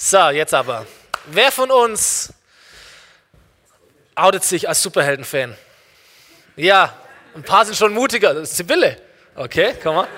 So, 0.00 0.30
jetzt 0.30 0.54
aber. 0.54 0.86
Wer 1.26 1.50
von 1.50 1.72
uns 1.72 2.32
outet 4.14 4.44
sich 4.44 4.68
als 4.68 4.80
Superhelden-Fan? 4.80 5.56
Ja, 6.54 6.94
ein 7.34 7.42
paar 7.42 7.64
sind 7.64 7.76
schon 7.76 7.92
mutiger. 7.92 8.46
Sibylle. 8.46 8.96
Okay, 9.34 9.74
komm 9.82 9.96
mal. 9.96 10.08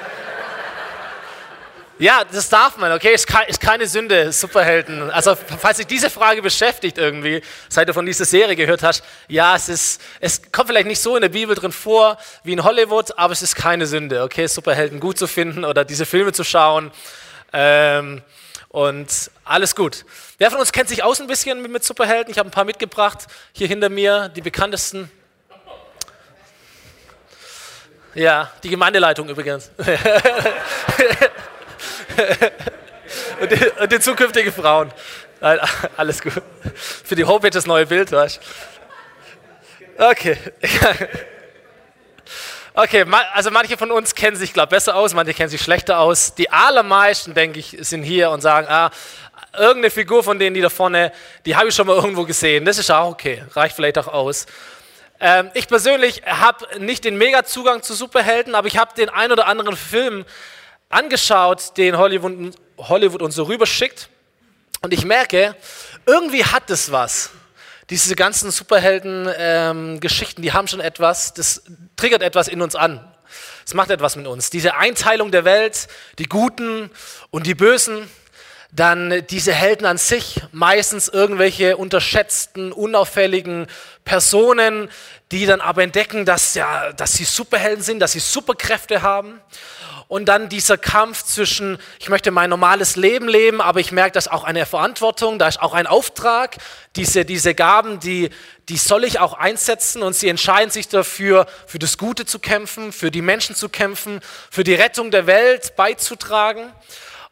Ja, 1.98 2.24
das 2.30 2.50
darf 2.50 2.76
man, 2.76 2.92
okay? 2.92 3.14
Ist, 3.14 3.26
keine 3.26 3.86
Sünde, 3.86 4.32
Superhelden. 4.32 5.10
Also, 5.10 5.34
falls 5.34 5.78
sich 5.78 5.86
diese 5.86 6.10
Frage 6.10 6.42
beschäftigt 6.42 6.98
irgendwie, 6.98 7.40
seit 7.70 7.88
du 7.88 7.94
von 7.94 8.04
dieser 8.04 8.26
Serie 8.26 8.56
gehört 8.56 8.82
hast, 8.82 9.02
ja, 9.28 9.56
es 9.56 9.70
ist, 9.70 10.02
es 10.20 10.52
kommt 10.52 10.68
vielleicht 10.68 10.88
nicht 10.88 11.00
so 11.00 11.16
in 11.16 11.22
der 11.22 11.30
Bibel 11.30 11.54
drin 11.54 11.72
vor 11.72 12.18
wie 12.44 12.52
in 12.52 12.64
Hollywood, 12.64 13.16
aber 13.16 13.32
es 13.32 13.40
ist 13.40 13.56
keine 13.56 13.86
Sünde, 13.86 14.24
okay? 14.24 14.46
Superhelden 14.46 15.00
gut 15.00 15.16
zu 15.16 15.26
finden 15.26 15.64
oder 15.64 15.86
diese 15.86 16.04
Filme 16.04 16.34
zu 16.34 16.44
schauen. 16.44 16.92
Ähm, 17.54 18.22
und 18.70 19.30
alles 19.44 19.74
gut. 19.74 20.04
Wer 20.38 20.48
von 20.50 20.60
uns 20.60 20.70
kennt 20.70 20.88
sich 20.88 21.02
aus 21.02 21.20
ein 21.20 21.26
bisschen 21.26 21.60
mit, 21.70 21.82
Superhelden? 21.82 22.30
Ich 22.30 22.38
habe 22.38 22.48
ein 22.48 22.52
paar 22.52 22.64
mitgebracht. 22.64 23.26
Hier 23.52 23.66
hinter 23.66 23.88
mir 23.88 24.28
die 24.28 24.40
bekanntesten. 24.40 25.10
Ja, 28.14 28.52
die 28.62 28.68
Gemeindeleitung 28.68 29.28
übrigens. 29.28 29.72
und, 33.40 33.50
die, 33.50 33.66
und, 33.80 33.90
die, 33.92 33.98
zukünftige 33.98 34.52
Frauen. 34.52 34.92
Alles 35.96 36.22
gut. 36.22 36.34
Für 36.74 37.16
die 37.16 37.24
Homepage 37.24 37.50
das 37.50 37.66
neue 37.66 37.86
Bild, 37.86 38.12
weißt 38.12 38.40
Okay. 39.98 40.38
Okay, 42.72 43.04
also 43.34 43.50
manche 43.50 43.76
von 43.76 43.90
uns 43.90 44.14
kennen 44.14 44.36
sich, 44.36 44.52
glaube 44.52 44.66
ich, 44.66 44.70
besser 44.70 44.94
aus, 44.94 45.12
manche 45.12 45.34
kennen 45.34 45.48
sich 45.48 45.60
schlechter 45.60 45.98
aus. 45.98 46.34
Die 46.34 46.50
allermeisten, 46.50 47.34
denke 47.34 47.58
ich, 47.58 47.76
sind 47.80 48.04
hier 48.04 48.30
und 48.30 48.42
sagen, 48.42 48.68
ah, 48.68 48.90
irgendeine 49.58 49.90
Figur 49.90 50.22
von 50.22 50.38
denen, 50.38 50.54
die 50.54 50.60
da 50.60 50.68
vorne, 50.68 51.12
die 51.44 51.56
habe 51.56 51.68
ich 51.68 51.74
schon 51.74 51.88
mal 51.88 51.96
irgendwo 51.96 52.24
gesehen. 52.24 52.64
Das 52.64 52.78
ist 52.78 52.90
auch 52.90 53.10
okay, 53.10 53.44
reicht 53.54 53.74
vielleicht 53.74 53.98
auch 53.98 54.06
aus. 54.06 54.46
Ähm, 55.18 55.50
ich 55.54 55.66
persönlich 55.66 56.22
habe 56.24 56.78
nicht 56.78 57.04
den 57.04 57.18
Mega-Zugang 57.18 57.82
zu 57.82 57.92
Superhelden, 57.94 58.54
aber 58.54 58.68
ich 58.68 58.78
habe 58.78 58.94
den 58.94 59.08
ein 59.08 59.32
oder 59.32 59.46
anderen 59.46 59.76
Film 59.76 60.24
angeschaut, 60.88 61.76
den 61.76 61.98
Hollywood, 61.98 62.54
Hollywood 62.78 63.20
uns 63.20 63.34
so 63.34 63.44
rüberschickt. 63.44 64.08
Und 64.82 64.94
ich 64.94 65.04
merke, 65.04 65.56
irgendwie 66.06 66.44
hat 66.44 66.70
es 66.70 66.92
was. 66.92 67.30
Diese 67.90 68.14
ganzen 68.14 68.50
Superhelden-Geschichten, 68.52 70.40
ähm, 70.40 70.42
die 70.42 70.52
haben 70.52 70.68
schon 70.68 70.80
etwas, 70.80 71.34
das 71.34 71.62
triggert 71.96 72.22
etwas 72.22 72.46
in 72.48 72.62
uns 72.62 72.76
an. 72.76 73.04
Es 73.66 73.74
macht 73.74 73.90
etwas 73.90 74.16
mit 74.16 74.26
uns. 74.26 74.48
Diese 74.50 74.76
Einteilung 74.76 75.30
der 75.32 75.44
Welt, 75.44 75.88
die 76.18 76.24
Guten 76.24 76.90
und 77.30 77.46
die 77.46 77.54
Bösen, 77.54 78.08
dann 78.72 79.24
diese 79.28 79.52
Helden 79.52 79.86
an 79.86 79.98
sich, 79.98 80.40
meistens 80.52 81.08
irgendwelche 81.08 81.76
unterschätzten, 81.76 82.72
unauffälligen 82.72 83.66
Personen, 84.04 84.88
die 85.32 85.46
dann 85.46 85.60
aber 85.60 85.82
entdecken, 85.82 86.24
dass, 86.24 86.54
ja, 86.54 86.92
dass 86.92 87.12
sie 87.12 87.24
Superhelden 87.24 87.82
sind, 87.82 88.00
dass 88.00 88.12
sie 88.12 88.20
Superkräfte 88.20 89.02
haben 89.02 89.40
und 90.10 90.24
dann 90.24 90.48
dieser 90.48 90.76
Kampf 90.76 91.22
zwischen, 91.22 91.78
ich 92.00 92.08
möchte 92.08 92.32
mein 92.32 92.50
normales 92.50 92.96
Leben 92.96 93.28
leben, 93.28 93.60
aber 93.60 93.78
ich 93.78 93.92
merke, 93.92 94.10
da 94.10 94.18
ist 94.18 94.30
auch 94.30 94.42
eine 94.42 94.66
Verantwortung, 94.66 95.38
da 95.38 95.46
ist 95.46 95.62
auch 95.62 95.72
ein 95.72 95.86
Auftrag, 95.86 96.56
diese, 96.96 97.24
diese 97.24 97.54
Gaben, 97.54 98.00
die, 98.00 98.30
die 98.68 98.76
soll 98.76 99.04
ich 99.04 99.20
auch 99.20 99.34
einsetzen 99.34 100.02
und 100.02 100.16
sie 100.16 100.28
entscheiden 100.28 100.70
sich 100.70 100.88
dafür, 100.88 101.46
für 101.68 101.78
das 101.78 101.96
Gute 101.96 102.26
zu 102.26 102.40
kämpfen, 102.40 102.90
für 102.90 103.12
die 103.12 103.22
Menschen 103.22 103.54
zu 103.54 103.68
kämpfen, 103.68 104.20
für 104.50 104.64
die 104.64 104.74
Rettung 104.74 105.12
der 105.12 105.28
Welt 105.28 105.76
beizutragen. 105.76 106.72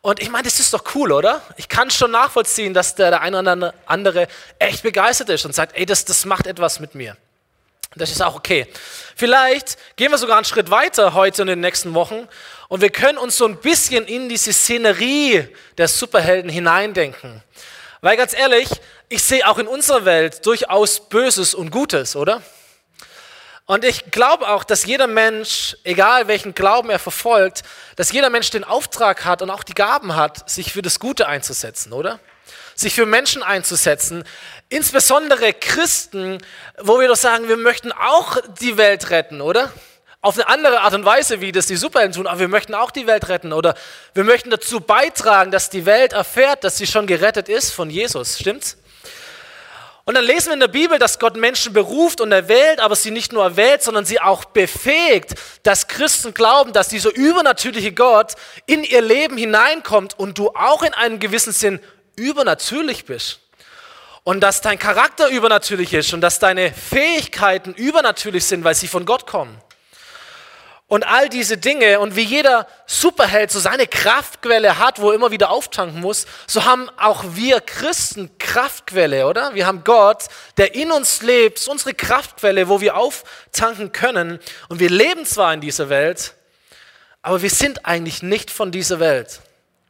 Und 0.01 0.21
ich 0.21 0.31
meine, 0.31 0.45
das 0.45 0.61
ist 0.61 0.73
doch 0.73 0.85
cool, 0.95 1.13
oder? 1.13 1.43
Ich 1.57 1.69
kann 1.69 1.91
schon 1.91 2.13
nachvollziehen, 2.13 2.73
dass 2.73 2.95
der, 2.95 3.11
der 3.11 3.21
eine 3.21 3.41
oder 3.41 3.75
andere 3.87 4.29
echt 4.59 4.83
begeistert 4.83 5.29
ist 5.31 5.45
und 5.45 5.55
sagt, 5.55 5.77
ey, 5.77 5.87
das, 5.87 6.05
das 6.05 6.25
macht 6.25 6.47
etwas 6.47 6.79
mit 6.79 6.95
mir. 6.95 7.17
Das 7.97 8.11
ist 8.11 8.23
auch 8.23 8.37
okay. 8.37 8.67
Vielleicht 9.17 9.77
gehen 9.97 10.11
wir 10.11 10.19
sogar 10.19 10.37
einen 10.37 10.45
Schritt 10.45 10.71
weiter 10.71 11.15
heute 11.15 11.43
und 11.43 11.49
in 11.49 11.57
den 11.57 11.61
nächsten 11.61 11.95
Wochen 11.95 12.29
und 12.69 12.81
wir 12.81 12.91
können 12.91 13.19
uns 13.19 13.37
so 13.37 13.47
ein 13.47 13.57
bisschen 13.57 14.05
in 14.05 14.29
diese 14.29 14.53
Szenerie 14.53 15.49
der 15.79 15.89
Superhelden 15.89 16.51
hineindenken. 16.51 17.43
Weil 18.01 18.17
ganz 18.17 18.35
ehrlich, 18.35 18.69
ich 19.09 19.23
sehe 19.23 19.49
auch 19.49 19.59
in 19.59 19.67
unserer 19.67 20.05
Welt 20.05 20.47
durchaus 20.47 21.09
Böses 21.09 21.55
und 21.55 21.71
Gutes, 21.71 22.15
oder? 22.15 22.43
Und 23.71 23.85
ich 23.85 24.11
glaube 24.11 24.49
auch, 24.49 24.65
dass 24.65 24.87
jeder 24.87 25.07
Mensch, 25.07 25.77
egal 25.85 26.27
welchen 26.27 26.55
Glauben 26.55 26.89
er 26.89 26.99
verfolgt, 26.99 27.65
dass 27.97 28.11
jeder 28.11 28.31
Mensch 28.31 28.49
den 28.49 28.65
Auftrag 28.65 29.27
hat 29.27 29.43
und 29.43 29.51
auch 29.51 29.63
die 29.63 29.75
Gaben 29.75 30.17
hat, 30.17 30.49
sich 30.49 30.73
für 30.73 30.81
das 30.81 30.99
Gute 30.99 31.29
einzusetzen, 31.29 31.93
oder? 31.93 32.19
Sich 32.75 32.95
für 32.95 33.05
Menschen 33.05 33.43
einzusetzen, 33.43 34.25
insbesondere 34.71 35.53
Christen, 35.53 36.39
wo 36.79 36.99
wir 36.99 37.09
doch 37.09 37.17
sagen, 37.17 37.47
wir 37.49 37.59
möchten 37.59 37.93
auch 37.93 38.39
die 38.59 38.79
Welt 38.79 39.11
retten, 39.11 39.43
oder? 39.43 39.71
auf 40.21 40.35
eine 40.35 40.49
andere 40.49 40.81
Art 40.81 40.95
und 40.95 41.05
Weise, 41.05 41.41
wie 41.41 41.53
das 41.53 41.67
die 41.67 41.77
Superhelden 41.77 42.15
tun, 42.15 42.27
aber 42.27 42.41
wir 42.41 42.49
möchten 42.49 42.75
auch 42.75 42.91
die 42.91 43.07
Welt 43.07 43.29
retten 43.29 43.53
oder 43.53 43.77
wir 44.15 44.25
möchten 44.25 44.51
dazu 44.51 44.81
beitragen, 44.81 45.53
dass 45.53 45.71
die 45.71 45.87
Welt 45.87 46.13
erfährt, 46.13 46.65
dass 46.65 46.77
sie 46.77 46.89
schon 46.89 47.07
gerettet 47.07 47.49
ist 47.49 47.71
von 47.71 47.89
Jesus. 47.89 48.37
Stimmt's? 48.37 48.79
Und 50.09 50.15
dann 50.15 50.25
lesen 50.25 50.47
wir 50.47 50.55
in 50.55 50.61
der 50.61 50.69
Bibel, 50.69 50.99
dass 50.99 51.19
Gott 51.19 51.37
Menschen 51.37 51.75
beruft 51.75 52.23
und 52.23 52.33
erwählt, 52.33 52.81
aber 52.81 52.97
sie 52.97 53.11
nicht 53.11 53.35
nur 53.35 53.45
erwählt, 53.45 53.83
sondern 53.83 54.07
sie 54.07 54.19
auch 54.19 54.47
befähigt, 54.47 55.35
dass 55.65 55.87
Christen 55.87 56.33
glauben, 56.33 56.73
dass 56.73 56.89
dieser 56.89 57.15
übernatürliche 57.15 57.93
Gott 57.93 58.33
in 58.65 58.85
ihr 58.85 59.03
Leben 59.03 59.37
hineinkommt 59.37 60.19
und 60.19 60.39
du 60.39 60.49
auch 60.55 60.83
in 60.83 60.95
einem 60.95 61.19
gewissen 61.19 61.53
Sinn 61.53 61.79
übernatürlich 62.17 63.05
bist. 63.05 63.41
Und 64.25 64.41
dass 64.41 64.63
dein 64.63 64.79
Charakter 64.79 65.29
übernatürlich 65.29 65.93
ist 65.93 66.15
und 66.15 66.23
dass 66.23 66.39
deine 66.39 66.73
Fähigkeiten 66.73 67.75
übernatürlich 67.75 68.47
sind, 68.47 68.65
weil 68.65 68.75
sie 68.75 68.89
von 68.89 69.05
Gott 69.05 69.27
kommen 69.27 69.61
und 70.89 71.07
all 71.07 71.29
diese 71.29 71.59
Dinge 71.59 72.01
und 72.01 72.17
wie 72.17 72.23
jeder 72.23 72.67
Superheld 72.87 73.51
so 73.51 73.61
seine 73.61 73.87
Kraftquelle 73.87 74.79
hat, 74.79 75.01
wo 75.01 75.11
er 75.11 75.15
immer 75.15 75.31
wieder 75.31 75.51
auftanken 75.51 76.01
muss, 76.01 76.27
so 76.47 76.65
haben 76.65 76.91
auch 76.97 77.25
wir 77.35 77.61
Christen 77.61 78.31
Kraftquelle, 78.39 79.27
oder? 79.27 79.55
Wir 79.55 79.67
haben 79.67 79.85
Gott, 79.85 80.25
der 80.57 80.75
in 80.75 80.91
uns 80.91 81.23
lebt, 81.23 81.69
unsere 81.69 81.93
Kraftquelle, 81.93 82.69
wo 82.69 82.81
wir 82.81 82.97
auftanken 82.97 83.93
können 83.93 84.41
und 84.69 84.81
wir 84.81 84.91
leben 84.91 85.27
zwar 85.27 85.53
in 85.53 85.61
dieser 85.61 85.91
Welt, 85.91 86.35
aber 87.21 87.43
wir 87.43 87.51
sind 87.51 87.85
eigentlich 87.85 88.23
nicht 88.23 88.51
von 88.51 88.73
dieser 88.73 88.99
Welt. 88.99 89.41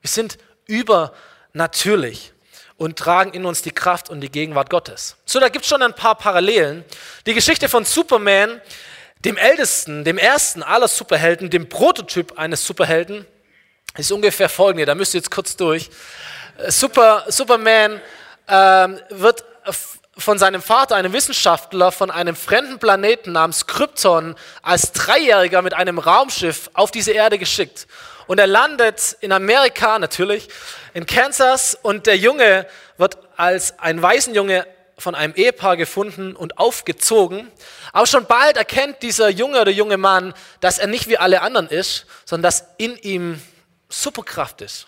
Wir 0.01 0.11
sind 0.11 0.39
übernatürlich 0.67 2.33
und 2.77 2.99
tragen 2.99 3.33
in 3.33 3.45
uns 3.45 3.63
die 3.63 3.71
Kraft 3.71 4.11
und 4.11 4.21
die 4.21 4.31
Gegenwart 4.31 4.71
Gottes. 4.71 5.17
So, 5.25 5.39
da 5.39 5.49
gibt 5.49 5.65
es 5.65 5.69
schon 5.69 5.83
ein 5.83 5.95
paar 5.95 6.17
Parallelen. 6.17 6.85
Die 7.27 7.35
Geschichte 7.35 7.69
von 7.69 7.85
Superman 7.85 8.61
dem 9.25 9.37
ältesten, 9.37 10.05
dem 10.05 10.19
ersten 10.19 10.63
aller 10.63 10.89
Superhelden, 10.89 11.51
dem 11.51 11.69
Prototyp 11.69 12.39
eines 12.39 12.67
Superhelden, 12.67 13.27
ist 13.97 14.13
ungefähr 14.13 14.49
folgende, 14.49 14.87
da 14.87 14.95
müsst 14.95 15.15
ihr 15.15 15.19
jetzt 15.19 15.31
kurz 15.31 15.57
durch. 15.57 15.91
Äh, 16.59 16.71
Super, 16.71 17.25
Superman 17.29 18.01
ähm, 18.49 19.01
wird 19.11 19.45
von 20.17 20.39
seinem 20.39 20.61
Vater, 20.61 20.97
einem 20.97 21.13
Wissenschaftler, 21.13 21.93
von 21.93 22.11
einem 22.11 22.35
fremden 22.35 22.79
Planeten 22.79 23.33
namens 23.33 23.67
Krypton 23.67 24.35
als 24.63 24.93
Dreijähriger 24.93 25.63
mit 25.63 25.75
einem 25.75 25.99
Raumschiff 25.99 26.71
auf 26.75 26.91
diese 26.91 27.13
Erde 27.13 27.39
geschickt. 27.39 27.87
Und 28.27 28.39
er 28.39 28.47
landet 28.47 29.17
in 29.21 29.33
Amerika 29.33 29.99
natürlich, 29.99 30.49
in 30.93 31.07
Kansas, 31.07 31.79
und 31.81 32.07
der 32.07 32.17
Junge 32.17 32.67
wird 32.97 33.17
als 33.37 33.79
ein 33.79 34.03
Waisenjunge 34.03 34.67
von 34.99 35.15
einem 35.15 35.35
Ehepaar 35.35 35.77
gefunden 35.77 36.35
und 36.35 36.59
aufgezogen. 36.59 37.51
Aber 37.99 38.07
schon 38.07 38.27
bald 38.27 38.57
erkennt 38.57 39.03
dieser 39.03 39.29
junge 39.29 39.61
oder 39.61 39.73
junge 39.73 39.97
Mann, 39.97 40.33
dass 40.61 40.79
er 40.79 40.87
nicht 40.87 41.09
wie 41.09 41.19
alle 41.19 41.43
anderen 41.43 41.67
ist, 41.67 42.07
sondern 42.25 42.45
dass 42.45 42.65
in 42.77 42.97
ihm 42.99 43.43
Superkraft 43.89 44.61
ist. 44.61 44.87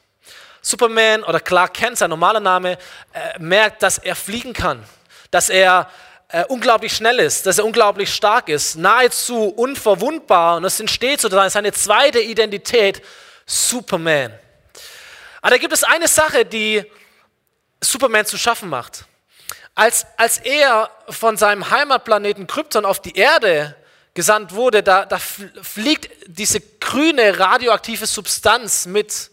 Superman 0.63 1.25
oder 1.25 1.41
Clark 1.41 1.75
Kent, 1.75 1.99
sein 1.99 2.11
normaler 2.11 2.39
Name, 2.39 2.79
äh, 3.13 3.37
merkt, 3.41 3.83
dass 3.83 3.99
er 3.99 4.15
fliegen 4.15 4.53
kann, 4.53 4.85
dass 5.33 5.49
er 5.49 5.91
äh, 6.29 6.45
unglaublich 6.45 6.95
schnell 6.95 7.19
ist, 7.19 7.47
dass 7.47 7.59
er 7.59 7.65
unglaublich 7.65 8.15
stark 8.15 8.49
ist, 8.49 8.77
nahezu 8.77 9.47
unverwundbar 9.49 10.59
und 10.59 10.65
es 10.65 10.79
entsteht 10.79 11.21
sozusagen 11.21 11.51
seine 11.51 11.73
zweite 11.73 12.21
Identität, 12.21 13.03
Superman. 13.45 14.33
Aber 15.41 15.51
da 15.51 15.59
gibt 15.59 15.73
es 15.73 15.83
eine 15.83 16.07
Sache, 16.07 16.45
die 16.45 16.85
Superman 17.81 18.25
zu 18.25 18.39
schaffen 18.39 18.69
macht. 18.69 19.05
Als, 19.75 20.07
als 20.17 20.39
er 20.39 20.91
von 21.09 21.37
seinem 21.37 21.71
Heimatplaneten 21.71 22.47
Krypton 22.47 22.85
auf 22.85 23.01
die 23.01 23.17
Erde 23.17 23.77
gesandt 24.15 24.53
wurde, 24.53 24.83
da, 24.83 25.07
da 25.07 25.19
fliegt 25.19 26.11
diese 26.27 26.61
grüne 26.61 27.39
radioaktive 27.39 28.07
Substanz 28.07 28.87
mit. 28.87 29.31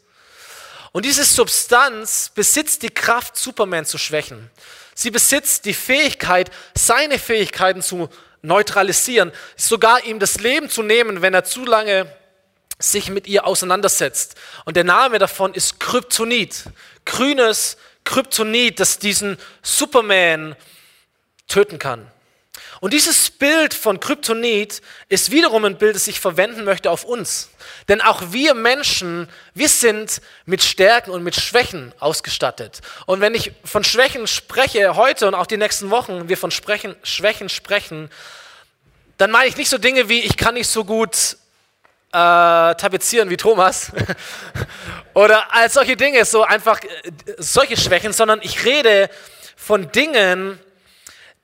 Und 0.92 1.06
diese 1.06 1.24
Substanz 1.24 2.32
besitzt 2.34 2.84
die 2.84 2.90
Kraft, 2.90 3.38
Superman 3.38 3.86
zu 3.86 3.98
schwächen. 3.98 4.50
Sie 4.96 5.12
besitzt 5.12 5.66
die 5.66 5.74
Fähigkeit, 5.74 6.50
seine 6.76 7.20
Fähigkeiten 7.20 7.82
zu 7.82 8.10
neutralisieren, 8.42 9.32
sogar 9.56 10.04
ihm 10.06 10.20
das 10.20 10.40
Leben 10.40 10.70
zu 10.70 10.84
nehmen, 10.84 11.22
wenn 11.22 11.34
er 11.34 11.44
zu 11.44 11.66
lange 11.66 12.12
sich 12.80 13.10
mit 13.10 13.28
ihr 13.28 13.46
auseinandersetzt. 13.46 14.36
Und 14.66 14.78
der 14.78 14.84
Name 14.84 15.20
davon 15.20 15.54
ist 15.54 15.80
Kryptonit, 15.80 16.64
grünes 17.06 17.78
Kryptonit, 18.08 18.80
das 18.80 19.00
diesen 19.00 19.38
Superman 19.62 20.56
töten 21.48 21.78
kann. 21.78 22.10
Und 22.80 22.94
dieses 22.94 23.30
Bild 23.32 23.74
von 23.74 24.00
Kryptonit 24.00 24.82
ist 25.10 25.32
wiederum 25.32 25.66
ein 25.66 25.78
Bild, 25.78 25.96
das 25.96 26.08
ich 26.08 26.20
verwenden 26.20 26.64
möchte 26.64 26.90
auf 26.90 27.04
uns. 27.04 27.50
Denn 27.90 28.02
auch 28.02 28.32
wir 28.32 28.54
Menschen, 28.54 29.28
wir 29.54 29.68
sind 29.68 30.22
mit 30.46 30.64
Stärken 30.64 31.12
und 31.12 31.24
mit 31.24 31.36
Schwächen 31.36 31.94
ausgestattet. 32.00 32.80
Und 33.06 33.20
wenn 33.20 33.36
ich 33.36 33.52
von 33.66 33.84
Schwächen 33.84 34.26
spreche 34.26 34.96
heute 34.96 35.28
und 35.28 35.36
auch 35.36 35.48
die 35.48 35.58
nächsten 35.58 35.90
Wochen, 35.90 36.30
wir 36.30 36.38
von 36.38 36.52
Schwächen 36.52 37.50
sprechen, 37.50 38.10
dann 39.18 39.32
meine 39.32 39.50
ich 39.50 39.58
nicht 39.58 39.70
so 39.70 39.78
Dinge 39.78 40.08
wie, 40.08 40.22
ich 40.22 40.38
kann 40.38 40.54
nicht 40.54 40.70
so 40.70 40.86
gut 40.86 41.38
äh, 42.12 42.76
tapezieren 42.76 43.30
wie 43.30 43.38
Thomas 43.38 43.92
oder 45.14 45.54
als 45.54 45.74
solche 45.74 45.98
Dinge, 45.98 46.24
so 46.26 46.44
einfach 46.44 46.82
äh, 46.82 47.12
solche 47.38 47.78
Schwächen, 47.78 48.14
sondern 48.14 48.40
ich 48.42 48.64
rede 48.66 49.10
von 49.56 49.92
Dingen, 49.92 50.60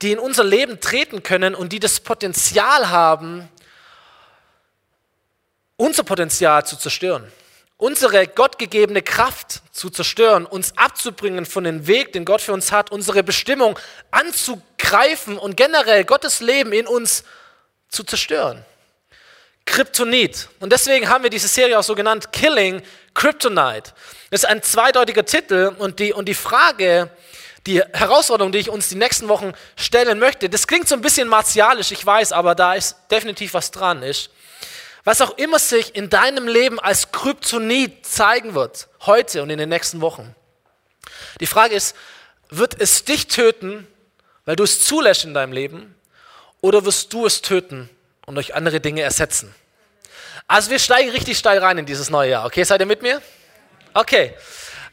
die 0.01 0.11
in 0.11 0.19
unser 0.19 0.43
Leben 0.43 0.79
treten 0.79 1.23
können 1.23 1.55
und 1.55 1.73
die 1.73 1.79
das 1.79 1.99
Potenzial 1.99 2.89
haben, 2.89 3.49
unser 5.75 6.03
Potenzial 6.03 6.65
zu 6.65 6.77
zerstören, 6.77 7.29
unsere 7.77 8.27
gottgegebene 8.27 9.01
Kraft 9.01 9.61
zu 9.71 9.89
zerstören, 9.89 10.45
uns 10.45 10.77
abzubringen 10.77 11.45
von 11.45 11.65
dem 11.65 11.87
Weg, 11.87 12.13
den 12.13 12.23
Gott 12.25 12.41
für 12.41 12.53
uns 12.53 12.71
hat, 12.71 12.91
unsere 12.91 13.23
Bestimmung 13.23 13.77
anzugreifen 14.11 15.37
und 15.37 15.57
generell 15.57 16.05
Gottes 16.05 16.39
Leben 16.39 16.71
in 16.71 16.87
uns 16.87 17.23
zu 17.89 18.03
zerstören. 18.03 18.65
Kryptonit. 19.65 20.49
Und 20.59 20.71
deswegen 20.71 21.09
haben 21.09 21.23
wir 21.23 21.29
diese 21.29 21.47
Serie 21.47 21.79
auch 21.79 21.83
so 21.83 21.95
genannt, 21.95 22.31
Killing 22.31 22.81
Kryptonite. 23.13 23.93
Das 24.29 24.43
ist 24.43 24.45
ein 24.45 24.61
zweideutiger 24.61 25.25
Titel 25.25 25.73
und 25.77 25.99
die, 25.99 26.13
und 26.13 26.27
die 26.27 26.33
Frage, 26.33 27.09
die 27.65 27.81
Herausforderung, 27.93 28.51
die 28.51 28.59
ich 28.59 28.69
uns 28.69 28.89
die 28.89 28.95
nächsten 28.95 29.29
Wochen 29.29 29.53
stellen 29.75 30.19
möchte, 30.19 30.49
das 30.49 30.67
klingt 30.67 30.87
so 30.87 30.95
ein 30.95 31.01
bisschen 31.01 31.27
martialisch, 31.27 31.91
ich 31.91 32.05
weiß, 32.05 32.33
aber 32.33 32.55
da 32.55 32.73
ist 32.73 32.97
definitiv 33.09 33.53
was 33.53 33.71
dran 33.71 34.03
ist. 34.03 34.31
Was 35.05 35.21
auch 35.21 35.37
immer 35.37 35.59
sich 35.59 35.95
in 35.95 36.09
deinem 36.09 36.47
Leben 36.47 36.79
als 36.79 37.11
Kryptonit 37.11 38.05
zeigen 38.05 38.55
wird, 38.55 38.87
heute 39.01 39.43
und 39.43 39.49
in 39.49 39.57
den 39.57 39.69
nächsten 39.69 40.01
Wochen. 40.01 40.35
Die 41.39 41.47
Frage 41.47 41.75
ist, 41.75 41.95
wird 42.49 42.79
es 42.79 43.05
dich 43.05 43.27
töten, 43.27 43.87
weil 44.45 44.55
du 44.55 44.63
es 44.63 44.83
zulässt 44.85 45.25
in 45.25 45.33
deinem 45.33 45.53
Leben, 45.53 45.95
oder 46.61 46.85
wirst 46.85 47.11
du 47.11 47.25
es 47.25 47.41
töten 47.41 47.89
und 48.25 48.35
durch 48.35 48.55
andere 48.55 48.79
Dinge 48.79 49.01
ersetzen? 49.01 49.53
Also 50.47 50.69
wir 50.71 50.79
steigen 50.79 51.09
richtig 51.11 51.37
steil 51.37 51.59
rein 51.59 51.77
in 51.77 51.85
dieses 51.85 52.09
neue 52.09 52.31
Jahr. 52.31 52.45
Okay, 52.45 52.63
seid 52.63 52.81
ihr 52.81 52.85
mit 52.85 53.01
mir? 53.01 53.21
Okay. 53.93 54.33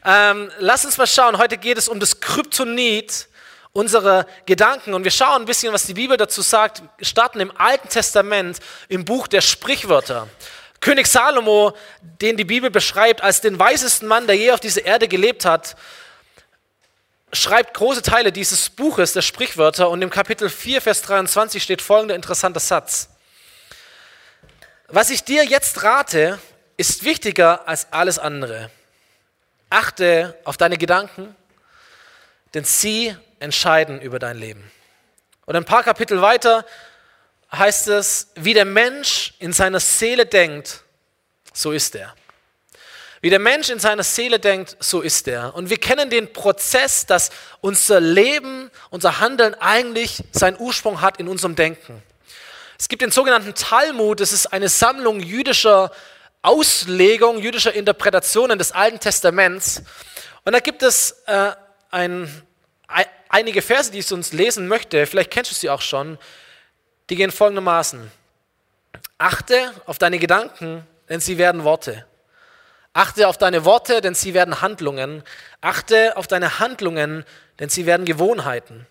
Ähm, 0.03 0.51
lass 0.57 0.85
uns 0.85 0.97
mal 0.97 1.07
schauen. 1.07 1.37
Heute 1.37 1.57
geht 1.57 1.77
es 1.77 1.87
um 1.87 1.99
das 1.99 2.19
Kryptonit 2.19 3.27
unserer 3.73 4.25
Gedanken 4.45 4.93
und 4.93 5.03
wir 5.03 5.11
schauen 5.11 5.43
ein 5.43 5.45
bisschen, 5.45 5.71
was 5.73 5.85
die 5.85 5.93
Bibel 5.93 6.17
dazu 6.17 6.41
sagt. 6.41 6.81
Wir 6.97 7.05
starten 7.05 7.39
im 7.39 7.55
Alten 7.57 7.87
Testament 7.89 8.59
im 8.89 9.05
Buch 9.05 9.27
der 9.27 9.41
Sprichwörter. 9.41 10.27
König 10.79 11.07
Salomo, 11.07 11.73
den 12.01 12.37
die 12.37 12.43
Bibel 12.43 12.71
beschreibt 12.71 13.21
als 13.21 13.39
den 13.39 13.59
weisesten 13.59 14.07
Mann, 14.07 14.25
der 14.25 14.35
je 14.35 14.51
auf 14.51 14.59
dieser 14.59 14.83
Erde 14.83 15.07
gelebt 15.07 15.45
hat, 15.45 15.75
schreibt 17.31 17.75
große 17.75 18.01
Teile 18.01 18.31
dieses 18.31 18.69
Buches 18.69 19.13
der 19.13 19.21
Sprichwörter 19.21 19.89
und 19.89 20.01
im 20.01 20.09
Kapitel 20.09 20.49
4, 20.49 20.81
Vers 20.81 21.03
23 21.03 21.61
steht 21.61 21.81
folgender 21.81 22.15
interessanter 22.15 22.59
Satz. 22.59 23.10
Was 24.93 25.09
ich 25.09 25.23
dir 25.23 25.45
jetzt 25.45 25.83
rate, 25.83 26.37
ist 26.75 27.05
wichtiger 27.05 27.65
als 27.65 27.93
alles 27.93 28.19
andere. 28.19 28.69
Achte 29.69 30.37
auf 30.43 30.57
deine 30.57 30.77
Gedanken, 30.77 31.33
denn 32.53 32.65
sie 32.65 33.15
entscheiden 33.39 34.01
über 34.01 34.19
dein 34.19 34.37
Leben. 34.37 34.69
Und 35.45 35.55
ein 35.55 35.63
paar 35.63 35.83
Kapitel 35.83 36.21
weiter 36.21 36.65
heißt 37.53 37.87
es, 37.87 38.31
wie 38.35 38.53
der 38.53 38.65
Mensch 38.65 39.33
in 39.39 39.53
seiner 39.53 39.79
Seele 39.79 40.25
denkt, 40.25 40.83
so 41.53 41.71
ist 41.71 41.95
er. 41.95 42.13
Wie 43.21 43.29
der 43.29 43.39
Mensch 43.39 43.69
in 43.69 43.79
seiner 43.79 44.03
Seele 44.03 44.39
denkt, 44.39 44.75
so 44.81 44.99
ist 44.99 45.25
er. 45.29 45.55
Und 45.55 45.69
wir 45.69 45.77
kennen 45.77 46.09
den 46.09 46.33
Prozess, 46.33 47.05
dass 47.05 47.29
unser 47.61 48.01
Leben, 48.01 48.69
unser 48.89 49.21
Handeln 49.21 49.55
eigentlich 49.55 50.21
seinen 50.33 50.59
Ursprung 50.59 50.99
hat 50.99 51.17
in 51.17 51.29
unserem 51.29 51.55
Denken. 51.55 52.03
Es 52.81 52.89
gibt 52.89 53.03
den 53.03 53.11
sogenannten 53.11 53.53
Talmud, 53.53 54.21
das 54.21 54.33
ist 54.33 54.47
eine 54.47 54.67
Sammlung 54.67 55.19
jüdischer 55.19 55.91
Auslegung 56.41 57.37
jüdischer 57.37 57.71
Interpretationen 57.75 58.57
des 58.57 58.71
Alten 58.71 58.99
Testaments. 58.99 59.83
Und 60.45 60.53
da 60.53 60.59
gibt 60.59 60.81
es 60.81 61.21
äh, 61.27 61.51
ein, 61.91 62.27
ein, 62.87 63.05
einige 63.29 63.61
Verse, 63.61 63.91
die 63.91 63.99
ich 63.99 64.11
uns 64.11 64.33
lesen 64.33 64.67
möchte. 64.67 65.05
Vielleicht 65.05 65.29
kennst 65.29 65.51
du 65.51 65.55
sie 65.55 65.69
auch 65.69 65.81
schon. 65.81 66.17
Die 67.11 67.15
gehen 67.15 67.29
folgendermaßen. 67.29 68.11
Achte 69.19 69.73
auf 69.85 69.99
deine 69.99 70.17
Gedanken, 70.17 70.83
denn 71.07 71.19
sie 71.19 71.37
werden 71.37 71.63
Worte. 71.63 72.07
Achte 72.93 73.27
auf 73.27 73.37
deine 73.37 73.63
Worte, 73.63 74.01
denn 74.01 74.15
sie 74.15 74.33
werden 74.33 74.59
Handlungen. 74.63 75.21
Achte 75.61 76.17
auf 76.17 76.25
deine 76.25 76.57
Handlungen, 76.57 77.25
denn 77.59 77.69
sie 77.69 77.85
werden 77.85 78.07
Gewohnheiten. 78.07 78.87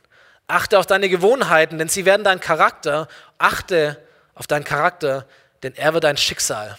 Achte 0.50 0.78
auf 0.78 0.86
deine 0.86 1.08
Gewohnheiten, 1.08 1.78
denn 1.78 1.88
sie 1.88 2.04
werden 2.04 2.24
dein 2.24 2.40
Charakter. 2.40 3.08
Achte 3.38 4.02
auf 4.34 4.46
deinen 4.46 4.64
Charakter, 4.64 5.26
denn 5.62 5.74
er 5.74 5.94
wird 5.94 6.04
dein 6.04 6.16
Schicksal. 6.16 6.78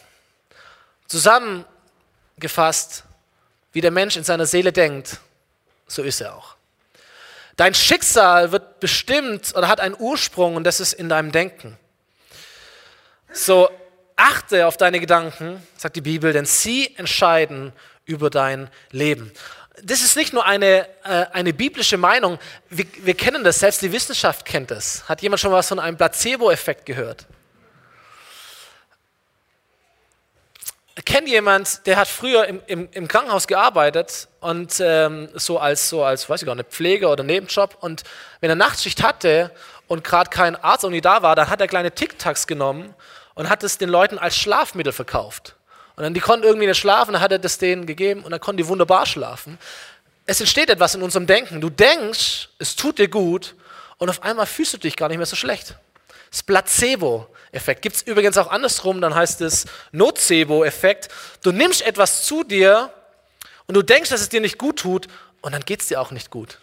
Zusammengefasst, 1.07 3.03
wie 3.73 3.81
der 3.81 3.91
Mensch 3.91 4.17
in 4.17 4.23
seiner 4.23 4.45
Seele 4.45 4.71
denkt, 4.71 5.17
so 5.87 6.03
ist 6.03 6.21
er 6.21 6.35
auch. 6.35 6.55
Dein 7.57 7.73
Schicksal 7.73 8.51
wird 8.51 8.79
bestimmt 8.79 9.53
oder 9.55 9.67
hat 9.67 9.79
einen 9.79 9.95
Ursprung 9.97 10.55
und 10.55 10.63
das 10.63 10.79
ist 10.79 10.93
in 10.93 11.09
deinem 11.09 11.31
Denken. 11.31 11.77
So 13.33 13.69
achte 14.15 14.67
auf 14.67 14.77
deine 14.77 14.99
Gedanken, 14.99 15.65
sagt 15.77 15.95
die 15.95 16.01
Bibel, 16.01 16.33
denn 16.33 16.45
sie 16.45 16.95
entscheiden 16.97 17.73
über 18.05 18.29
dein 18.29 18.69
Leben. 18.91 19.31
Das 19.83 20.01
ist 20.01 20.15
nicht 20.15 20.33
nur 20.33 20.45
eine, 20.45 20.87
äh, 21.03 21.25
eine 21.31 21.53
biblische 21.53 21.97
Meinung, 21.97 22.39
wir, 22.69 22.85
wir 22.97 23.13
kennen 23.13 23.43
das, 23.43 23.59
selbst 23.59 23.81
die 23.81 23.91
Wissenschaft 23.91 24.45
kennt 24.45 24.71
das. 24.71 25.07
Hat 25.07 25.21
jemand 25.21 25.39
schon 25.39 25.51
was 25.51 25.67
von 25.67 25.79
einem 25.79 25.97
Placebo-Effekt 25.97 26.85
gehört? 26.85 27.25
kenne 31.11 31.27
jemand, 31.27 31.85
der 31.87 31.97
hat 31.97 32.07
früher 32.07 32.45
im, 32.47 32.61
im, 32.67 32.89
im 32.93 33.07
Krankenhaus 33.07 33.45
gearbeitet 33.45 34.29
und 34.39 34.79
ähm, 34.79 35.27
so 35.33 35.59
als, 35.59 35.89
so 35.89 36.05
als, 36.05 36.29
weiß 36.29 36.41
ich 36.41 36.45
gar 36.45 36.55
nicht, 36.55 36.69
Pfleger 36.69 37.11
oder 37.11 37.23
Nebenjob. 37.23 37.77
Und 37.81 38.03
wenn 38.39 38.49
er 38.49 38.55
Nachtschicht 38.55 39.03
hatte 39.03 39.51
und 39.87 40.05
gerade 40.05 40.29
kein 40.29 40.55
Arzt 40.55 40.85
irgendwie 40.85 41.01
da 41.01 41.21
war, 41.21 41.35
dann 41.35 41.49
hat 41.49 41.59
er 41.59 41.67
kleine 41.67 41.91
Tic-Tacs 41.91 42.47
genommen 42.47 42.95
und 43.33 43.49
hat 43.49 43.61
es 43.63 43.77
den 43.77 43.89
Leuten 43.89 44.17
als 44.17 44.37
Schlafmittel 44.37 44.93
verkauft. 44.93 45.55
Und 46.01 46.05
dann 46.05 46.13
die 46.15 46.19
konnten 46.19 46.47
irgendwie 46.47 46.65
nicht 46.65 46.79
schlafen, 46.79 47.13
dann 47.13 47.21
hat 47.21 47.31
er 47.31 47.37
das 47.37 47.59
denen 47.59 47.85
gegeben 47.85 48.23
und 48.23 48.31
dann 48.31 48.39
konnten 48.39 48.57
die 48.57 48.67
wunderbar 48.67 49.05
schlafen. 49.05 49.59
Es 50.25 50.39
entsteht 50.39 50.71
etwas 50.71 50.95
in 50.95 51.03
unserem 51.03 51.27
Denken. 51.27 51.61
Du 51.61 51.69
denkst, 51.69 52.49
es 52.57 52.75
tut 52.75 52.97
dir 52.97 53.07
gut 53.07 53.53
und 53.99 54.09
auf 54.09 54.23
einmal 54.23 54.47
fühlst 54.47 54.73
du 54.73 54.79
dich 54.79 54.95
gar 54.95 55.09
nicht 55.09 55.17
mehr 55.17 55.27
so 55.27 55.35
schlecht. 55.35 55.75
Das 56.31 56.41
Placebo-Effekt 56.41 57.83
gibt 57.83 57.97
es 57.97 58.01
übrigens 58.01 58.35
auch 58.39 58.49
andersrum, 58.49 58.99
dann 58.99 59.13
heißt 59.13 59.41
es 59.41 59.65
Nocebo-Effekt. 59.91 61.09
Du 61.43 61.51
nimmst 61.51 61.83
etwas 61.83 62.23
zu 62.23 62.43
dir 62.43 62.91
und 63.67 63.75
du 63.75 63.83
denkst, 63.83 64.09
dass 64.09 64.21
es 64.21 64.29
dir 64.29 64.41
nicht 64.41 64.57
gut 64.57 64.79
tut 64.79 65.07
und 65.41 65.51
dann 65.51 65.63
geht 65.63 65.81
es 65.81 65.87
dir 65.87 66.01
auch 66.01 66.09
nicht 66.09 66.31
gut. 66.31 66.57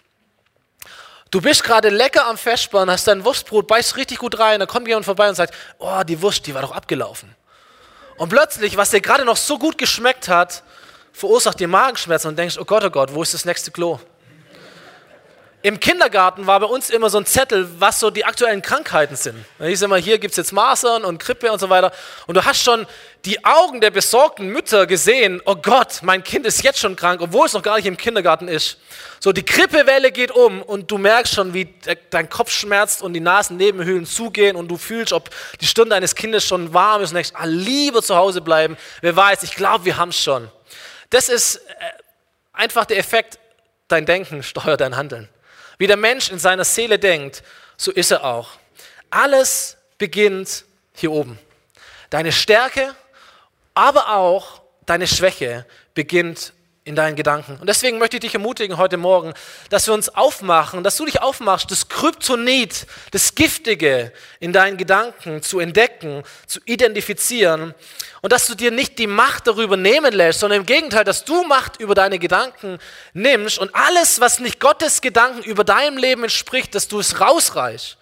Du 1.31 1.41
bist 1.41 1.63
gerade 1.63 1.91
lecker 1.91 2.27
am 2.27 2.39
Festbahn, 2.39 2.91
hast 2.91 3.07
dein 3.07 3.25
Wurstbrot, 3.25 3.69
beißt 3.69 3.95
richtig 3.99 4.19
gut 4.19 4.41
rein, 4.41 4.59
dann 4.59 4.69
kommt 4.69 4.89
jemand 4.89 5.05
vorbei 5.05 5.29
und 5.29 5.37
sagt, 5.37 5.55
oh, 5.79 6.03
die 6.03 6.21
Wurst, 6.21 6.45
die 6.49 6.55
war 6.57 6.63
doch 6.63 6.73
abgelaufen. 6.73 7.38
Und 8.19 8.29
plötzlich, 8.31 8.77
was 8.77 8.91
dir 8.91 9.01
gerade 9.01 9.25
noch 9.25 9.37
so 9.37 9.59
gut 9.59 9.79
geschmeckt 9.79 10.29
hat, 10.29 10.65
verursacht 11.13 11.61
dir 11.61 11.69
Magenschmerzen 11.69 12.29
und 12.29 12.39
denkst, 12.39 12.59
oh 12.59 12.65
Gott, 12.65 12.85
oh 12.85 12.91
Gott, 12.91 13.15
wo 13.15 13.23
ist 13.23 13.33
das 13.33 13.45
nächste 13.45 13.71
Klo? 13.71 14.01
Im 15.63 15.81
Kindergarten 15.81 16.47
war 16.47 16.61
bei 16.61 16.67
uns 16.67 16.89
immer 16.89 17.11
so 17.11 17.19
ein 17.19 17.27
Zettel, 17.27 17.69
was 17.81 17.99
so 17.99 18.11
die 18.11 18.25
aktuellen 18.25 18.63
Krankheiten 18.63 19.17
sind. 19.17 19.45
Da 19.59 19.65
hieß 19.65 19.83
immer, 19.83 19.97
hier 19.97 20.21
gibt 20.21 20.31
es 20.31 20.37
jetzt 20.37 20.53
Masern 20.53 21.05
und 21.05 21.19
Grippe 21.19 21.51
und 21.51 21.59
so 21.59 21.69
weiter. 21.69 21.91
Und 22.29 22.37
du 22.37 22.45
hast 22.45 22.63
schon 22.63 22.87
die 23.25 23.45
Augen 23.45 23.81
der 23.81 23.91
besorgten 23.91 24.51
Mütter 24.51 24.87
gesehen, 24.87 25.43
oh 25.47 25.57
Gott, 25.57 25.99
mein 26.03 26.23
Kind 26.23 26.47
ist 26.47 26.63
jetzt 26.63 26.79
schon 26.79 26.95
krank, 26.95 27.21
obwohl 27.21 27.47
es 27.47 27.55
noch 27.55 27.63
gar 27.63 27.75
nicht 27.75 27.87
im 27.87 27.97
Kindergarten 27.97 28.47
ist. 28.47 28.79
So, 29.19 29.33
die 29.33 29.45
Grippewelle 29.45 30.13
geht 30.13 30.31
um 30.31 30.63
und 30.63 30.93
du 30.93 30.97
merkst 30.97 31.35
schon, 31.35 31.53
wie 31.55 31.75
dein 32.11 32.29
Kopf 32.29 32.53
schmerzt 32.53 33.03
und 33.03 33.13
die 33.15 33.21
Nasennebenhöhlen 33.21 34.07
zugehen 34.07 34.55
und 34.55 34.69
du 34.69 34.77
fühlst, 34.77 35.13
ob 35.13 35.29
die 35.61 35.67
Stunde 35.67 35.91
deines 35.91 36.15
Kindes 36.15 36.45
schon 36.45 36.73
warm 36.73 37.03
ist 37.03 37.11
und 37.11 37.17
denkst, 37.17 37.33
ah, 37.35 37.47
lieber 37.47 38.01
zu 38.01 38.15
Hause 38.15 38.43
bleiben. 38.43 38.77
Wer 39.01 39.17
weiß, 39.17 39.43
ich 39.43 39.57
glaube, 39.57 39.87
wir 39.87 39.97
haben 39.97 40.11
es 40.11 40.23
schon. 40.23 40.49
Das 41.11 41.29
ist 41.29 41.57
äh, 41.57 41.61
einfach 42.53 42.85
der 42.85 42.99
Effekt, 42.99 43.41
dein 43.89 44.07
Denken 44.07 44.45
steuert 44.45 44.81
dein 44.81 44.97
Handeln. 44.97 45.29
Wie 45.79 45.87
der 45.87 45.97
Mensch 45.97 46.31
in 46.31 46.39
seiner 46.39 46.65
Seele 46.65 46.99
denkt, 46.99 47.43
so 47.77 47.93
ist 47.93 48.11
er 48.11 48.25
auch. 48.25 48.59
Alles 49.11 49.77
beginnt 49.97 50.65
hier 50.95 51.13
oben. 51.13 51.39
Deine 52.11 52.33
Stärke, 52.33 52.95
aber 53.75 54.17
auch 54.17 54.63
deine 54.87 55.07
Schwäche 55.07 55.67
beginnt 55.95 56.53
in 56.89 56.97
deinen 56.97 57.17
Gedanken. 57.17 57.59
Und 57.61 57.69
deswegen 57.69 57.99
möchte 57.99 58.17
ich 58.17 58.23
dich 58.23 58.33
ermutigen 58.33 58.79
heute 58.79 58.97
Morgen, 58.97 59.35
dass 59.69 59.87
wir 59.87 59.93
uns 59.93 60.09
aufmachen, 60.09 60.83
dass 60.83 60.97
du 60.97 61.05
dich 61.05 61.21
aufmachst, 61.21 61.71
das 61.71 61.89
Kryptonit, 61.89 62.87
das 63.11 63.35
Giftige 63.35 64.11
in 64.41 64.55
deinen 64.55 64.79
Gedanken 64.79 65.43
zu 65.43 65.61
entdecken, 65.61 66.23
zu 66.47 66.61
identifizieren 66.65 67.75
und 68.23 68.33
dass 68.33 68.47
du 68.47 68.55
dir 68.55 68.71
nicht 68.71 68.99
die 68.99 69.07
Macht 69.07 69.47
darüber 69.47 69.77
nehmen 69.77 70.15
lässt, 70.15 70.41
sondern 70.41 70.61
im 70.61 70.67
Gegenteil, 70.67 71.05
dass 71.05 71.27
du 71.27 71.45
Macht 71.45 71.79
über 71.79 71.95
deine 71.95 72.19
Gedanken 72.19 72.79
nimmst 73.13 73.59
und 73.59 73.75
alles, 73.75 74.19
was 74.21 74.39
nicht 74.39 74.59
Gottes 74.59 75.03
Gedanken 75.03 75.43
über 75.43 75.65
deinem 75.65 75.99
Leben 75.99 76.23
entspricht, 76.23 76.75
dass 76.75 76.89
du 76.89 77.01
es 77.01 77.21
rausreichst 77.21 77.99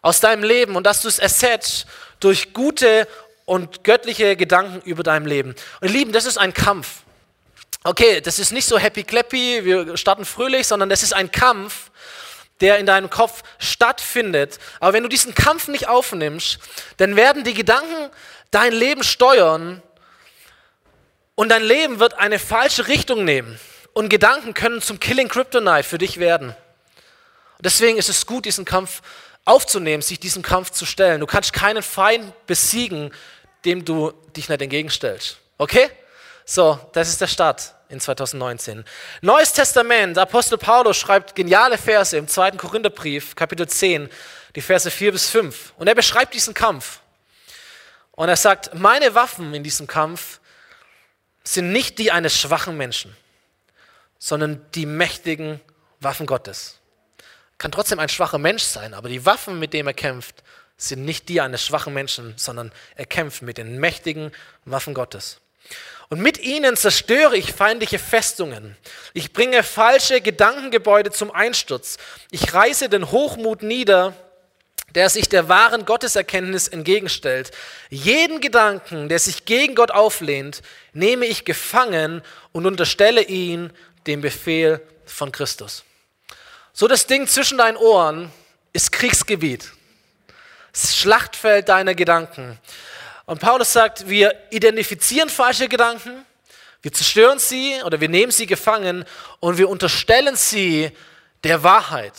aus 0.00 0.20
deinem 0.20 0.44
Leben 0.44 0.76
und 0.76 0.84
dass 0.86 1.02
du 1.02 1.08
es 1.08 1.18
ersetzt 1.18 1.86
durch 2.20 2.52
gute 2.52 3.08
und 3.46 3.82
göttliche 3.82 4.36
Gedanken 4.36 4.80
über 4.88 5.02
deinem 5.02 5.26
Leben. 5.26 5.56
Und 5.80 5.88
ihr 5.88 5.92
Lieben, 5.92 6.12
das 6.12 6.24
ist 6.24 6.38
ein 6.38 6.54
Kampf. 6.54 7.02
Okay, 7.84 8.20
das 8.20 8.38
ist 8.38 8.52
nicht 8.52 8.66
so 8.66 8.78
happy 8.78 9.02
clappy, 9.02 9.64
wir 9.64 9.96
starten 9.96 10.24
fröhlich, 10.24 10.66
sondern 10.66 10.88
das 10.88 11.02
ist 11.02 11.12
ein 11.12 11.32
Kampf, 11.32 11.90
der 12.60 12.78
in 12.78 12.86
deinem 12.86 13.10
Kopf 13.10 13.42
stattfindet. 13.58 14.58
Aber 14.78 14.92
wenn 14.92 15.02
du 15.02 15.08
diesen 15.08 15.34
Kampf 15.34 15.66
nicht 15.66 15.88
aufnimmst, 15.88 16.58
dann 16.98 17.16
werden 17.16 17.42
die 17.42 17.54
Gedanken 17.54 18.10
dein 18.52 18.72
Leben 18.72 19.02
steuern 19.02 19.82
und 21.34 21.48
dein 21.48 21.62
Leben 21.62 21.98
wird 21.98 22.14
eine 22.14 22.38
falsche 22.38 22.86
Richtung 22.86 23.24
nehmen. 23.24 23.58
Und 23.94 24.08
Gedanken 24.08 24.54
können 24.54 24.80
zum 24.80 25.00
Killing 25.00 25.28
Kryptonite 25.28 25.82
für 25.82 25.98
dich 25.98 26.18
werden. 26.20 26.54
Deswegen 27.58 27.98
ist 27.98 28.08
es 28.08 28.26
gut, 28.26 28.44
diesen 28.44 28.64
Kampf 28.64 29.02
aufzunehmen, 29.44 30.02
sich 30.02 30.20
diesem 30.20 30.42
Kampf 30.42 30.70
zu 30.70 30.86
stellen. 30.86 31.20
Du 31.20 31.26
kannst 31.26 31.52
keinen 31.52 31.82
Feind 31.82 32.32
besiegen, 32.46 33.12
dem 33.64 33.84
du 33.84 34.12
dich 34.36 34.48
nicht 34.48 34.62
entgegenstellst. 34.62 35.38
Okay? 35.58 35.90
So, 36.44 36.78
das 36.92 37.08
ist 37.08 37.20
der 37.20 37.26
Start 37.28 37.74
in 37.88 38.00
2019. 38.00 38.84
Neues 39.20 39.52
Testament, 39.52 40.18
Apostel 40.18 40.58
Paulus 40.58 40.96
schreibt 40.96 41.34
geniale 41.34 41.78
Verse 41.78 42.16
im 42.16 42.26
zweiten 42.26 42.58
Korintherbrief, 42.58 43.36
Kapitel 43.36 43.68
10, 43.68 44.08
die 44.56 44.62
Verse 44.62 44.90
4 44.90 45.12
bis 45.12 45.30
5. 45.30 45.74
Und 45.76 45.86
er 45.86 45.94
beschreibt 45.94 46.34
diesen 46.34 46.54
Kampf. 46.54 47.00
Und 48.12 48.28
er 48.28 48.36
sagt, 48.36 48.74
meine 48.74 49.14
Waffen 49.14 49.54
in 49.54 49.62
diesem 49.62 49.86
Kampf 49.86 50.40
sind 51.44 51.72
nicht 51.72 51.98
die 51.98 52.12
eines 52.12 52.38
schwachen 52.38 52.76
Menschen, 52.76 53.16
sondern 54.18 54.64
die 54.74 54.86
mächtigen 54.86 55.60
Waffen 56.00 56.26
Gottes. 56.26 56.78
Kann 57.58 57.72
trotzdem 57.72 57.98
ein 57.98 58.08
schwacher 58.08 58.38
Mensch 58.38 58.62
sein, 58.62 58.94
aber 58.94 59.08
die 59.08 59.24
Waffen, 59.24 59.58
mit 59.58 59.72
denen 59.72 59.88
er 59.88 59.94
kämpft, 59.94 60.42
sind 60.76 61.04
nicht 61.04 61.28
die 61.28 61.40
eines 61.40 61.64
schwachen 61.64 61.94
Menschen, 61.94 62.34
sondern 62.36 62.72
er 62.96 63.06
kämpft 63.06 63.42
mit 63.42 63.58
den 63.58 63.78
mächtigen 63.78 64.32
Waffen 64.64 64.94
Gottes. 64.94 65.41
Und 66.08 66.20
mit 66.20 66.38
ihnen 66.38 66.76
zerstöre 66.76 67.36
ich 67.36 67.52
feindliche 67.52 67.98
Festungen. 67.98 68.76
Ich 69.14 69.32
bringe 69.32 69.62
falsche 69.62 70.20
Gedankengebäude 70.20 71.10
zum 71.10 71.30
Einsturz. 71.30 71.96
Ich 72.30 72.52
reiße 72.52 72.90
den 72.90 73.10
Hochmut 73.10 73.62
nieder, 73.62 74.14
der 74.94 75.08
sich 75.08 75.28
der 75.28 75.48
wahren 75.48 75.86
Gotteserkenntnis 75.86 76.68
entgegenstellt. 76.68 77.50
Jeden 77.88 78.40
Gedanken, 78.40 79.08
der 79.08 79.18
sich 79.18 79.46
gegen 79.46 79.74
Gott 79.74 79.90
auflehnt, 79.90 80.62
nehme 80.92 81.24
ich 81.24 81.44
gefangen 81.44 82.22
und 82.52 82.66
unterstelle 82.66 83.22
ihn 83.22 83.72
dem 84.06 84.20
Befehl 84.20 84.80
von 85.06 85.32
Christus. 85.32 85.84
So 86.74 86.88
das 86.88 87.06
Ding 87.06 87.26
zwischen 87.26 87.58
deinen 87.58 87.76
Ohren 87.76 88.30
ist 88.72 88.92
Kriegsgebiet. 88.92 89.70
Das 90.72 90.96
Schlachtfeld 90.96 91.68
deiner 91.68 91.94
Gedanken. 91.94 92.58
Und 93.24 93.40
Paulus 93.40 93.72
sagt, 93.72 94.08
wir 94.08 94.34
identifizieren 94.50 95.28
falsche 95.28 95.68
Gedanken, 95.68 96.24
wir 96.82 96.92
zerstören 96.92 97.38
sie 97.38 97.80
oder 97.84 98.00
wir 98.00 98.08
nehmen 98.08 98.32
sie 98.32 98.46
gefangen 98.46 99.04
und 99.38 99.56
wir 99.58 99.68
unterstellen 99.68 100.34
sie 100.34 100.90
der 101.44 101.62
Wahrheit. 101.62 102.14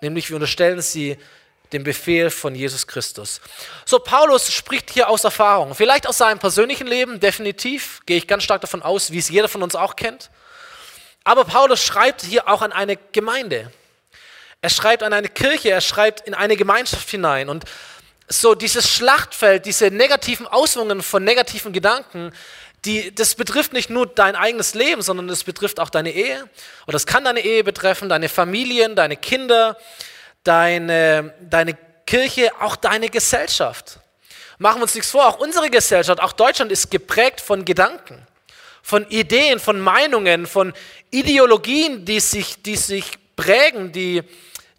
Nämlich 0.00 0.30
wir 0.30 0.36
unterstellen 0.36 0.80
sie 0.80 1.18
dem 1.72 1.84
Befehl 1.84 2.30
von 2.30 2.54
Jesus 2.54 2.86
Christus. 2.86 3.40
So, 3.84 3.98
Paulus 3.98 4.52
spricht 4.52 4.90
hier 4.90 5.08
aus 5.08 5.24
Erfahrung, 5.24 5.74
vielleicht 5.74 6.06
aus 6.06 6.18
seinem 6.18 6.38
persönlichen 6.38 6.86
Leben, 6.86 7.20
definitiv, 7.20 8.00
gehe 8.06 8.16
ich 8.16 8.26
ganz 8.26 8.42
stark 8.42 8.60
davon 8.60 8.82
aus, 8.82 9.10
wie 9.10 9.18
es 9.18 9.28
jeder 9.28 9.48
von 9.48 9.62
uns 9.62 9.74
auch 9.74 9.96
kennt. 9.96 10.30
Aber 11.24 11.44
Paulus 11.44 11.82
schreibt 11.82 12.22
hier 12.22 12.48
auch 12.48 12.62
an 12.62 12.72
eine 12.72 12.96
Gemeinde. 12.96 13.70
Er 14.60 14.70
schreibt 14.70 15.02
an 15.02 15.12
eine 15.12 15.28
Kirche, 15.28 15.70
er 15.70 15.80
schreibt 15.80 16.26
in 16.26 16.34
eine 16.34 16.56
Gemeinschaft 16.56 17.08
hinein. 17.10 17.48
Und 17.48 17.64
so 18.32 18.54
dieses 18.54 18.88
Schlachtfeld, 18.88 19.66
diese 19.66 19.90
negativen 19.90 20.46
Auswirkungen 20.46 21.02
von 21.02 21.22
negativen 21.22 21.72
Gedanken, 21.72 22.32
die, 22.84 23.14
das 23.14 23.34
betrifft 23.34 23.72
nicht 23.72 23.90
nur 23.90 24.06
dein 24.06 24.34
eigenes 24.34 24.74
Leben, 24.74 25.02
sondern 25.02 25.28
das 25.28 25.44
betrifft 25.44 25.78
auch 25.78 25.90
deine 25.90 26.10
Ehe. 26.10 26.48
Oder 26.86 26.94
das 26.94 27.06
kann 27.06 27.24
deine 27.24 27.40
Ehe 27.40 27.62
betreffen, 27.62 28.08
deine 28.08 28.28
Familien, 28.28 28.96
deine 28.96 29.16
Kinder, 29.16 29.76
deine, 30.42 31.34
deine 31.40 31.76
Kirche, 32.06 32.50
auch 32.60 32.74
deine 32.74 33.08
Gesellschaft. 33.08 34.00
Machen 34.58 34.78
wir 34.78 34.84
uns 34.84 34.94
nichts 34.94 35.10
vor, 35.10 35.28
auch 35.28 35.38
unsere 35.38 35.70
Gesellschaft, 35.70 36.20
auch 36.20 36.32
Deutschland 36.32 36.72
ist 36.72 36.90
geprägt 36.90 37.40
von 37.40 37.64
Gedanken, 37.64 38.26
von 38.82 39.08
Ideen, 39.10 39.60
von 39.60 39.80
Meinungen, 39.80 40.46
von 40.46 40.72
Ideologien, 41.10 42.04
die 42.04 42.20
sich, 42.20 42.62
die 42.62 42.76
sich 42.76 43.04
prägen, 43.36 43.92
die, 43.92 44.22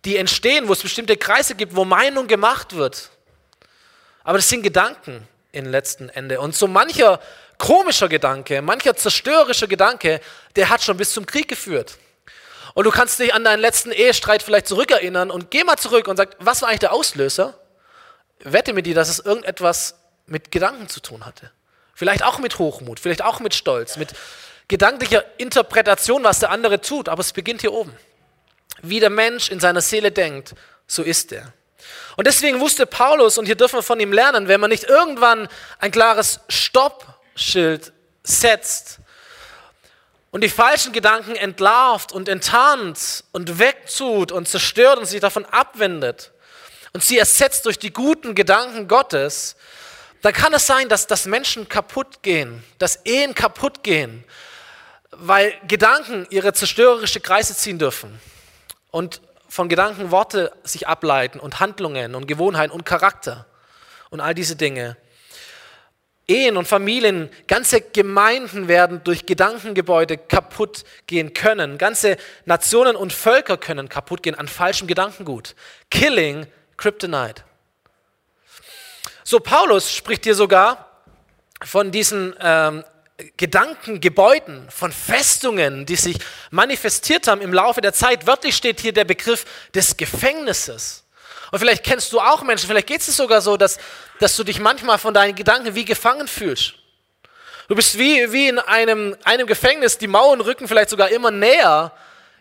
die 0.04 0.18
entstehen, 0.18 0.68
wo 0.68 0.74
es 0.74 0.82
bestimmte 0.82 1.16
Kreise 1.16 1.56
gibt, 1.56 1.76
wo 1.76 1.86
Meinung 1.86 2.28
gemacht 2.28 2.76
wird. 2.76 3.12
Aber 4.24 4.38
das 4.38 4.50
sind 4.50 4.64
Gedanken 4.64 5.28
im 5.52 5.66
letzten 5.66 6.10
Ende. 6.10 6.40
Und 6.40 6.56
so 6.56 6.68
mancher 6.68 7.20
komischer 7.58 8.10
Gedanke, 8.10 8.62
mancher 8.62 8.96
zerstörerischer 8.96 9.68
Gedanke, 9.68 10.20
der 10.56 10.70
hat 10.70 10.84
schon 10.84 10.98
bis 10.98 11.14
zum 11.14 11.26
Krieg 11.26 11.48
geführt. 11.48 11.98
Und 12.74 12.86
du 12.86 12.92
kannst 12.92 13.20
dich 13.20 13.34
an 13.34 13.44
deinen 13.44 13.60
letzten 13.60 13.92
Ehestreit 13.92 14.42
vielleicht 14.42 14.68
zurückerinnern 14.68 15.30
und 15.30 15.52
geh 15.52 15.64
mal 15.64 15.78
zurück 15.78 16.08
und 16.08 16.18
sag, 16.18 16.36
was 16.40 16.62
war 16.62 16.70
eigentlich 16.70 16.80
der 16.80 16.94
Auslöser? 16.94 17.54
Wette 18.44 18.74
mit 18.74 18.86
dir, 18.86 18.96
dass 18.96 19.10
es 19.10 19.20
irgendetwas 19.20 19.96
mit 20.26 20.52
Gedanken 20.52 20.90
zu 20.90 21.00
tun 21.00 21.26
hatte. 21.26 21.52
Vielleicht 21.94 22.24
auch 22.24 22.40
mit 22.40 22.58
Hochmut, 22.58 23.00
vielleicht 23.00 23.24
auch 23.24 23.40
mit 23.40 23.54
Stolz, 23.54 23.98
mit 23.98 24.14
gedanklicher 24.68 25.24
Interpretation, 25.38 26.24
was 26.24 26.40
der 26.40 26.50
andere 26.50 26.82
tut. 26.82 27.08
Aber 27.08 27.22
es 27.22 27.32
beginnt 27.32 27.62
hier 27.62 27.74
oben. 27.74 27.96
Wie 28.82 29.00
der 29.00 29.12
Mensch 29.12 29.50
in 29.50 29.60
seiner 29.60 29.82
Seele 29.82 30.12
denkt, 30.12 30.56
so 30.88 31.04
ist 31.04 31.32
er. 31.32 31.54
Und 32.16 32.28
deswegen 32.28 32.60
wusste 32.60 32.86
Paulus, 32.86 33.38
und 33.38 33.46
hier 33.46 33.56
dürfen 33.56 33.78
wir 33.78 33.84
von 33.84 34.00
ihm 34.00 34.14
lernen, 34.14 34.48
wenn 34.48 34.60
man 34.60 34.70
nicht 34.70 34.84
irgendwann 34.84 35.48
ein 35.80 35.92
klares 35.92 36.40
Stoppschild 36.50 37.92
setzt 38.24 39.00
und 40.32 40.42
die 40.42 40.50
falschen 40.50 40.94
Gedanken 40.94 41.36
entlarvt 41.36 42.12
und 42.12 42.28
enttarnt 42.28 43.24
und 43.32 43.60
wegtut 43.60 44.32
und 44.32 44.48
zerstört 44.48 44.98
und 44.98 45.06
sich 45.06 45.20
davon 45.20 45.46
abwendet 45.46 46.32
und 46.94 47.04
sie 47.04 47.18
ersetzt 47.18 47.66
durch 47.66 47.78
die 47.78 47.92
guten 47.92 48.34
Gedanken 48.34 48.88
Gottes, 48.88 49.56
dann 50.24 50.34
kann 50.34 50.54
es 50.54 50.66
sein, 50.66 50.90
dass, 50.90 51.06
dass 51.06 51.26
Menschen 51.26 51.68
kaputt 51.68 52.24
gehen, 52.24 52.64
dass 52.80 52.96
Ehen 53.06 53.36
kaputt 53.36 53.84
gehen, 53.84 54.24
weil 55.12 55.54
Gedanken 55.68 56.26
ihre 56.30 56.54
zerstörerische 56.54 57.20
Kreise 57.20 57.56
ziehen 57.56 57.78
dürfen. 57.78 58.20
Und 58.90 59.22
von 59.54 59.70
Gedanken 59.70 60.10
Worte 60.10 60.52
sich 60.64 60.88
ableiten 60.88 61.40
und 61.40 61.60
Handlungen 61.60 62.16
und 62.16 62.28
Gewohnheiten 62.28 62.74
und 62.74 62.88
Charakter 62.88 63.46
und 64.10 64.20
all 64.20 64.34
diese 64.34 64.56
Dinge. 64.56 64.98
Ehen 66.28 66.58
und 66.58 66.68
Familien, 66.68 67.30
ganze 67.48 67.80
Gemeinden 67.80 68.68
werden 68.68 69.02
durch 69.04 69.28
Gedankengebäude 69.28 70.18
kaputt 70.18 70.86
gehen 71.06 71.34
können. 71.34 71.78
Ganze 71.78 72.18
Nationen 72.46 72.96
und 72.96 73.14
Völker 73.14 73.58
können 73.58 73.90
kaputt 73.90 74.24
gehen 74.24 74.34
an 74.34 74.48
falschem 74.48 74.88
Gedankengut. 74.88 75.54
Killing 75.92 76.48
Kryptonite. 76.76 77.44
So, 79.24 79.40
Paulus 79.40 79.94
spricht 79.94 80.24
hier 80.24 80.34
sogar 80.34 81.04
von 81.64 81.92
diesen 81.92 82.34
ähm, 82.40 82.84
Gedankengebäuden, 83.38 84.68
von 84.70 84.92
Festungen, 84.92 85.86
die 85.86 85.96
sich 85.96 86.18
manifestiert 86.52 87.28
haben 87.28 87.42
im 87.42 87.54
Laufe 87.54 87.82
der 87.82 87.94
Zeit. 87.94 88.28
Wörtlich 88.28 88.56
steht 88.56 88.80
hier 88.82 88.94
der 88.94 89.06
Begriff 89.06 89.46
des 89.74 89.98
Gefängnisses. 89.98 91.04
Und 91.52 91.60
vielleicht 91.60 91.84
kennst 91.84 92.12
du 92.12 92.20
auch 92.20 92.42
Menschen, 92.42 92.68
vielleicht 92.68 92.88
geht 92.88 93.02
es 93.02 93.16
sogar 93.16 93.42
so, 93.42 93.58
dass, 93.58 93.78
dass 94.20 94.36
du 94.36 94.44
dich 94.44 94.60
manchmal 94.60 94.98
von 94.98 95.14
deinen 95.14 95.36
Gedanken 95.36 95.76
wie 95.76 95.86
gefangen 95.86 96.28
fühlst. 96.28 96.74
Du 97.68 97.76
bist 97.76 97.98
wie, 97.98 98.32
wie 98.32 98.48
in 98.48 98.60
einem, 98.60 99.16
einem 99.24 99.48
Gefängnis, 99.48 99.98
die 99.98 100.08
Mauern 100.08 100.42
rücken 100.42 100.68
vielleicht 100.68 100.90
sogar 100.90 101.10
immer 101.10 101.32
näher. 101.32 101.92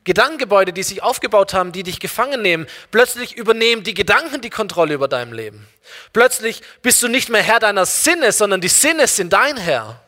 Gedankengebäude, 0.04 0.72
die 0.72 0.82
sich 0.82 1.02
aufgebaut 1.02 1.54
haben, 1.54 1.70
die 1.70 1.84
dich 1.84 2.00
gefangen 2.00 2.42
nehmen. 2.42 2.66
Plötzlich 2.90 3.36
übernehmen 3.36 3.84
die 3.84 3.94
Gedanken 3.94 4.40
die 4.40 4.50
Kontrolle 4.50 4.94
über 4.94 5.06
dein 5.06 5.32
Leben. 5.32 5.68
Plötzlich 6.12 6.62
bist 6.82 7.02
du 7.02 7.08
nicht 7.08 7.28
mehr 7.28 7.42
Herr 7.42 7.60
deiner 7.60 7.86
Sinne, 7.86 8.32
sondern 8.32 8.60
die 8.60 8.68
Sinne 8.68 9.06
sind 9.06 9.32
dein 9.32 9.56
Herr. 9.56 10.00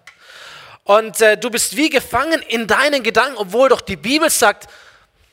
Und 0.84 1.20
äh, 1.20 1.36
du 1.36 1.50
bist 1.50 1.76
wie 1.76 1.90
gefangen 1.90 2.42
in 2.42 2.66
deinen 2.66 3.02
Gedanken, 3.02 3.38
obwohl 3.38 3.70
doch 3.70 3.80
die 3.80 3.96
Bibel 3.96 4.30
sagt, 4.30 4.68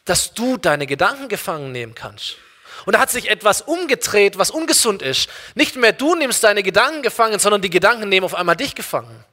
dass 0.05 0.34
du 0.34 0.58
deine 0.58 0.88
Gedanken 0.88 1.27
gefangen 1.27 1.72
nehmen 1.72 1.93
kannst. 1.93 2.38
Und 2.86 2.93
da 2.93 3.00
hat 3.00 3.12
sich 3.12 3.29
etwas 3.29 3.62
umgedreht, 3.62 4.38
was 4.38 4.50
ungesund 4.50 5.01
ist. 5.01 5.29
Nicht 5.53 5.75
mehr 5.75 5.93
du 5.93 6.15
nimmst 6.15 6.43
deine 6.43 6.63
Gedanken 6.63 7.03
gefangen, 7.03 7.38
sondern 7.38 7.62
die 7.62 7.70
Gedanken 7.70 8.10
nehmen 8.10 8.25
auf 8.25 8.34
einmal 8.34 8.55
dich 8.55 8.74
gefangen. 8.74 9.24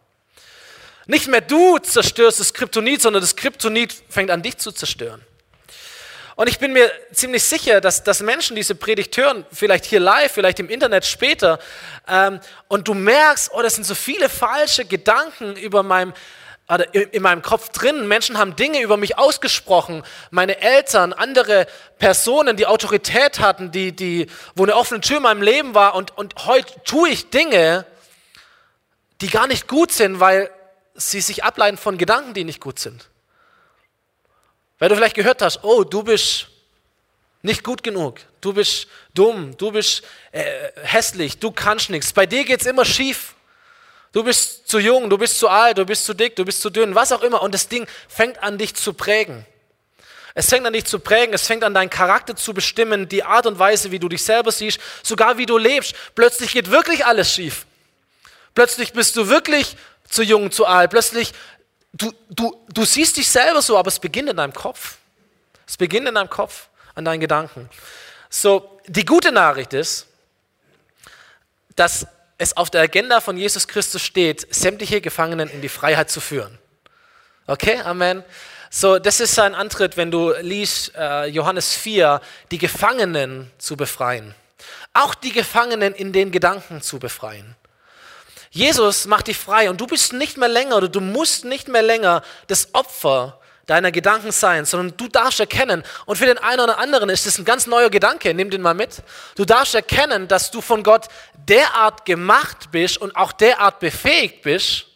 Nicht 1.07 1.29
mehr 1.29 1.41
du 1.41 1.79
zerstörst 1.79 2.41
das 2.41 2.53
Kryptonit, 2.53 3.01
sondern 3.01 3.23
das 3.23 3.35
Kryptonit 3.35 3.95
fängt 4.11 4.31
an 4.31 4.43
dich 4.43 4.59
zu 4.59 4.73
zerstören. 4.73 5.25
Und 6.38 6.49
ich 6.49 6.61
bin 6.61 6.73
mir 6.73 6.88
ziemlich 7.11 7.42
sicher, 7.42 7.80
dass, 7.80 8.04
dass 8.04 8.21
Menschen 8.21 8.54
diese 8.54 8.76
Predigt 8.76 9.16
hören, 9.16 9.45
vielleicht 9.50 9.85
hier 9.85 9.99
live, 9.99 10.30
vielleicht 10.30 10.61
im 10.61 10.68
Internet 10.68 11.04
später, 11.04 11.59
ähm, 12.07 12.38
und 12.68 12.87
du 12.87 12.95
merkst, 12.95 13.50
oh, 13.52 13.61
das 13.61 13.75
sind 13.75 13.83
so 13.83 13.97
viele 13.97 14.28
falsche 14.28 14.85
Gedanken 14.85 15.57
über 15.57 15.83
meinem, 15.83 16.14
oder 16.73 16.95
in 16.95 17.23
meinem 17.23 17.42
Kopf 17.42 17.71
drin. 17.71 18.07
Menschen 18.07 18.38
haben 18.38 18.54
Dinge 18.54 18.80
über 18.83 18.97
mich 18.97 19.18
ausgesprochen. 19.18 20.04
Meine 20.30 20.61
Eltern, 20.61 21.12
andere 21.12 21.66
Personen, 21.99 22.57
die 22.57 22.66
Autorität 22.66 23.40
hatten, 23.40 23.73
die, 23.73 23.90
die, 23.90 24.28
wo 24.54 24.62
eine 24.62 24.76
offene 24.76 25.00
Tür 25.00 25.16
in 25.16 25.25
meinem 25.25 25.42
Leben 25.42 25.75
war. 25.75 25.97
Und, 25.97 26.16
und 26.16 26.47
heute 26.47 26.73
tue 26.85 27.09
ich 27.09 27.30
Dinge, 27.30 27.85
die 29.23 29.28
gar 29.28 29.49
nicht 29.49 29.66
gut 29.66 29.90
sind, 29.90 30.21
weil 30.21 30.52
sie 30.95 31.21
sich 31.21 31.42
ableiten 31.42 31.78
von 31.78 31.99
Gedanken, 31.99 32.33
die 32.33 32.45
nicht 32.45 32.61
gut 32.61 32.78
sind. 32.78 33.09
Weil 34.78 34.88
du 34.88 34.97
vielleicht 34.97 35.16
gehört 35.16 35.42
hast, 35.42 35.62
oh, 35.62 35.85
du 35.85 36.02
bist 36.02 36.49
nicht 37.42 37.62
gut 37.64 37.82
genug, 37.82 38.20
du 38.40 38.52
bist 38.52 38.88
dumm, 39.14 39.56
du 39.56 39.73
bist 39.73 40.02
äh, 40.32 40.44
hässlich, 40.82 41.38
du 41.38 41.50
kannst 41.50 41.90
nichts, 41.90 42.12
bei 42.12 42.26
dir 42.26 42.44
geht 42.44 42.61
es 42.61 42.66
immer 42.66 42.85
schief. 42.85 43.35
Du 44.12 44.25
bist 44.25 44.66
zu 44.66 44.78
jung, 44.78 45.11
du 45.11 45.18
bist 45.18 45.38
zu 45.38 45.49
alt, 45.49 45.76
du 45.76 45.85
bist 45.85 46.06
zu 46.06 46.14
dick, 46.14 46.35
du 46.35 46.44
bist 46.44 46.62
zu 46.62 46.70
dünn, 46.70 46.94
was 46.94 47.12
auch 47.12 47.23
immer. 47.23 47.42
Und 47.42 47.52
das 47.52 47.68
Ding 47.68 47.87
fängt 48.08 48.42
an, 48.42 48.56
dich 48.56 48.75
zu 48.75 48.94
prägen. 48.94 49.44
Es 50.35 50.49
fängt 50.49 50.66
an, 50.66 50.73
dich 50.73 50.87
zu 50.87 50.99
prägen, 50.99 51.35
es 51.35 51.47
fängt 51.47 51.62
an, 51.62 51.75
deinen 51.75 51.90
Charakter 51.90 52.35
zu 52.35 52.54
bestimmen, 52.54 53.08
die 53.08 53.23
Art 53.23 53.44
und 53.44 53.58
Weise, 53.58 53.90
wie 53.90 53.99
du 53.99 54.08
dich 54.08 54.23
selber 54.25 54.50
siehst, 54.50 54.80
sogar 55.02 55.37
wie 55.37 55.47
du 55.47 55.58
lebst. 55.58 55.94
Plötzlich 56.14 56.52
geht 56.52 56.70
wirklich 56.70 57.04
alles 57.04 57.35
schief. 57.35 57.66
Plötzlich 58.54 58.92
bist 58.92 59.16
du 59.16 59.28
wirklich 59.28 59.76
zu 60.08 60.23
jung, 60.23 60.50
zu 60.50 60.64
alt. 60.64 60.90
Plötzlich, 60.90 61.32
du, 61.99 62.12
du, 62.31 62.64
du 62.69 62.85
siehst 62.85 63.17
dich 63.17 63.28
selber 63.28 63.61
so, 63.61 63.76
aber 63.76 63.88
es 63.88 63.99
beginnt 63.99 64.31
in 64.31 64.37
deinem 64.37 64.52
Kopf. 64.52 64.97
Es 65.67 65.76
beginnt 65.76 66.09
in 66.09 66.14
deinem 66.14 66.31
Kopf, 66.31 66.69
an 66.95 67.05
deinen 67.05 67.21
Gedanken. 67.21 67.69
So, 68.31 68.81
die 68.87 69.05
gute 69.05 69.33
Nachricht 69.33 69.73
ist, 69.75 70.07
dass 71.76 72.07
es 72.38 72.57
auf 72.57 72.71
der 72.71 72.83
Agenda 72.83 73.21
von 73.21 73.37
Jesus 73.37 73.69
Christus 73.69 74.02
steht, 74.02 74.52
sämtliche 74.55 75.00
Gefangenen 75.00 75.50
in 75.50 75.61
die 75.61 75.69
Freiheit 75.69 76.11
zu 76.11 76.21
führen. 76.21 76.59
Okay, 77.47 77.81
Amen. 77.81 78.25
So, 78.71 78.99
das 78.99 79.21
ist 79.21 79.35
sein 79.35 79.55
Antritt, 79.55 79.97
wenn 79.97 80.11
du 80.11 80.33
liest 80.40 80.95
äh, 80.95 81.25
Johannes 81.26 81.75
4, 81.75 82.21
die 82.50 82.59
Gefangenen 82.59 83.50
zu 83.57 83.76
befreien. 83.76 84.35
Auch 84.93 85.14
die 85.14 85.33
Gefangenen 85.33 85.95
in 85.95 86.12
den 86.12 86.31
Gedanken 86.31 86.83
zu 86.83 86.99
befreien. 86.99 87.57
Jesus 88.50 89.07
macht 89.07 89.26
dich 89.28 89.37
frei 89.37 89.69
und 89.71 89.81
du 89.81 89.87
bist 89.87 90.12
nicht 90.12 90.37
mehr 90.37 90.49
länger 90.49 90.76
oder 90.76 90.88
du 90.88 91.00
musst 91.00 91.45
nicht 91.45 91.69
mehr 91.69 91.83
länger 91.83 92.23
das 92.47 92.75
Opfer 92.75 93.38
deiner 93.69 93.93
Gedanken 93.93 94.33
sein, 94.33 94.64
sondern 94.64 94.97
du 94.97 95.09
darfst 95.09 95.38
erkennen, 95.40 95.85
und 96.07 96.17
für 96.17 96.25
den 96.25 96.38
einen 96.38 96.61
oder 96.61 96.78
anderen 96.78 97.11
ist 97.11 97.26
das 97.26 97.38
ein 97.38 97.45
ganz 97.45 97.67
neuer 97.67 97.90
Gedanke, 97.90 98.33
nimm 98.33 98.49
den 98.50 98.62
mal 98.62 98.75
mit. 98.75 99.02
Du 99.37 99.45
darfst 99.45 99.75
erkennen, 99.75 100.26
dass 100.26 100.50
du 100.50 100.62
von 100.62 100.83
Gott 100.83 101.09
derart 101.35 102.07
gemacht 102.07 102.71
bist 102.73 102.97
und 102.99 103.14
auch 103.14 103.31
derart 103.33 103.78
befähigt 103.78 104.43
bist, 104.43 104.87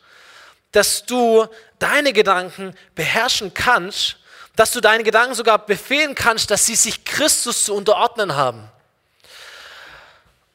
dass 0.73 1.05
du 1.05 1.47
deine 1.79 2.15
Gedanken 2.15 2.75
beherrschen 2.95 3.53
kannst, 3.53 4.17
dass 4.57 4.71
du 4.71 4.81
deine 4.81 5.05
Gedanken 5.05 5.35
sogar 5.35 5.59
befehlen 5.59 6.15
kannst, 6.15 6.51
dass 6.51 6.65
sie 6.65 6.75
sich 6.75 7.05
Christus 7.05 7.67
zu 7.67 7.75
unterordnen 7.75 8.37
haben. 8.37 8.69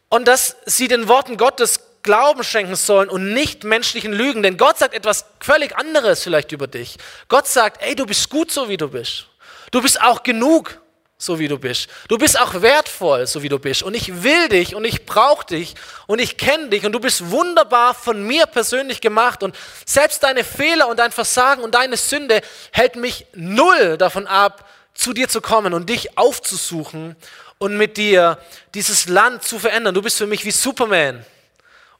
Und 0.09 0.27
dass 0.27 0.55
sie 0.65 0.87
den 0.87 1.07
Worten 1.07 1.37
Gottes 1.37 1.86
Glauben 2.07 2.45
schenken 2.45 2.77
sollen 2.77 3.09
und 3.09 3.33
nicht 3.33 3.65
menschlichen 3.65 4.13
Lügen. 4.13 4.41
Denn 4.41 4.55
Gott 4.55 4.77
sagt 4.77 4.93
etwas 4.93 5.25
völlig 5.41 5.75
anderes 5.75 6.23
vielleicht 6.23 6.53
über 6.53 6.65
dich. 6.65 6.95
Gott 7.27 7.47
sagt, 7.47 7.83
ey, 7.83 7.97
du 7.97 8.05
bist 8.05 8.29
gut 8.29 8.49
so, 8.49 8.69
wie 8.69 8.77
du 8.77 8.87
bist. 8.87 9.25
Du 9.71 9.81
bist 9.81 10.01
auch 10.01 10.23
genug, 10.23 10.79
so 11.17 11.37
wie 11.37 11.49
du 11.49 11.59
bist. 11.59 11.89
Du 12.07 12.17
bist 12.17 12.39
auch 12.39 12.61
wertvoll, 12.61 13.27
so 13.27 13.43
wie 13.43 13.49
du 13.49 13.59
bist. 13.59 13.83
Und 13.83 13.93
ich 13.93 14.23
will 14.23 14.47
dich 14.47 14.73
und 14.73 14.85
ich 14.85 15.05
brauche 15.05 15.45
dich 15.47 15.75
und 16.05 16.19
ich 16.19 16.37
kenne 16.37 16.69
dich 16.69 16.85
und 16.85 16.93
du 16.93 17.01
bist 17.01 17.29
wunderbar 17.29 17.93
von 17.93 18.23
mir 18.25 18.45
persönlich 18.45 19.01
gemacht. 19.01 19.43
Und 19.43 19.53
selbst 19.85 20.23
deine 20.23 20.45
Fehler 20.45 20.87
und 20.87 20.99
dein 20.99 21.11
Versagen 21.11 21.61
und 21.61 21.75
deine 21.75 21.97
Sünde 21.97 22.39
hält 22.71 22.95
mich 22.95 23.25
null 23.33 23.97
davon 23.97 24.27
ab, 24.27 24.69
zu 24.93 25.11
dir 25.11 25.27
zu 25.27 25.41
kommen 25.41 25.73
und 25.73 25.89
dich 25.89 26.17
aufzusuchen 26.17 27.17
und 27.57 27.75
mit 27.75 27.97
dir 27.97 28.37
dieses 28.73 29.09
Land 29.09 29.43
zu 29.43 29.59
verändern. 29.59 29.93
Du 29.93 30.01
bist 30.01 30.17
für 30.17 30.25
mich 30.25 30.45
wie 30.45 30.51
Superman 30.51 31.25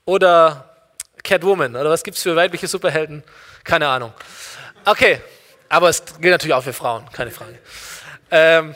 oder 0.08 0.74
Catwoman 1.22 1.76
oder 1.76 1.90
was 1.90 2.02
gibt 2.02 2.18
es 2.18 2.24
für 2.24 2.36
weibliche 2.36 2.68
Superhelden? 2.68 3.24
Keine 3.64 3.88
Ahnung. 3.88 4.14
Okay, 4.86 5.22
aber 5.68 5.90
es 5.90 6.04
gilt 6.06 6.32
natürlich 6.32 6.54
auch 6.54 6.64
für 6.64 6.74
Frauen, 6.74 7.06
keine 7.12 7.30
Frage. 7.30 7.60
Ähm, 8.32 8.74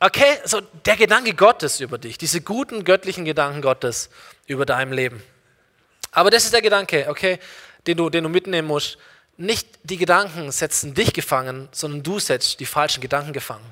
okay, 0.00 0.38
so 0.44 0.60
der 0.60 0.96
Gedanke 0.96 1.34
Gottes 1.34 1.78
über 1.78 1.98
dich, 1.98 2.18
diese 2.18 2.40
guten 2.40 2.84
göttlichen 2.84 3.24
Gedanken 3.24 3.62
Gottes 3.62 4.10
über 4.46 4.66
deinem 4.66 4.92
Leben. 4.92 5.22
Aber 6.10 6.30
das 6.30 6.44
ist 6.44 6.52
der 6.52 6.62
Gedanke, 6.62 7.06
okay, 7.08 7.38
den 7.86 7.96
du, 7.96 8.10
den 8.10 8.24
du 8.24 8.28
mitnehmen 8.28 8.66
musst. 8.66 8.98
Nicht 9.36 9.68
die 9.84 9.96
Gedanken 9.96 10.50
setzen 10.50 10.94
dich 10.94 11.12
gefangen, 11.12 11.68
sondern 11.70 12.02
du 12.02 12.18
setzt 12.18 12.58
die 12.58 12.66
falschen 12.66 13.00
Gedanken 13.00 13.32
gefangen. 13.32 13.64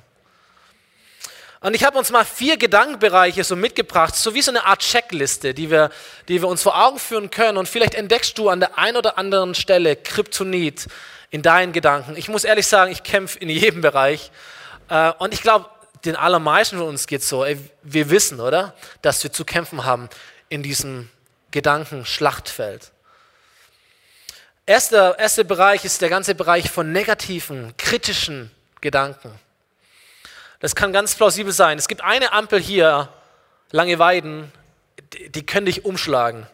Und 1.62 1.74
ich 1.74 1.84
habe 1.84 1.98
uns 1.98 2.10
mal 2.10 2.24
vier 2.24 2.56
Gedankenbereiche 2.56 3.44
so 3.44 3.54
mitgebracht, 3.54 4.16
so 4.16 4.34
wie 4.34 4.40
so 4.40 4.50
eine 4.50 4.64
Art 4.64 4.80
Checkliste, 4.80 5.52
die 5.52 5.70
wir, 5.70 5.90
die 6.26 6.40
wir 6.40 6.48
uns 6.48 6.62
vor 6.62 6.82
Augen 6.82 6.98
führen 6.98 7.30
können. 7.30 7.58
Und 7.58 7.68
vielleicht 7.68 7.94
entdeckst 7.94 8.38
du 8.38 8.48
an 8.48 8.60
der 8.60 8.78
einen 8.78 8.96
oder 8.96 9.18
anderen 9.18 9.54
Stelle 9.54 9.94
Kryptonit 9.94 10.86
in 11.30 11.42
deinen 11.42 11.72
Gedanken. 11.74 12.16
Ich 12.16 12.28
muss 12.28 12.44
ehrlich 12.44 12.66
sagen, 12.66 12.90
ich 12.90 13.02
kämpfe 13.02 13.38
in 13.38 13.50
jedem 13.50 13.82
Bereich. 13.82 14.30
Äh, 14.88 15.12
und 15.18 15.34
ich 15.34 15.42
glaube, 15.42 15.66
den 16.06 16.16
allermeisten 16.16 16.78
von 16.78 16.88
uns 16.88 17.06
geht 17.06 17.22
so. 17.22 17.44
Wir 17.82 18.08
wissen, 18.08 18.40
oder? 18.40 18.74
Dass 19.02 19.22
wir 19.22 19.30
zu 19.30 19.44
kämpfen 19.44 19.84
haben 19.84 20.08
in 20.48 20.62
diesem 20.62 21.10
Gedankenschlachtfeld. 21.50 22.90
Erster, 24.64 25.18
erster 25.18 25.44
Bereich 25.44 25.84
ist 25.84 26.00
der 26.00 26.08
ganze 26.08 26.34
Bereich 26.34 26.70
von 26.70 26.90
negativen, 26.90 27.74
kritischen 27.76 28.50
Gedanken. 28.80 29.38
Das 30.60 30.74
kann 30.74 30.92
ganz 30.92 31.14
plausibel 31.14 31.52
sein. 31.52 31.78
Es 31.78 31.88
gibt 31.88 32.04
eine 32.04 32.32
Ampel 32.32 32.60
hier, 32.60 33.08
Lange 33.72 34.00
Weiden, 34.00 34.50
die, 35.12 35.28
die 35.30 35.46
können 35.46 35.66
dich 35.66 35.84
umschlagen, 35.84 36.46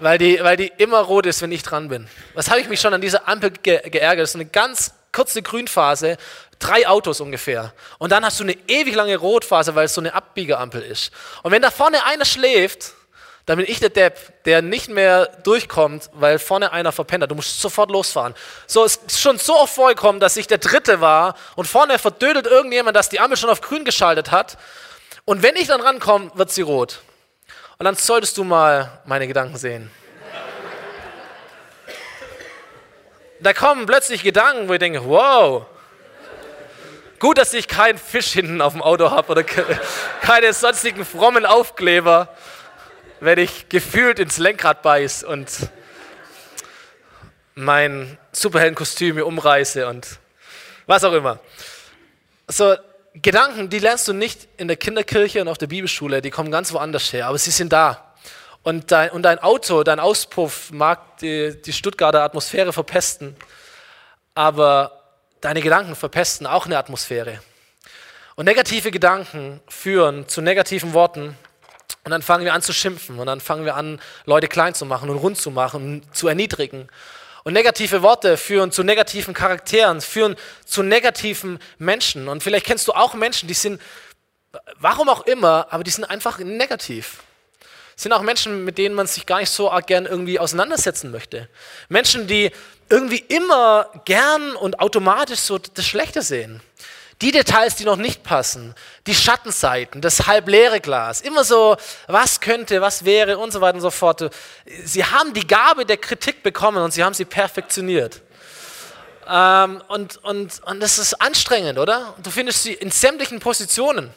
weil 0.00 0.18
die, 0.18 0.40
weil 0.42 0.56
die 0.56 0.72
immer 0.78 0.98
rot 0.98 1.26
ist, 1.26 1.42
wenn 1.42 1.52
ich 1.52 1.62
dran 1.62 1.88
bin. 1.88 2.08
Was 2.34 2.50
habe 2.50 2.60
ich 2.60 2.68
mich 2.68 2.80
schon 2.80 2.92
an 2.92 3.00
dieser 3.00 3.28
Ampel 3.28 3.50
ge 3.50 3.88
geärgert? 3.88 4.24
Das 4.24 4.30
ist 4.30 4.34
eine 4.34 4.46
ganz 4.46 4.92
kurze 5.12 5.42
Grünphase, 5.42 6.16
drei 6.58 6.88
Autos 6.88 7.20
ungefähr. 7.20 7.72
Und 7.98 8.10
dann 8.10 8.24
hast 8.24 8.40
du 8.40 8.44
eine 8.44 8.56
ewig 8.66 8.96
lange 8.96 9.16
Rotphase, 9.16 9.76
weil 9.76 9.84
es 9.84 9.94
so 9.94 10.00
eine 10.00 10.12
Abbiegerampel 10.12 10.82
ist. 10.82 11.12
Und 11.44 11.52
wenn 11.52 11.62
da 11.62 11.70
vorne 11.70 12.04
einer 12.04 12.24
schläft, 12.24 12.94
dann 13.50 13.58
bin 13.58 13.66
ich 13.68 13.80
der 13.80 13.88
Depp, 13.88 14.44
der 14.44 14.62
nicht 14.62 14.88
mehr 14.88 15.26
durchkommt, 15.42 16.08
weil 16.12 16.38
vorne 16.38 16.70
einer 16.70 16.92
verpennt 16.92 17.24
hat. 17.24 17.32
Du 17.32 17.34
musst 17.34 17.60
sofort 17.60 17.90
losfahren. 17.90 18.32
So 18.68 18.84
es 18.84 18.94
ist 18.94 19.20
schon 19.20 19.38
so 19.38 19.56
oft 19.58 19.74
vorgekommen, 19.74 20.20
dass 20.20 20.36
ich 20.36 20.46
der 20.46 20.58
Dritte 20.58 21.00
war 21.00 21.34
und 21.56 21.66
vorne 21.66 21.98
verdödelt 21.98 22.46
irgendjemand, 22.46 22.96
dass 22.96 23.08
die 23.08 23.18
Ampel 23.18 23.36
schon 23.36 23.50
auf 23.50 23.60
grün 23.60 23.84
geschaltet 23.84 24.30
hat. 24.30 24.56
Und 25.24 25.42
wenn 25.42 25.56
ich 25.56 25.66
dann 25.66 25.80
rankomme, 25.80 26.30
wird 26.34 26.52
sie 26.52 26.62
rot. 26.62 27.00
Und 27.78 27.86
dann 27.86 27.96
solltest 27.96 28.36
du 28.36 28.44
mal 28.44 29.00
meine 29.04 29.26
Gedanken 29.26 29.56
sehen. 29.56 29.90
Da 33.40 33.52
kommen 33.52 33.84
plötzlich 33.84 34.22
Gedanken, 34.22 34.68
wo 34.68 34.74
ich 34.74 34.78
denke, 34.78 35.04
wow, 35.04 35.66
gut, 37.18 37.36
dass 37.36 37.52
ich 37.52 37.66
keinen 37.66 37.98
Fisch 37.98 38.30
hinten 38.30 38.60
auf 38.62 38.74
dem 38.74 38.82
Auto 38.82 39.10
habe 39.10 39.32
oder 39.32 39.42
keine 39.42 40.52
sonstigen 40.52 41.04
frommen 41.04 41.44
Aufkleber 41.44 42.28
wenn 43.20 43.38
ich 43.38 43.68
gefühlt 43.68 44.18
ins 44.18 44.38
Lenkrad 44.38 44.82
beiß 44.82 45.24
und 45.24 45.50
mein 47.54 48.18
Superheldenkostüm 48.32 49.18
umreiße 49.18 49.86
und 49.86 50.18
was 50.86 51.04
auch 51.04 51.12
immer. 51.12 51.38
So, 52.48 52.74
Gedanken, 53.14 53.68
die 53.68 53.78
lernst 53.78 54.08
du 54.08 54.12
nicht 54.12 54.48
in 54.56 54.68
der 54.68 54.76
Kinderkirche 54.76 55.40
und 55.40 55.48
auf 55.48 55.58
der 55.58 55.66
Bibelschule, 55.66 56.22
die 56.22 56.30
kommen 56.30 56.50
ganz 56.50 56.72
woanders 56.72 57.12
her, 57.12 57.26
aber 57.26 57.38
sie 57.38 57.50
sind 57.50 57.72
da. 57.72 58.14
Und 58.62 58.90
dein, 58.92 59.10
und 59.10 59.22
dein 59.22 59.38
Auto, 59.38 59.82
dein 59.82 60.00
Auspuff 60.00 60.70
mag 60.70 61.18
die, 61.18 61.60
die 61.60 61.72
Stuttgarter 61.72 62.22
Atmosphäre 62.22 62.72
verpesten, 62.72 63.36
aber 64.34 65.02
deine 65.40 65.60
Gedanken 65.60 65.96
verpesten 65.96 66.46
auch 66.46 66.66
eine 66.66 66.78
Atmosphäre. 66.78 67.40
Und 68.36 68.44
negative 68.44 68.90
Gedanken 68.90 69.60
führen 69.68 70.28
zu 70.28 70.40
negativen 70.40 70.92
Worten, 70.92 71.36
und 72.04 72.10
dann 72.10 72.22
fangen 72.22 72.44
wir 72.44 72.54
an 72.54 72.62
zu 72.62 72.72
schimpfen 72.72 73.18
und 73.18 73.26
dann 73.26 73.40
fangen 73.40 73.64
wir 73.64 73.76
an, 73.76 74.00
Leute 74.24 74.48
klein 74.48 74.74
zu 74.74 74.86
machen 74.86 75.10
und 75.10 75.18
rund 75.18 75.36
zu 75.36 75.50
machen, 75.50 76.02
zu 76.12 76.28
erniedrigen. 76.28 76.88
Und 77.44 77.52
negative 77.54 78.02
Worte 78.02 78.36
führen 78.36 78.70
zu 78.72 78.82
negativen 78.82 79.34
Charakteren, 79.34 80.00
führen 80.00 80.36
zu 80.64 80.82
negativen 80.82 81.58
Menschen. 81.78 82.28
Und 82.28 82.42
vielleicht 82.42 82.66
kennst 82.66 82.86
du 82.88 82.92
auch 82.92 83.14
Menschen, 83.14 83.48
die 83.48 83.54
sind, 83.54 83.80
warum 84.78 85.08
auch 85.08 85.26
immer, 85.26 85.66
aber 85.70 85.84
die 85.84 85.90
sind 85.90 86.04
einfach 86.04 86.38
negativ. 86.38 87.18
sind 87.96 88.12
auch 88.12 88.22
Menschen, 88.22 88.64
mit 88.64 88.78
denen 88.78 88.94
man 88.94 89.06
sich 89.06 89.26
gar 89.26 89.40
nicht 89.40 89.50
so 89.50 89.70
gern 89.86 90.06
irgendwie 90.06 90.38
auseinandersetzen 90.38 91.10
möchte. 91.10 91.48
Menschen, 91.88 92.26
die 92.26 92.50
irgendwie 92.88 93.24
immer 93.28 93.90
gern 94.04 94.56
und 94.56 94.80
automatisch 94.80 95.40
so 95.40 95.58
das 95.58 95.86
Schlechte 95.86 96.22
sehen. 96.22 96.60
Die 97.22 97.32
Details, 97.32 97.76
die 97.76 97.84
noch 97.84 97.96
nicht 97.96 98.22
passen, 98.22 98.74
die 99.06 99.14
Schattenseiten, 99.14 100.00
das 100.00 100.26
halbleere 100.26 100.80
Glas, 100.80 101.20
immer 101.20 101.44
so, 101.44 101.76
was 102.06 102.40
könnte, 102.40 102.80
was 102.80 103.04
wäre 103.04 103.36
und 103.36 103.52
so 103.52 103.60
weiter 103.60 103.74
und 103.74 103.82
so 103.82 103.90
fort. 103.90 104.30
Sie 104.84 105.04
haben 105.04 105.34
die 105.34 105.46
Gabe 105.46 105.84
der 105.84 105.98
Kritik 105.98 106.42
bekommen 106.42 106.82
und 106.82 106.92
sie 106.92 107.04
haben 107.04 107.12
sie 107.12 107.26
perfektioniert. 107.26 108.22
Ähm, 109.28 109.82
und, 109.88 110.16
und, 110.24 110.62
und 110.64 110.80
das 110.80 110.98
ist 110.98 111.14
anstrengend, 111.20 111.78
oder? 111.78 112.14
Du 112.22 112.30
findest 112.30 112.62
sie 112.62 112.72
in 112.72 112.90
sämtlichen 112.90 113.38
Positionen. 113.38 114.10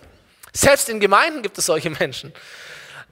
Selbst 0.54 0.88
in 0.88 1.02
Gemeinden 1.02 1.42
gibt 1.42 1.58
es 1.58 1.66
solche 1.66 1.90
Menschen, 1.90 2.32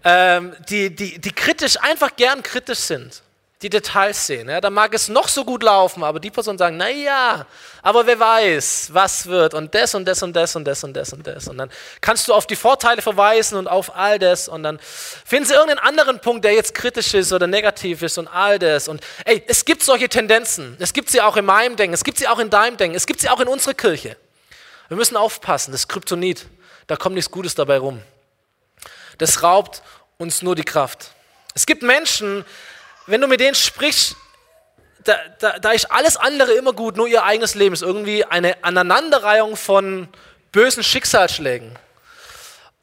ähm, 0.03 0.55
die, 0.69 0.95
die, 0.95 1.19
die 1.19 1.31
kritisch, 1.31 1.75
einfach 1.81 2.15
gern 2.15 2.43
kritisch 2.43 2.79
sind 2.79 3.21
die 3.61 3.69
Details 3.69 4.25
sehen. 4.25 4.49
Ja, 4.49 4.59
da 4.59 4.69
mag 4.69 4.93
es 4.93 5.07
noch 5.07 5.27
so 5.27 5.45
gut 5.45 5.61
laufen, 5.61 6.03
aber 6.03 6.19
die 6.19 6.31
Person 6.31 6.57
sagen, 6.57 6.77
naja, 6.77 7.45
aber 7.83 8.07
wer 8.07 8.19
weiß, 8.19 8.89
was 8.91 9.27
wird 9.27 9.53
und 9.53 9.73
das 9.75 9.93
und 9.93 10.05
das 10.05 10.23
und 10.23 10.33
das 10.33 10.55
und 10.55 10.63
das 10.63 10.83
und 10.83 10.93
das 10.93 11.13
und 11.13 11.27
das. 11.27 11.47
Und 11.47 11.57
dann 11.57 11.71
kannst 12.01 12.27
du 12.27 12.33
auf 12.33 12.47
die 12.47 12.55
Vorteile 12.55 13.01
verweisen 13.03 13.57
und 13.57 13.67
auf 13.67 13.95
all 13.95 14.17
das 14.17 14.47
und 14.47 14.63
dann 14.63 14.79
finden 14.79 15.45
sie 15.45 15.53
irgendeinen 15.53 15.79
anderen 15.79 16.19
Punkt, 16.19 16.43
der 16.43 16.53
jetzt 16.53 16.73
kritisch 16.73 17.13
ist 17.13 17.31
oder 17.33 17.45
negativ 17.45 18.01
ist 18.01 18.17
und 18.17 18.27
all 18.27 18.57
das. 18.57 18.87
Und 18.87 19.01
ey, 19.25 19.43
es 19.47 19.63
gibt 19.63 19.83
solche 19.83 20.09
Tendenzen. 20.09 20.75
Es 20.79 20.91
gibt 20.91 21.11
sie 21.11 21.21
auch 21.21 21.37
in 21.37 21.45
meinem 21.45 21.75
Denken, 21.75 21.93
es 21.93 22.03
gibt 22.03 22.17
sie 22.17 22.27
auch 22.27 22.39
in 22.39 22.49
deinem 22.49 22.77
Denken, 22.77 22.95
es 22.95 23.05
gibt 23.05 23.21
sie 23.21 23.29
auch 23.29 23.39
in 23.39 23.47
unserer 23.47 23.75
Kirche. 23.75 24.17
Wir 24.87 24.97
müssen 24.97 25.17
aufpassen, 25.17 25.71
das 25.71 25.87
Kryptonit, 25.87 26.47
da 26.87 26.95
kommt 26.95 27.15
nichts 27.15 27.29
Gutes 27.29 27.53
dabei 27.53 27.77
rum. 27.77 28.01
Das 29.19 29.43
raubt 29.43 29.83
uns 30.17 30.41
nur 30.41 30.55
die 30.55 30.63
Kraft. 30.63 31.11
Es 31.53 31.65
gibt 31.65 31.83
Menschen, 31.83 32.43
wenn 33.07 33.21
du 33.21 33.27
mit 33.27 33.39
denen 33.39 33.55
sprichst, 33.55 34.15
da, 35.03 35.15
da, 35.39 35.59
da 35.59 35.71
ist 35.71 35.91
alles 35.91 36.17
andere 36.17 36.53
immer 36.53 36.73
gut, 36.73 36.95
nur 36.95 37.07
ihr 37.07 37.23
eigenes 37.23 37.55
Leben 37.55 37.73
ist 37.73 37.81
irgendwie 37.81 38.23
eine 38.25 38.63
Aneinanderreihung 38.63 39.55
von 39.55 40.07
bösen 40.51 40.83
Schicksalsschlägen. 40.83 41.77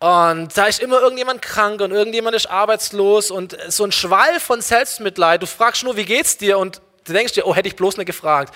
Und 0.01 0.57
da 0.57 0.67
ist 0.67 0.81
immer 0.81 1.01
irgendjemand 1.01 1.43
krank 1.43 1.81
und 1.81 1.91
irgendjemand 1.91 2.37
ist 2.37 2.49
arbeitslos 2.49 3.31
und 3.31 3.57
so 3.69 3.85
ein 3.85 3.91
Schwall 3.91 4.39
von 4.39 4.61
Selbstmitleid. 4.61 5.43
Du 5.43 5.47
fragst 5.47 5.83
nur, 5.83 5.97
wie 5.97 6.05
geht's 6.05 6.37
dir? 6.37 6.59
Und 6.59 6.81
du 7.05 7.13
denkst 7.13 7.33
dir, 7.33 7.47
oh, 7.47 7.55
hätte 7.55 7.69
ich 7.69 7.75
bloß 7.75 7.97
nicht 7.97 8.07
gefragt. 8.07 8.55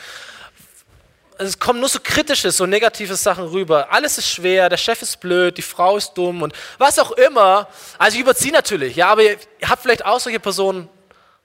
Es 1.38 1.58
kommen 1.58 1.80
nur 1.80 1.88
so 1.88 1.98
kritische, 2.00 2.52
so 2.52 2.66
negative 2.66 3.16
Sachen 3.16 3.46
rüber. 3.46 3.88
Alles 3.90 4.18
ist 4.18 4.28
schwer, 4.28 4.68
der 4.68 4.76
Chef 4.76 5.02
ist 5.02 5.18
blöd, 5.18 5.56
die 5.56 5.62
Frau 5.62 5.96
ist 5.96 6.14
dumm 6.14 6.42
und 6.42 6.54
was 6.78 6.98
auch 7.00 7.10
immer. 7.12 7.66
Also 7.98 8.14
ich 8.14 8.20
überziehe 8.20 8.52
natürlich, 8.52 8.94
ja, 8.94 9.08
aber 9.08 9.22
ihr 9.22 9.38
habt 9.66 9.82
vielleicht 9.82 10.04
auch 10.04 10.20
solche 10.20 10.38
Personen 10.38 10.88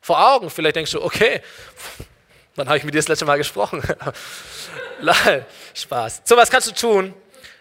vor 0.02 0.34
Augen. 0.34 0.50
Vielleicht 0.50 0.76
denkst 0.76 0.92
du, 0.92 1.02
okay, 1.04 1.42
wann 2.56 2.68
habe 2.68 2.78
ich 2.78 2.84
mit 2.84 2.94
dir 2.94 3.00
das 3.00 3.08
letzte 3.08 3.26
Mal 3.26 3.38
gesprochen? 3.38 3.82
Spaß. 5.74 6.22
So 6.24 6.38
was 6.38 6.50
kannst 6.50 6.68
du 6.68 6.74
tun. 6.74 7.14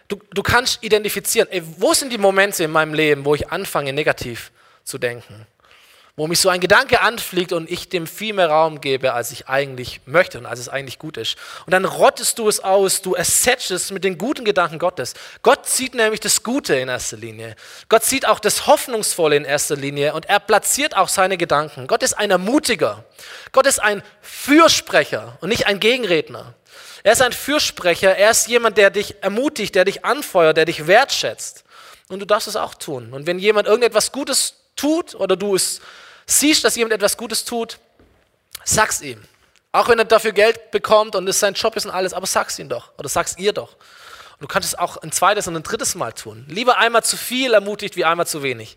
Du, 0.08 0.20
du 0.32 0.42
kannst 0.42 0.82
identifizieren, 0.84 1.48
ey, 1.50 1.62
wo 1.78 1.92
sind 1.92 2.12
die 2.12 2.18
Momente 2.18 2.62
in 2.62 2.70
meinem 2.70 2.94
Leben, 2.94 3.24
wo 3.24 3.34
ich 3.34 3.50
anfange, 3.50 3.92
negativ 3.92 4.52
zu 4.84 4.98
denken 4.98 5.46
wo 6.16 6.26
mich 6.26 6.40
so 6.40 6.48
ein 6.48 6.60
Gedanke 6.60 7.02
anfliegt 7.02 7.52
und 7.52 7.70
ich 7.70 7.90
dem 7.90 8.06
viel 8.06 8.32
mehr 8.32 8.48
Raum 8.48 8.80
gebe, 8.80 9.12
als 9.12 9.30
ich 9.32 9.48
eigentlich 9.48 10.00
möchte 10.06 10.38
und 10.38 10.46
als 10.46 10.60
es 10.60 10.70
eigentlich 10.70 10.98
gut 10.98 11.18
ist. 11.18 11.36
Und 11.66 11.72
dann 11.72 11.84
rottest 11.84 12.38
du 12.38 12.48
es 12.48 12.60
aus, 12.60 13.02
du 13.02 13.14
ersetzt 13.14 13.70
es 13.70 13.90
mit 13.90 14.02
den 14.02 14.16
guten 14.16 14.46
Gedanken 14.46 14.78
Gottes. 14.78 15.12
Gott 15.42 15.66
sieht 15.66 15.94
nämlich 15.94 16.20
das 16.20 16.42
Gute 16.42 16.74
in 16.74 16.88
erster 16.88 17.18
Linie. 17.18 17.54
Gott 17.90 18.02
sieht 18.02 18.26
auch 18.26 18.40
das 18.40 18.66
Hoffnungsvolle 18.66 19.36
in 19.36 19.44
erster 19.44 19.76
Linie 19.76 20.14
und 20.14 20.24
er 20.24 20.40
platziert 20.40 20.96
auch 20.96 21.08
seine 21.08 21.36
Gedanken. 21.36 21.86
Gott 21.86 22.02
ist 22.02 22.14
ein 22.14 22.30
Ermutiger. 22.30 23.04
Gott 23.52 23.66
ist 23.66 23.82
ein 23.82 24.02
Fürsprecher 24.22 25.36
und 25.42 25.50
nicht 25.50 25.66
ein 25.66 25.80
Gegenredner. 25.80 26.54
Er 27.02 27.12
ist 27.12 27.22
ein 27.22 27.32
Fürsprecher, 27.32 28.16
er 28.16 28.30
ist 28.30 28.48
jemand, 28.48 28.78
der 28.78 28.88
dich 28.88 29.22
ermutigt, 29.22 29.74
der 29.74 29.84
dich 29.84 30.04
anfeuert, 30.06 30.56
der 30.56 30.64
dich 30.64 30.86
wertschätzt. 30.86 31.64
Und 32.08 32.20
du 32.20 32.24
darfst 32.24 32.48
es 32.48 32.56
auch 32.56 32.74
tun. 32.74 33.12
Und 33.12 33.26
wenn 33.26 33.38
jemand 33.38 33.68
irgendetwas 33.68 34.12
Gutes 34.12 34.54
tut 34.76 35.14
oder 35.14 35.36
du 35.36 35.54
es 35.54 35.80
siehst, 36.26 36.64
dass 36.64 36.76
jemand 36.76 36.92
etwas 36.94 37.16
Gutes 37.16 37.44
tut, 37.44 37.78
sag's 38.64 39.00
ihm. 39.00 39.22
Auch 39.72 39.88
wenn 39.88 39.98
er 39.98 40.04
dafür 40.04 40.32
Geld 40.32 40.70
bekommt 40.70 41.14
und 41.14 41.28
es 41.28 41.38
sein 41.38 41.54
Job 41.54 41.76
ist 41.76 41.86
und 41.86 41.92
alles, 41.92 42.12
aber 42.12 42.26
sag's 42.26 42.58
ihm 42.58 42.68
doch 42.68 42.92
oder 42.98 43.08
sag's 43.08 43.36
ihr 43.38 43.52
doch. 43.52 43.72
Und 43.72 44.42
du 44.42 44.46
kannst 44.48 44.68
es 44.68 44.78
auch 44.78 44.96
ein 44.98 45.12
zweites 45.12 45.46
und 45.48 45.56
ein 45.56 45.62
drittes 45.62 45.94
Mal 45.94 46.12
tun. 46.12 46.44
Lieber 46.48 46.78
einmal 46.78 47.04
zu 47.04 47.16
viel 47.16 47.54
ermutigt 47.54 47.96
wie 47.96 48.04
einmal 48.04 48.26
zu 48.26 48.42
wenig. 48.42 48.76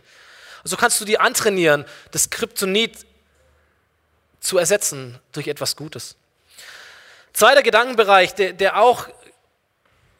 Und 0.63 0.69
so 0.69 0.77
kannst 0.77 0.99
du 1.01 1.05
dir 1.05 1.21
antrainieren, 1.21 1.85
das 2.11 2.29
Kryptonit 2.29 3.05
zu 4.39 4.57
ersetzen 4.57 5.19
durch 5.31 5.47
etwas 5.47 5.75
Gutes. 5.75 6.15
Zweiter 7.33 7.63
Gedankenbereich, 7.63 8.35
der, 8.35 8.53
der 8.53 8.81
auch 8.81 9.07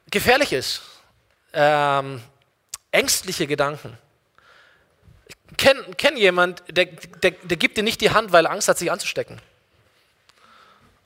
gefährlich 0.09 0.53
ist. 0.53 0.81
Ähm, 1.53 2.21
ängstliche 2.91 3.47
Gedanken 3.47 3.97
kenne 5.59 5.83
kenn 5.97 6.17
jemand, 6.17 6.63
der, 6.69 6.85
der, 6.85 7.31
der 7.31 7.57
gibt 7.57 7.77
dir 7.77 7.83
nicht 7.83 8.01
die 8.01 8.11
Hand, 8.11 8.31
weil 8.31 8.45
er 8.45 8.51
Angst 8.51 8.67
hat, 8.67 8.77
sich 8.77 8.91
anzustecken. 8.91 9.39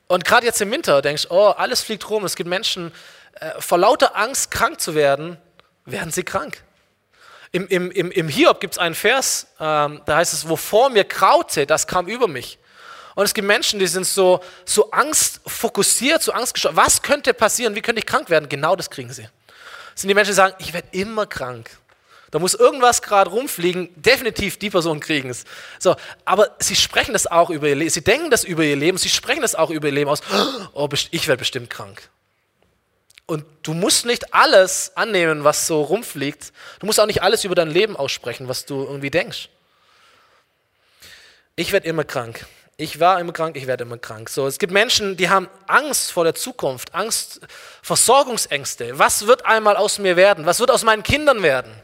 Und 0.06 0.24
gerade 0.24 0.46
jetzt 0.46 0.60
im 0.60 0.70
Winter 0.70 1.02
denkst 1.02 1.24
du, 1.24 1.34
oh, 1.34 1.48
alles 1.48 1.82
fliegt 1.82 2.08
rum. 2.08 2.24
Es 2.24 2.36
gibt 2.36 2.48
Menschen, 2.48 2.92
äh, 3.40 3.60
vor 3.60 3.78
lauter 3.78 4.16
Angst, 4.16 4.50
krank 4.50 4.80
zu 4.80 4.94
werden, 4.94 5.38
werden 5.84 6.12
sie 6.12 6.22
krank. 6.22 6.62
Im, 7.52 7.66
im, 7.68 7.90
im, 7.90 8.10
im 8.10 8.28
Hiob 8.28 8.60
gibt 8.60 8.74
es 8.74 8.78
einen 8.78 8.94
Vers, 8.94 9.46
ähm, 9.60 10.02
da 10.06 10.16
heißt 10.16 10.32
es, 10.32 10.48
wovor 10.48 10.90
mir 10.90 11.04
kraute, 11.04 11.66
das 11.66 11.86
kam 11.86 12.06
über 12.06 12.28
mich. 12.28 12.58
Und 13.14 13.24
es 13.24 13.34
gibt 13.34 13.46
Menschen, 13.46 13.78
die 13.78 13.86
sind 13.86 14.06
so, 14.06 14.40
so 14.64 14.90
angstfokussiert, 14.90 16.22
so 16.22 16.32
angstgesteuert. 16.32 16.76
Was 16.76 17.02
könnte 17.02 17.32
passieren? 17.32 17.74
Wie 17.76 17.80
könnte 17.80 18.00
ich 18.00 18.06
krank 18.06 18.28
werden? 18.28 18.48
Genau 18.48 18.74
das 18.74 18.90
kriegen 18.90 19.12
sie. 19.12 19.28
Das 19.94 20.02
sind 20.02 20.08
die 20.08 20.14
Menschen, 20.14 20.30
die 20.30 20.36
sagen, 20.36 20.54
ich 20.58 20.72
werde 20.72 20.88
immer 20.90 21.26
krank. 21.26 21.70
Da 22.34 22.40
muss 22.40 22.54
irgendwas 22.54 23.00
gerade 23.00 23.30
rumfliegen, 23.30 23.90
definitiv 23.94 24.58
die 24.58 24.68
Person 24.68 24.98
kriegen 24.98 25.30
es. 25.30 25.44
So, 25.78 25.94
aber 26.24 26.56
sie 26.58 26.74
sprechen 26.74 27.12
das 27.12 27.28
auch 27.28 27.48
über 27.48 27.68
ihr 27.68 27.76
Leben, 27.76 27.90
sie 27.90 28.02
denken 28.02 28.28
das 28.28 28.42
über 28.42 28.64
ihr 28.64 28.74
Leben, 28.74 28.98
sie 28.98 29.08
sprechen 29.08 29.42
das 29.42 29.54
auch 29.54 29.70
über 29.70 29.86
ihr 29.86 29.94
Leben 29.94 30.10
aus. 30.10 30.20
Oh, 30.72 30.88
ich 31.12 31.28
werde 31.28 31.38
bestimmt 31.38 31.70
krank. 31.70 32.10
Und 33.26 33.44
du 33.62 33.72
musst 33.72 34.04
nicht 34.04 34.34
alles 34.34 34.90
annehmen, 34.96 35.44
was 35.44 35.68
so 35.68 35.80
rumfliegt. 35.82 36.52
Du 36.80 36.86
musst 36.86 36.98
auch 36.98 37.06
nicht 37.06 37.22
alles 37.22 37.44
über 37.44 37.54
dein 37.54 37.70
Leben 37.70 37.94
aussprechen, 37.94 38.48
was 38.48 38.66
du 38.66 38.82
irgendwie 38.82 39.12
denkst. 39.12 39.48
Ich 41.54 41.70
werde 41.70 41.86
immer 41.86 42.02
krank. 42.02 42.46
Ich 42.76 42.98
war 42.98 43.20
immer 43.20 43.32
krank, 43.32 43.56
ich 43.56 43.68
werde 43.68 43.84
immer 43.84 43.98
krank. 43.98 44.28
So, 44.28 44.48
es 44.48 44.58
gibt 44.58 44.72
Menschen, 44.72 45.16
die 45.16 45.28
haben 45.28 45.48
Angst 45.68 46.10
vor 46.10 46.24
der 46.24 46.34
Zukunft, 46.34 46.96
Angst, 46.96 47.42
Versorgungsängste. 47.80 48.98
Was 48.98 49.28
wird 49.28 49.46
einmal 49.46 49.76
aus 49.76 50.00
mir 50.00 50.16
werden? 50.16 50.46
Was 50.46 50.58
wird 50.58 50.72
aus 50.72 50.82
meinen 50.82 51.04
Kindern 51.04 51.44
werden? 51.44 51.83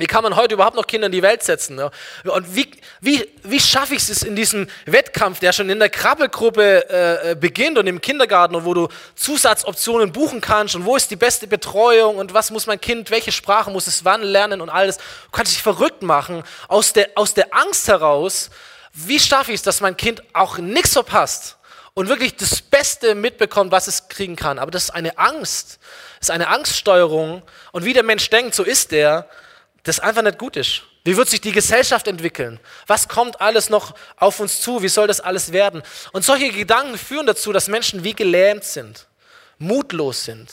Wie 0.00 0.06
kann 0.06 0.22
man 0.22 0.34
heute 0.34 0.54
überhaupt 0.54 0.76
noch 0.76 0.86
Kinder 0.86 1.06
in 1.06 1.12
die 1.12 1.20
Welt 1.22 1.42
setzen? 1.42 1.78
Und 1.78 2.56
wie, 2.56 2.70
wie, 3.02 3.28
wie 3.42 3.60
schaffe 3.60 3.94
ich 3.94 4.08
es 4.08 4.22
in 4.22 4.34
diesem 4.34 4.66
Wettkampf, 4.86 5.40
der 5.40 5.52
schon 5.52 5.68
in 5.68 5.78
der 5.78 5.90
Krabbelgruppe 5.90 6.88
äh, 6.88 7.34
beginnt 7.34 7.76
und 7.76 7.86
im 7.86 8.00
Kindergarten, 8.00 8.54
und 8.54 8.64
wo 8.64 8.72
du 8.72 8.88
Zusatzoptionen 9.14 10.10
buchen 10.10 10.40
kannst 10.40 10.74
und 10.74 10.86
wo 10.86 10.96
ist 10.96 11.10
die 11.10 11.16
beste 11.16 11.46
Betreuung 11.46 12.16
und 12.16 12.32
was 12.32 12.50
muss 12.50 12.66
mein 12.66 12.80
Kind, 12.80 13.10
welche 13.10 13.30
Sprache 13.30 13.70
muss 13.70 13.86
es 13.86 14.02
wann 14.02 14.22
lernen 14.22 14.62
und 14.62 14.70
alles. 14.70 14.96
Du 14.96 15.32
kannst 15.32 15.52
dich 15.52 15.62
verrückt 15.62 16.02
machen 16.02 16.44
aus 16.68 16.94
der, 16.94 17.10
aus 17.16 17.34
der 17.34 17.54
Angst 17.54 17.86
heraus. 17.86 18.48
Wie 18.94 19.20
schaffe 19.20 19.52
ich 19.52 19.56
es, 19.56 19.62
dass 19.62 19.82
mein 19.82 19.98
Kind 19.98 20.22
auch 20.32 20.56
nichts 20.56 20.94
verpasst 20.94 21.58
und 21.92 22.08
wirklich 22.08 22.36
das 22.36 22.62
Beste 22.62 23.14
mitbekommt, 23.14 23.70
was 23.70 23.86
es 23.86 24.08
kriegen 24.08 24.36
kann? 24.36 24.58
Aber 24.58 24.70
das 24.70 24.84
ist 24.84 24.90
eine 24.90 25.18
Angst. 25.18 25.78
Das 26.18 26.28
ist 26.28 26.30
eine 26.30 26.48
Angststeuerung. 26.48 27.42
Und 27.72 27.84
wie 27.84 27.92
der 27.92 28.02
Mensch 28.02 28.30
denkt, 28.30 28.54
so 28.54 28.62
ist 28.62 28.92
der 28.92 29.28
das 29.82 30.00
einfach 30.00 30.22
nicht 30.22 30.38
gut 30.38 30.56
ist. 30.56 30.82
Wie 31.04 31.16
wird 31.16 31.28
sich 31.28 31.40
die 31.40 31.52
Gesellschaft 31.52 32.06
entwickeln? 32.06 32.60
Was 32.86 33.08
kommt 33.08 33.40
alles 33.40 33.70
noch 33.70 33.94
auf 34.16 34.40
uns 34.40 34.60
zu? 34.60 34.82
Wie 34.82 34.88
soll 34.88 35.06
das 35.06 35.20
alles 35.20 35.52
werden? 35.52 35.82
Und 36.12 36.24
solche 36.24 36.50
Gedanken 36.50 36.98
führen 36.98 37.26
dazu, 37.26 37.52
dass 37.52 37.68
Menschen 37.68 38.04
wie 38.04 38.14
gelähmt 38.14 38.64
sind, 38.64 39.06
mutlos 39.58 40.24
sind, 40.24 40.50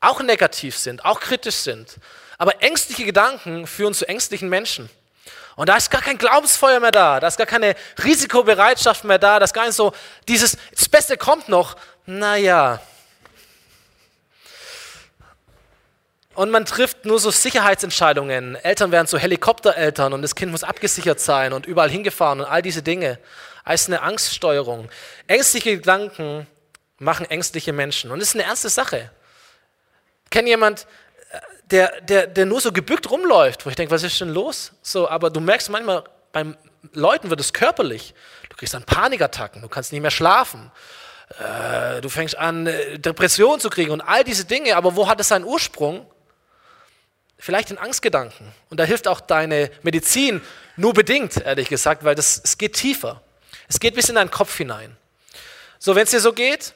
auch 0.00 0.20
negativ 0.20 0.76
sind, 0.76 1.04
auch 1.04 1.20
kritisch 1.20 1.56
sind. 1.56 1.96
Aber 2.38 2.62
ängstliche 2.62 3.04
Gedanken 3.04 3.66
führen 3.66 3.94
zu 3.94 4.08
ängstlichen 4.08 4.48
Menschen. 4.48 4.90
Und 5.54 5.70
da 5.70 5.76
ist 5.76 5.90
gar 5.90 6.02
kein 6.02 6.18
Glaubensfeuer 6.18 6.80
mehr 6.80 6.90
da, 6.90 7.18
da 7.18 7.28
ist 7.28 7.38
gar 7.38 7.46
keine 7.46 7.74
Risikobereitschaft 8.02 9.04
mehr 9.04 9.18
da, 9.18 9.38
das 9.38 9.50
ist 9.50 9.54
gar 9.54 9.64
nicht 9.64 9.74
so, 9.74 9.92
dieses, 10.28 10.58
das 10.76 10.88
Beste 10.88 11.16
kommt 11.16 11.48
noch, 11.48 11.76
naja, 12.04 12.82
Und 16.36 16.50
man 16.50 16.66
trifft 16.66 17.04
nur 17.06 17.18
so 17.18 17.30
Sicherheitsentscheidungen. 17.30 18.56
Eltern 18.56 18.92
werden 18.92 19.06
so 19.06 19.18
Helikoptereltern 19.18 20.12
und 20.12 20.22
das 20.22 20.34
Kind 20.34 20.52
muss 20.52 20.62
abgesichert 20.62 21.18
sein 21.18 21.52
und 21.52 21.66
überall 21.66 21.90
hingefahren 21.90 22.40
und 22.40 22.46
all 22.46 22.62
diese 22.62 22.82
Dinge. 22.82 23.18
Als 23.64 23.88
eine 23.88 24.02
Angststeuerung. 24.02 24.88
Ängstliche 25.26 25.78
Gedanken 25.78 26.46
machen 26.98 27.26
ängstliche 27.28 27.72
Menschen. 27.72 28.10
Und 28.10 28.20
das 28.20 28.28
ist 28.28 28.34
eine 28.34 28.44
ernste 28.44 28.68
Sache. 28.68 29.10
Ich 30.24 30.30
kenne 30.30 30.48
jemand, 30.48 30.86
der, 31.70 32.00
der, 32.02 32.26
der 32.26 32.46
nur 32.46 32.60
so 32.60 32.70
gebückt 32.70 33.10
rumläuft, 33.10 33.66
wo 33.66 33.70
ich 33.70 33.76
denke, 33.76 33.92
was 33.92 34.02
ist 34.02 34.20
denn 34.20 34.28
los? 34.28 34.72
So, 34.82 35.08
aber 35.08 35.30
du 35.30 35.40
merkst 35.40 35.70
manchmal 35.70 36.04
beim 36.32 36.56
Leuten 36.92 37.30
wird 37.30 37.40
es 37.40 37.52
körperlich. 37.52 38.14
Du 38.50 38.56
kriegst 38.56 38.74
dann 38.74 38.84
Panikattacken, 38.84 39.62
du 39.62 39.68
kannst 39.68 39.90
nicht 39.90 40.02
mehr 40.02 40.10
schlafen. 40.10 40.70
Äh, 41.38 42.00
du 42.00 42.08
fängst 42.08 42.36
an, 42.36 42.66
äh, 42.66 42.98
Depressionen 42.98 43.58
zu 43.58 43.70
kriegen 43.70 43.90
und 43.90 44.00
all 44.00 44.22
diese 44.22 44.44
Dinge. 44.44 44.76
Aber 44.76 44.94
wo 44.96 45.08
hat 45.08 45.18
es 45.18 45.28
seinen 45.28 45.44
Ursprung? 45.44 46.06
Vielleicht 47.38 47.70
in 47.70 47.78
Angstgedanken. 47.78 48.52
Und 48.70 48.80
da 48.80 48.84
hilft 48.84 49.08
auch 49.08 49.20
deine 49.20 49.70
Medizin 49.82 50.40
nur 50.76 50.94
bedingt, 50.94 51.36
ehrlich 51.36 51.68
gesagt, 51.68 52.04
weil 52.04 52.14
das, 52.14 52.40
es 52.42 52.58
geht 52.58 52.74
tiefer. 52.74 53.22
Es 53.68 53.80
geht 53.80 53.94
bis 53.94 54.08
in 54.08 54.14
deinen 54.14 54.30
Kopf 54.30 54.56
hinein. 54.56 54.96
So, 55.78 55.94
wenn 55.94 56.04
es 56.04 56.10
dir 56.10 56.20
so 56.20 56.32
geht, 56.32 56.74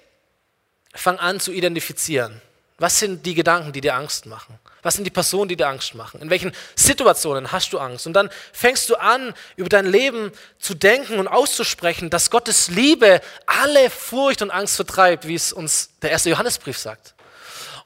fang 0.94 1.18
an 1.18 1.40
zu 1.40 1.52
identifizieren. 1.52 2.40
Was 2.78 2.98
sind 2.98 3.26
die 3.26 3.34
Gedanken, 3.34 3.72
die 3.72 3.80
dir 3.80 3.94
Angst 3.94 4.26
machen? 4.26 4.58
Was 4.82 4.94
sind 4.94 5.04
die 5.04 5.10
Personen, 5.10 5.48
die 5.48 5.56
dir 5.56 5.68
Angst 5.68 5.94
machen? 5.94 6.22
In 6.22 6.30
welchen 6.30 6.52
Situationen 6.74 7.52
hast 7.52 7.72
du 7.74 7.78
Angst? 7.78 8.06
Und 8.06 8.14
dann 8.14 8.30
fängst 8.52 8.88
du 8.88 8.96
an, 8.96 9.34
über 9.56 9.68
dein 9.68 9.84
Leben 9.84 10.32
zu 10.58 10.74
denken 10.74 11.18
und 11.18 11.28
auszusprechen, 11.28 12.08
dass 12.08 12.30
Gottes 12.30 12.68
Liebe 12.68 13.20
alle 13.44 13.90
Furcht 13.90 14.40
und 14.40 14.50
Angst 14.50 14.76
vertreibt, 14.76 15.28
wie 15.28 15.34
es 15.34 15.52
uns 15.52 15.90
der 16.00 16.10
erste 16.10 16.30
Johannesbrief 16.30 16.78
sagt. 16.78 17.14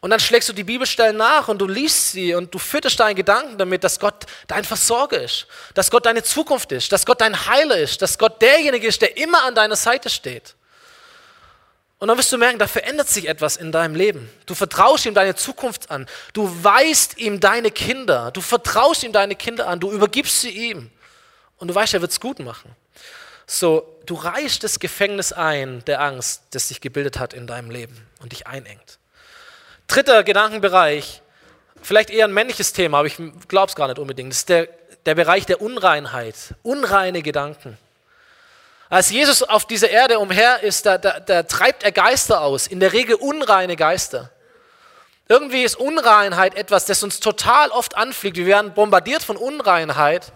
Und 0.04 0.10
dann 0.10 0.20
schlägst 0.20 0.50
du 0.50 0.52
die 0.52 0.64
Bibelstellen 0.64 1.16
nach 1.16 1.48
und 1.48 1.56
du 1.56 1.66
liest 1.66 2.12
sie 2.12 2.34
und 2.34 2.52
du 2.52 2.58
fütterst 2.58 3.00
deinen 3.00 3.16
Gedanken 3.16 3.56
damit, 3.56 3.82
dass 3.82 3.98
Gott 3.98 4.26
dein 4.46 4.62
Versorger 4.62 5.22
ist, 5.22 5.46
dass 5.72 5.90
Gott 5.90 6.04
deine 6.04 6.22
Zukunft 6.22 6.72
ist, 6.72 6.92
dass 6.92 7.06
Gott 7.06 7.22
dein 7.22 7.46
Heiler 7.46 7.78
ist, 7.78 8.02
dass 8.02 8.18
Gott 8.18 8.42
derjenige 8.42 8.86
ist, 8.86 9.00
der 9.00 9.16
immer 9.16 9.42
an 9.44 9.54
deiner 9.54 9.76
Seite 9.76 10.10
steht. 10.10 10.56
Und 12.00 12.08
dann 12.08 12.18
wirst 12.18 12.30
du 12.30 12.36
merken, 12.36 12.58
da 12.58 12.66
verändert 12.66 13.08
sich 13.08 13.26
etwas 13.26 13.56
in 13.56 13.72
deinem 13.72 13.94
Leben. 13.94 14.30
Du 14.44 14.54
vertraust 14.54 15.06
ihm 15.06 15.14
deine 15.14 15.36
Zukunft 15.36 15.90
an. 15.90 16.06
Du 16.34 16.54
weißt 16.62 17.16
ihm 17.16 17.40
deine 17.40 17.70
Kinder. 17.70 18.30
Du 18.30 18.42
vertraust 18.42 19.04
ihm 19.04 19.12
deine 19.12 19.36
Kinder 19.36 19.68
an. 19.68 19.80
Du 19.80 19.90
übergibst 19.90 20.42
sie 20.42 20.50
ihm. 20.50 20.90
Und 21.56 21.68
du 21.68 21.74
weißt, 21.74 21.94
er 21.94 22.02
wird 22.02 22.12
es 22.12 22.20
gut 22.20 22.40
machen. 22.40 22.76
So, 23.46 23.98
du 24.04 24.16
reißt 24.16 24.64
das 24.64 24.78
Gefängnis 24.80 25.32
ein 25.32 25.82
der 25.86 26.02
Angst, 26.02 26.42
das 26.50 26.68
sich 26.68 26.82
gebildet 26.82 27.18
hat 27.18 27.32
in 27.32 27.46
deinem 27.46 27.70
Leben 27.70 28.06
und 28.20 28.32
dich 28.32 28.46
einengt. 28.46 28.98
Dritter 29.86 30.24
Gedankenbereich, 30.24 31.22
vielleicht 31.82 32.10
eher 32.10 32.26
ein 32.26 32.32
männliches 32.32 32.72
Thema, 32.72 32.98
aber 32.98 33.06
ich 33.06 33.16
glaube 33.48 33.68
es 33.68 33.76
gar 33.76 33.88
nicht 33.88 33.98
unbedingt, 33.98 34.30
das 34.32 34.38
ist 34.38 34.48
der, 34.48 34.68
der 35.06 35.14
Bereich 35.14 35.46
der 35.46 35.60
Unreinheit. 35.60 36.36
Unreine 36.62 37.22
Gedanken. 37.22 37.78
Als 38.88 39.10
Jesus 39.10 39.42
auf 39.42 39.66
dieser 39.66 39.90
Erde 39.90 40.18
umher 40.18 40.62
ist, 40.62 40.86
da, 40.86 40.98
da, 40.98 41.20
da 41.20 41.42
treibt 41.42 41.82
er 41.82 41.92
Geister 41.92 42.42
aus, 42.42 42.66
in 42.66 42.80
der 42.80 42.92
Regel 42.92 43.16
unreine 43.16 43.76
Geister. 43.76 44.30
Irgendwie 45.28 45.62
ist 45.62 45.76
Unreinheit 45.76 46.54
etwas, 46.54 46.84
das 46.84 47.02
uns 47.02 47.18
total 47.18 47.70
oft 47.70 47.96
anfliegt. 47.96 48.36
Wir 48.36 48.46
werden 48.46 48.74
bombardiert 48.74 49.22
von 49.22 49.36
Unreinheit. 49.36 50.32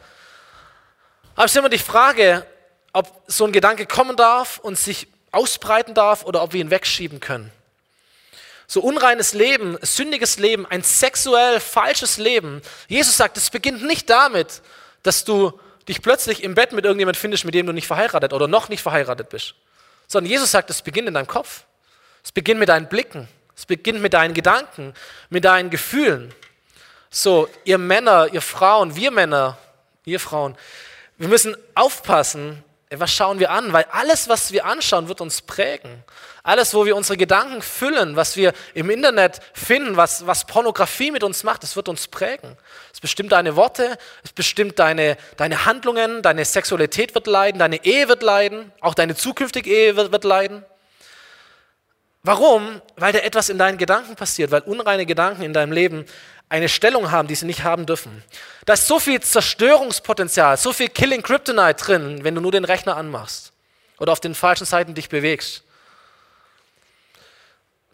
Aber 1.35 1.45
es 1.45 1.53
ist 1.53 1.59
immer 1.59 1.69
die 1.69 1.79
Frage, 1.79 2.47
ob 2.93 3.23
so 3.27 3.45
ein 3.45 3.53
Gedanke 3.53 3.87
kommen 3.87 4.17
darf 4.17 4.59
und 4.59 4.79
sich 4.79 5.09
ausbreiten 5.31 5.93
darf 5.95 6.25
oder 6.25 6.43
ob 6.43 6.55
wir 6.55 6.61
ihn 6.61 6.71
wegschieben 6.71 7.21
können. 7.21 7.53
So 8.71 8.83
unreines 8.83 9.33
Leben, 9.33 9.79
sündiges 9.81 10.39
Leben, 10.39 10.67
ein 10.67 10.83
sexuell 10.83 11.59
falsches 11.59 12.19
Leben. 12.19 12.61
Jesus 12.87 13.17
sagt, 13.17 13.39
es 13.39 13.49
beginnt 13.49 13.83
nicht 13.83 14.11
damit, 14.11 14.61
dass 15.03 15.25
du 15.25 15.59
dich 15.89 16.03
plötzlich 16.03 16.45
im 16.45 16.55
Bett 16.55 16.73
mit 16.73 16.85
irgendjemand 16.85 17.17
findest, 17.17 17.47
mit 17.47 17.55
dem 17.55 17.67
du 17.67 17.73
nicht 17.73 17.87
verheiratet 17.87 18.35
oder 18.35 18.47
noch 18.47 18.69
nicht 18.69 18.83
verheiratet 18.83 19.31
bist. 19.31 19.55
Sondern 20.07 20.31
Jesus 20.31 20.51
sagt, 20.51 20.69
es 20.69 20.83
beginnt 20.83 21.09
in 21.09 21.15
deinem 21.15 21.27
Kopf. 21.27 21.65
Es 22.23 22.31
beginnt 22.31 22.61
mit 22.61 22.69
deinen 22.69 22.91
Blicken. 22.91 23.27
Es 23.57 23.65
beginnt 23.65 24.03
mit 24.03 24.13
deinen 24.13 24.35
Gedanken, 24.35 24.93
mit 25.31 25.47
deinen 25.47 25.71
Gefühlen. 25.71 26.35
So, 27.09 27.49
ihr 27.65 27.79
Männer, 27.79 28.29
ihr 28.33 28.43
Frauen, 28.43 28.95
wir 28.97 29.11
Männer, 29.11 29.57
ihr 30.05 30.21
Frauen, 30.21 30.57
wir 31.17 31.29
müssen 31.29 31.57
aufpassen, 31.75 32.63
was 32.95 33.13
schauen 33.13 33.39
wir 33.39 33.51
an, 33.51 33.73
weil 33.73 33.85
alles, 33.91 34.29
was 34.29 34.53
wir 34.53 34.65
anschauen, 34.65 35.09
wird 35.09 35.21
uns 35.21 35.43
prägen. 35.43 36.05
Alles, 36.43 36.73
wo 36.73 36.87
wir 36.87 36.97
unsere 36.97 37.19
Gedanken 37.19 37.61
füllen, 37.61 38.17
was 38.17 38.37
wir 38.37 38.55
im 38.73 38.89
Internet 38.89 39.41
finden, 39.53 39.99
was, 39.99 40.27
was 40.27 40.47
Pornografie 40.47 41.11
mit 41.11 41.23
uns 41.23 41.45
macht, 41.45 41.63
das 41.63 41.77
wird 41.77 41.91
uns 41.91 42.09
prägen. 42.09 42.57
Es 42.93 43.01
bestimmt 43.01 43.33
deine 43.33 43.57
Worte, 43.57 43.99
es 44.25 44.33
bestimmt 44.33 44.79
deine, 44.79 45.19
deine 45.37 45.67
Handlungen, 45.67 46.23
deine 46.23 46.47
Sexualität 46.47 47.15
wird 47.15 47.27
leiden, 47.27 47.59
deine 47.59 47.85
Ehe 47.85 48.09
wird 48.09 48.23
leiden, 48.23 48.73
auch 48.81 48.95
deine 48.95 49.15
zukünftige 49.15 49.69
Ehe 49.69 49.97
wird, 49.97 50.11
wird 50.11 50.25
leiden. 50.25 50.65
Warum? 52.23 52.81
Weil 52.97 53.13
da 53.13 53.19
etwas 53.19 53.51
in 53.51 53.59
deinen 53.59 53.79
Gedanken 53.79 54.17
passiert, 54.17 54.51
weil 54.51 54.63
unreine 54.63 55.05
Gedanken 55.05 55.43
in 55.43 55.53
deinem 55.53 55.73
Leben 55.73 56.07
eine 56.49 56.69
Stellung 56.69 57.11
haben, 57.11 57.29
die 57.29 57.35
sie 57.35 57.47
nicht 57.47 57.63
haben 57.63 57.87
dürfen. 57.87 58.23
Da 58.65 58.75
ist 58.75 58.87
so 58.87 58.99
viel 58.99 59.21
Zerstörungspotenzial, 59.21 60.57
so 60.57 60.73
viel 60.73 60.89
Killing 60.89 61.23
Kryptonite 61.23 61.85
drin, 61.85 62.25
wenn 62.25 62.35
du 62.35 62.41
nur 62.41 62.53
den 62.53 62.65
Rechner 62.65 62.97
anmachst 62.97 63.53
oder 63.99 64.13
auf 64.13 64.21
den 64.21 64.35
falschen 64.35 64.65
Seiten 64.65 64.95
dich 64.95 65.09
bewegst. 65.09 65.63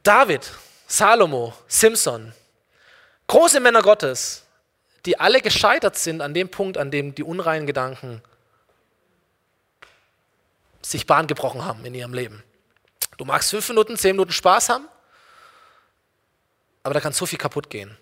David, 0.02 0.50
Salomo, 0.86 1.54
Simson, 1.66 2.32
große 3.26 3.58
Männer 3.58 3.82
Gottes, 3.82 4.44
die 5.06 5.18
alle 5.18 5.40
gescheitert 5.40 5.96
sind 5.96 6.20
an 6.20 6.34
dem 6.34 6.48
Punkt, 6.48 6.78
an 6.78 6.90
dem 6.90 7.14
die 7.14 7.22
unreinen 7.22 7.66
Gedanken 7.66 8.22
sich 10.82 11.06
Bahn 11.06 11.26
gebrochen 11.26 11.64
haben 11.64 11.84
in 11.84 11.94
ihrem 11.94 12.12
Leben. 12.12 12.42
Du 13.16 13.24
magst 13.24 13.50
fünf 13.50 13.68
Minuten, 13.68 13.96
zehn 13.96 14.12
Minuten 14.12 14.32
Spaß 14.32 14.68
haben, 14.68 14.86
aber 16.82 16.94
da 16.94 17.00
kann 17.00 17.12
so 17.12 17.26
viel 17.26 17.38
kaputt 17.38 17.70
gehen. 17.70 17.96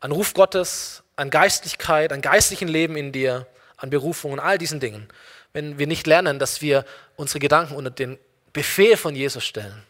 An 0.00 0.12
Ruf 0.12 0.34
Gottes, 0.34 1.02
an 1.16 1.30
Geistlichkeit, 1.30 2.12
an 2.12 2.20
geistlichen 2.20 2.68
Leben 2.68 2.96
in 2.96 3.12
dir, 3.12 3.46
an 3.76 3.90
Berufung 3.90 4.32
und 4.32 4.40
all 4.40 4.58
diesen 4.58 4.80
Dingen. 4.80 5.08
Wenn 5.52 5.78
wir 5.78 5.86
nicht 5.86 6.06
lernen, 6.06 6.38
dass 6.38 6.60
wir 6.60 6.84
unsere 7.16 7.38
Gedanken 7.38 7.74
unter 7.74 7.90
den 7.90 8.18
Befehl 8.52 8.96
von 8.96 9.14
Jesus 9.14 9.44
stellen 9.44 9.82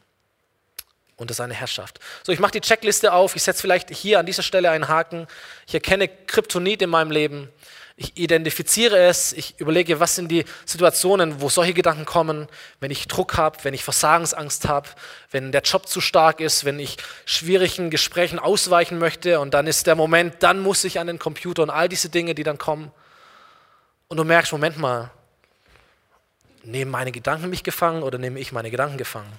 unter 1.16 1.35
seine 1.35 1.55
Herrschaft. 1.55 1.99
So, 2.23 2.33
ich 2.33 2.40
mache 2.40 2.53
die 2.53 2.61
Checkliste 2.61 3.12
auf. 3.12 3.37
Ich 3.37 3.42
setze 3.42 3.62
vielleicht 3.62 3.90
hier 3.90 4.19
an 4.19 4.27
dieser 4.27 4.42
Stelle 4.42 4.71
einen 4.71 4.88
Haken. 4.88 5.27
Ich 5.66 5.75
erkenne 5.75 6.09
Kryptonit 6.09 6.83
in 6.83 6.90
meinem 6.90 7.11
Leben. 7.11 7.49
Ich 7.98 8.18
identifiziere 8.18 8.98
es. 8.98 9.32
Ich 9.32 9.59
überlege, 9.59 10.00
was 10.00 10.16
sind 10.16 10.28
die 10.28 10.44
Situationen, 10.66 11.40
wo 11.40 11.48
solche 11.48 11.72
Gedanken 11.72 12.04
kommen, 12.04 12.46
wenn 12.78 12.90
ich 12.90 13.09
Druck 13.09 13.38
habe, 13.38 13.56
wenn 13.62 13.72
ich 13.72 13.85
Versagensangst 13.85 14.68
habe, 14.68 14.88
wenn 15.30 15.50
der 15.50 15.62
Job 15.62 15.88
zu 15.88 16.02
stark 16.02 16.40
ist, 16.40 16.66
wenn 16.66 16.78
ich 16.78 16.98
schwierigen 17.24 17.88
Gesprächen 17.88 18.38
ausweichen 18.38 18.98
möchte 18.98 19.40
und 19.40 19.54
dann 19.54 19.66
ist 19.66 19.87
der 19.87 19.94
Moment, 19.94 20.42
dann 20.42 20.61
muss 20.61 20.85
ich 20.85 21.00
an 21.00 21.06
den 21.06 21.18
Computer 21.18 21.62
und 21.62 21.70
all 21.70 21.88
diese 21.88 22.11
Dinge, 22.11 22.35
die 22.35 22.42
dann 22.42 22.59
kommen. 22.59 22.90
Und 24.09 24.18
du 24.18 24.24
merkst, 24.24 24.52
Moment 24.52 24.76
mal, 24.76 25.11
nehmen 26.64 26.90
meine 26.90 27.12
Gedanken 27.12 27.48
mich 27.48 27.64
gefangen 27.64 28.02
oder 28.02 28.18
nehme 28.18 28.38
ich 28.40 28.52
meine 28.52 28.70
Gedanken 28.70 28.98
gefangen? 28.98 29.32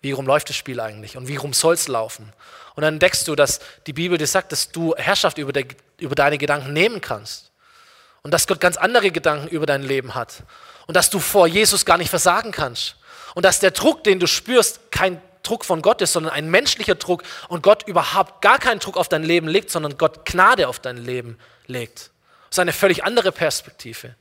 Wie 0.00 0.12
rum 0.12 0.26
läuft 0.26 0.48
das 0.48 0.56
Spiel 0.56 0.80
eigentlich 0.80 1.16
und 1.16 1.28
wie 1.28 1.36
rum 1.36 1.52
soll 1.52 1.74
es 1.74 1.88
laufen? 1.88 2.32
Und 2.74 2.82
dann 2.82 2.94
entdeckst 2.94 3.28
du, 3.28 3.34
dass 3.34 3.60
die 3.86 3.92
Bibel 3.92 4.16
dir 4.16 4.26
sagt, 4.26 4.52
dass 4.52 4.70
du 4.70 4.94
Herrschaft 4.96 5.38
über, 5.38 5.52
de, 5.52 5.66
über 5.98 6.14
deine 6.14 6.38
Gedanken 6.38 6.72
nehmen 6.72 7.00
kannst. 7.00 7.50
Und 8.22 8.32
dass 8.32 8.46
Gott 8.46 8.60
ganz 8.60 8.76
andere 8.76 9.10
Gedanken 9.10 9.48
über 9.48 9.66
dein 9.66 9.82
Leben 9.82 10.14
hat. 10.14 10.42
Und 10.86 10.94
dass 10.94 11.10
du 11.10 11.18
vor 11.18 11.46
Jesus 11.46 11.84
gar 11.84 11.98
nicht 11.98 12.10
versagen 12.10 12.52
kannst. 12.52 12.96
Und 13.34 13.44
dass 13.44 13.60
der 13.60 13.70
Druck, 13.70 14.04
den 14.04 14.18
du 14.18 14.26
spürst, 14.26 14.90
kein 14.90 15.20
Druck 15.42 15.64
von 15.64 15.82
Gott 15.82 16.02
ist, 16.02 16.12
sondern 16.12 16.32
ein 16.32 16.50
menschlicher 16.50 16.94
Druck 16.94 17.22
und 17.48 17.62
Gott 17.62 17.86
überhaupt 17.86 18.42
gar 18.42 18.58
keinen 18.58 18.78
Druck 18.78 18.96
auf 18.96 19.08
dein 19.08 19.22
Leben 19.22 19.48
legt, 19.48 19.70
sondern 19.70 19.96
Gott 19.96 20.26
Gnade 20.26 20.68
auf 20.68 20.78
dein 20.80 20.98
Leben 20.98 21.38
legt. 21.66 22.10
Das 22.48 22.56
ist 22.56 22.58
eine 22.58 22.72
völlig 22.72 23.04
andere 23.04 23.32
Perspektive. 23.32 24.14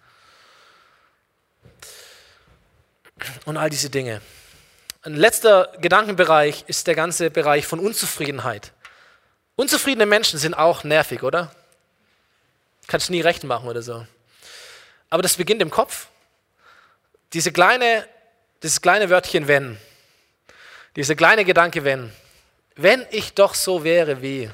Und 3.45 3.57
all 3.57 3.69
diese 3.69 3.89
Dinge. 3.89 4.21
Ein 5.01 5.15
letzter 5.15 5.71
Gedankenbereich 5.79 6.65
ist 6.67 6.87
der 6.87 6.93
ganze 6.93 7.29
Bereich 7.29 7.65
von 7.65 7.79
Unzufriedenheit. 7.79 8.73
Unzufriedene 9.55 10.05
Menschen 10.05 10.37
sind 10.37 10.53
auch 10.53 10.83
nervig, 10.83 11.23
oder? 11.23 11.55
Kannst 12.85 13.07
du 13.07 13.13
nie 13.13 13.21
recht 13.21 13.45
machen 13.45 13.69
oder 13.69 13.81
so. 13.81 14.05
Aber 15.09 15.21
das 15.23 15.37
beginnt 15.37 15.61
im 15.61 15.69
Kopf. 15.69 16.07
Diese 17.31 17.53
kleine, 17.53 18.05
dieses 18.61 18.81
kleine 18.81 19.09
Wörtchen 19.09 19.47
wenn, 19.47 19.77
dieser 20.97 21.15
kleine 21.15 21.45
Gedanke 21.45 21.85
wenn, 21.85 22.11
wenn 22.75 23.05
ich 23.09 23.33
doch 23.33 23.53
so 23.53 23.85
wäre 23.85 24.21
wie, 24.21 24.49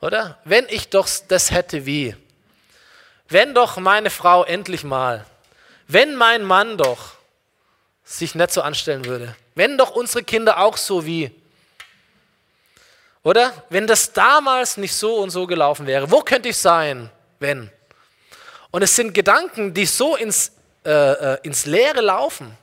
oder? 0.00 0.38
Wenn 0.46 0.66
ich 0.70 0.88
doch 0.88 1.06
das 1.28 1.50
hätte 1.50 1.84
wie, 1.84 2.16
wenn 3.28 3.52
doch 3.52 3.76
meine 3.76 4.08
Frau 4.08 4.44
endlich 4.44 4.82
mal, 4.82 5.26
wenn 5.88 6.14
mein 6.14 6.42
Mann 6.42 6.78
doch 6.78 7.16
sich 8.04 8.34
nicht 8.34 8.52
so 8.52 8.62
anstellen 8.62 9.04
würde, 9.04 9.36
wenn 9.54 9.78
doch 9.78 9.90
unsere 9.90 10.24
Kinder 10.24 10.58
auch 10.58 10.76
so 10.76 11.06
wie. 11.06 11.30
Oder? 13.22 13.52
Wenn 13.68 13.86
das 13.86 14.12
damals 14.12 14.76
nicht 14.76 14.94
so 14.94 15.16
und 15.16 15.30
so 15.30 15.46
gelaufen 15.46 15.86
wäre, 15.86 16.10
wo 16.10 16.20
könnte 16.20 16.48
ich 16.48 16.56
sein, 16.56 17.10
wenn? 17.38 17.70
Und 18.70 18.82
es 18.82 18.96
sind 18.96 19.12
Gedanken, 19.14 19.72
die 19.72 19.86
so 19.86 20.16
ins, 20.16 20.52
äh, 20.84 20.90
äh, 20.90 21.38
ins 21.42 21.66
Leere 21.66 22.00
laufen. 22.00 22.56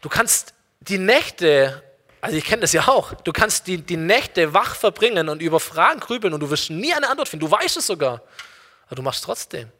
Du 0.00 0.08
kannst 0.08 0.52
die 0.80 0.98
Nächte, 0.98 1.82
also 2.20 2.36
ich 2.36 2.44
kenne 2.44 2.60
das 2.60 2.72
ja 2.72 2.86
auch, 2.86 3.14
du 3.14 3.32
kannst 3.32 3.66
die, 3.66 3.78
die 3.78 3.96
Nächte 3.96 4.52
wach 4.52 4.76
verbringen 4.76 5.28
und 5.28 5.40
über 5.40 5.58
Fragen 5.58 5.98
grübeln 5.98 6.34
und 6.34 6.40
du 6.40 6.50
wirst 6.50 6.70
nie 6.70 6.92
eine 6.92 7.08
Antwort 7.08 7.28
finden. 7.28 7.46
Du 7.46 7.50
weißt 7.50 7.78
es 7.78 7.86
sogar, 7.86 8.22
aber 8.86 8.96
du 8.96 9.02
machst 9.02 9.20
es 9.20 9.24
trotzdem. 9.24 9.72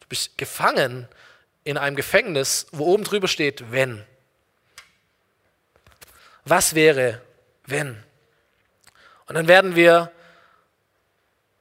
Du 0.00 0.06
bist 0.08 0.36
gefangen 0.36 1.08
in 1.66 1.76
einem 1.76 1.96
Gefängnis, 1.96 2.68
wo 2.70 2.84
oben 2.84 3.02
drüber 3.02 3.26
steht, 3.26 3.72
wenn. 3.72 4.04
Was 6.44 6.76
wäre, 6.76 7.20
wenn? 7.66 8.02
Und 9.26 9.34
dann 9.34 9.48
werden 9.48 9.74
wir 9.74 10.12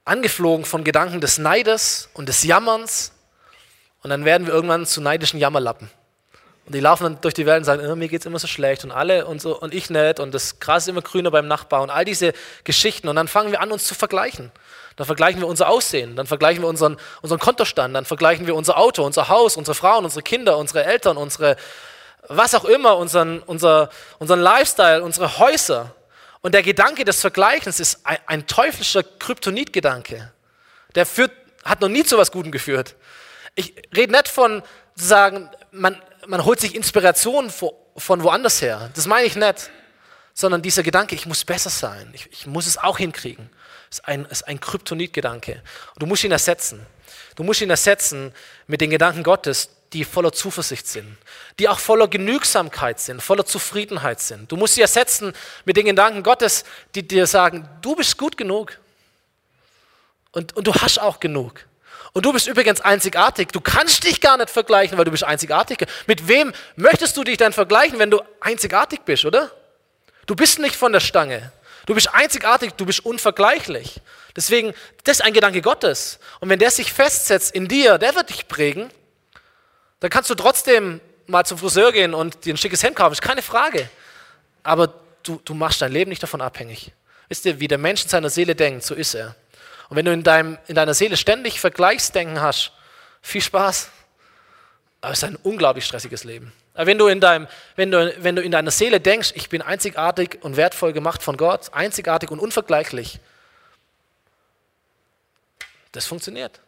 angeflogen 0.05 0.63
von 0.63 0.83
Gedanken 0.83 1.21
des 1.21 1.39
Neides 1.39 2.09
und 2.13 2.29
des 2.29 2.43
Jammerns 2.43 3.13
und 4.03 4.11
dann 4.11 4.25
werden 4.25 4.45
wir 4.45 4.53
irgendwann 4.53 4.85
zu 4.85 5.01
neidischen 5.01 5.39
Jammerlappen. 5.39 5.89
Und 6.67 6.75
die 6.75 6.79
laufen 6.79 7.03
dann 7.05 7.21
durch 7.21 7.33
die 7.33 7.47
Welt 7.47 7.59
und 7.59 7.63
sagen, 7.63 7.87
oh, 7.89 7.95
mir 7.95 8.07
geht 8.07 8.19
es 8.21 8.27
immer 8.27 8.37
so 8.37 8.45
schlecht 8.45 8.83
und 8.83 8.91
alle 8.91 9.25
und 9.25 9.41
so 9.41 9.59
und 9.59 9.73
ich 9.73 9.89
nicht 9.89 10.19
und 10.19 10.35
das 10.35 10.59
Gras 10.59 10.83
ist 10.83 10.89
immer 10.89 11.01
grüner 11.01 11.31
beim 11.31 11.47
Nachbar 11.47 11.81
und 11.81 11.89
all 11.89 12.05
diese 12.05 12.33
Geschichten. 12.63 13.07
Und 13.07 13.15
dann 13.15 13.27
fangen 13.27 13.51
wir 13.51 13.59
an, 13.59 13.71
uns 13.71 13.85
zu 13.85 13.95
vergleichen. 13.95 14.51
Dann 14.95 15.05
vergleichen 15.05 15.41
wir 15.41 15.47
unser 15.47 15.67
Aussehen, 15.67 16.15
dann 16.15 16.25
vergleichen 16.25 16.63
wir 16.63 16.69
unseren, 16.69 16.97
unseren 17.21 17.39
Kontostand, 17.39 17.93
dann 17.93 18.05
vergleichen 18.05 18.47
wir 18.47 18.55
unser 18.55 18.77
Auto, 18.77 19.03
unser 19.03 19.27
Haus, 19.27 19.57
unsere 19.57 19.75
Frauen, 19.75 20.05
unsere 20.05 20.23
Kinder, 20.23 20.57
unsere 20.57 20.85
Eltern, 20.85 21.17
unsere, 21.17 21.57
was 22.29 22.55
auch 22.55 22.63
immer, 22.63 22.97
unseren, 22.97 23.39
unser, 23.39 23.89
unseren 24.19 24.39
Lifestyle, 24.39 25.03
unsere 25.03 25.37
Häuser. 25.37 25.93
Und 26.41 26.53
der 26.53 26.63
Gedanke 26.63 27.03
des 27.03 27.19
Vergleichens 27.19 27.79
ist 27.79 28.05
ein, 28.05 28.17
ein 28.25 28.47
teuflischer 28.47 29.03
Kryptonitgedanke. 29.03 30.31
Der 30.93 31.05
führt, 31.05 31.31
hat 31.65 31.81
noch 31.81 31.89
nie 31.89 32.03
zu 32.05 32.17
was 32.17 32.31
Gutem 32.31 32.51
geführt. 32.51 32.95
Ich 33.55 33.73
rede 33.95 34.13
nicht 34.13 34.29
von 34.29 34.63
sagen, 34.95 35.49
man, 35.71 36.01
man 36.25 36.45
holt 36.45 36.61
sich 36.61 36.73
Inspiration 36.73 37.49
von 37.49 38.23
woanders 38.23 38.61
her. 38.61 38.91
Das 38.95 39.07
meine 39.07 39.25
ich 39.25 39.35
nicht. 39.35 39.71
Sondern 40.33 40.61
dieser 40.61 40.83
Gedanke, 40.83 41.15
ich 41.15 41.25
muss 41.25 41.43
besser 41.43 41.69
sein, 41.69 42.09
ich, 42.13 42.29
ich 42.31 42.45
muss 42.45 42.67
es 42.67 42.77
auch 42.77 42.97
hinkriegen 42.97 43.49
ist 43.89 44.07
ein, 44.07 44.25
ist 44.25 44.47
ein 44.47 44.59
Kryptonitgedanke. 44.59 45.61
Du 45.97 46.05
musst 46.05 46.23
ihn 46.23 46.31
ersetzen. 46.31 46.85
Du 47.35 47.43
musst 47.43 47.61
ihn 47.61 47.69
ersetzen 47.69 48.33
mit 48.67 48.81
den 48.81 48.89
Gedanken 48.89 49.23
Gottes, 49.23 49.69
die 49.93 50.03
voller 50.03 50.33
Zuversicht 50.33 50.87
sind, 50.87 51.17
die 51.59 51.69
auch 51.69 51.79
voller 51.79 52.07
Genügsamkeit 52.07 52.99
sind, 52.99 53.21
voller 53.21 53.45
Zufriedenheit 53.45 54.19
sind. 54.19 54.51
Du 54.51 54.57
musst 54.57 54.75
sie 54.75 54.81
ersetzen 54.81 55.33
mit 55.63 55.77
den 55.77 55.85
Gedanken 55.85 56.23
Gottes, 56.23 56.65
die 56.95 57.07
dir 57.07 57.27
sagen, 57.27 57.67
du 57.81 57.95
bist 57.95 58.17
gut 58.17 58.35
genug. 58.35 58.77
Und, 60.31 60.55
und 60.55 60.67
du 60.67 60.73
hast 60.73 60.99
auch 60.99 61.19
genug. 61.19 61.65
Und 62.11 62.25
du 62.25 62.33
bist 62.33 62.47
übrigens 62.47 62.81
einzigartig. 62.81 63.49
Du 63.49 63.61
kannst 63.61 64.03
dich 64.03 64.21
gar 64.21 64.37
nicht 64.37 64.49
vergleichen, 64.49 64.97
weil 64.97 65.05
du 65.05 65.11
bist 65.11 65.23
einzigartig. 65.23 65.85
Mit 66.07 66.27
wem 66.27 66.53
möchtest 66.75 67.15
du 67.17 67.23
dich 67.23 67.37
dann 67.37 67.53
vergleichen, 67.53 67.99
wenn 67.99 68.11
du 68.11 68.21
einzigartig 68.41 69.01
bist, 69.01 69.25
oder? 69.25 69.51
Du 70.25 70.35
bist 70.35 70.59
nicht 70.59 70.75
von 70.75 70.91
der 70.91 70.99
Stange. 70.99 71.51
Du 71.85 71.93
bist 71.93 72.13
einzigartig, 72.13 72.73
du 72.73 72.85
bist 72.85 73.05
unvergleichlich. 73.05 74.01
Deswegen, 74.35 74.73
das 75.03 75.19
ist 75.19 75.25
ein 75.25 75.33
Gedanke 75.33 75.61
Gottes. 75.61 76.19
Und 76.39 76.49
wenn 76.49 76.59
der 76.59 76.71
sich 76.71 76.91
festsetzt 76.91 77.53
in 77.53 77.67
dir, 77.67 77.97
der 77.97 78.15
wird 78.15 78.29
dich 78.29 78.47
prägen, 78.47 78.89
dann 79.99 80.09
kannst 80.09 80.29
du 80.29 80.35
trotzdem 80.35 80.99
mal 81.27 81.45
zum 81.45 81.57
Friseur 81.57 81.91
gehen 81.91 82.13
und 82.13 82.45
dir 82.45 82.53
ein 82.53 82.57
schickes 82.57 82.83
Hemd 82.83 82.95
kaufen, 82.95 83.13
ist 83.13 83.21
keine 83.21 83.41
Frage. 83.41 83.89
Aber 84.63 84.93
du, 85.23 85.41
du 85.43 85.53
machst 85.53 85.81
dein 85.81 85.91
Leben 85.91 86.09
nicht 86.09 86.21
davon 86.21 86.41
abhängig. 86.41 86.91
Wisst 87.29 87.45
ihr, 87.45 87.59
wie 87.59 87.67
der 87.67 87.77
Mensch 87.77 88.03
in 88.03 88.09
seiner 88.09 88.29
Seele 88.29 88.55
denkt, 88.55 88.83
so 88.83 88.93
ist 88.93 89.13
er. 89.13 89.35
Und 89.89 89.97
wenn 89.97 90.05
du 90.05 90.11
in, 90.11 90.23
deinem, 90.23 90.57
in 90.67 90.75
deiner 90.75 90.93
Seele 90.93 91.17
ständig 91.17 91.59
Vergleichsdenken 91.59 92.41
hast, 92.41 92.71
viel 93.21 93.41
Spaß. 93.41 93.89
Aber 95.05 95.11
es 95.11 95.19
ist 95.19 95.23
ein 95.25 95.35
unglaublich 95.35 95.85
stressiges 95.85 96.23
Leben. 96.23 96.51
Wenn 96.73 96.97
du, 96.97 97.05
in 97.05 97.21
deinem, 97.21 97.47
wenn, 97.75 97.91
du, 97.91 98.11
wenn 98.23 98.35
du 98.35 98.41
in 98.41 98.49
deiner 98.51 98.71
Seele 98.71 98.99
denkst, 98.99 99.33
ich 99.35 99.49
bin 99.49 99.61
einzigartig 99.61 100.39
und 100.41 100.57
wertvoll 100.57 100.93
gemacht 100.93 101.21
von 101.21 101.37
Gott, 101.37 101.71
einzigartig 101.73 102.31
und 102.31 102.39
unvergleichlich, 102.39 103.19
das 105.91 106.07
funktioniert. 106.07 106.59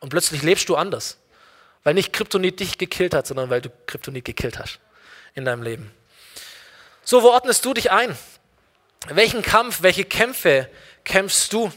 Und 0.00 0.08
plötzlich 0.08 0.42
lebst 0.42 0.70
du 0.70 0.76
anders. 0.76 1.18
Weil 1.84 1.92
nicht 1.92 2.14
Kryptonit 2.14 2.60
dich 2.60 2.78
gekillt 2.78 3.12
hat, 3.12 3.26
sondern 3.26 3.50
weil 3.50 3.60
du 3.60 3.68
Kryptonit 3.86 4.24
gekillt 4.24 4.58
hast 4.58 4.80
in 5.34 5.44
deinem 5.44 5.62
Leben. 5.62 5.90
So, 7.04 7.22
wo 7.22 7.28
ordnest 7.28 7.62
du 7.66 7.74
dich 7.74 7.90
ein? 7.90 8.16
Welchen 9.08 9.42
Kampf, 9.42 9.82
welche 9.82 10.06
Kämpfe 10.06 10.66
kämpfst 11.04 11.52
du? 11.52 11.70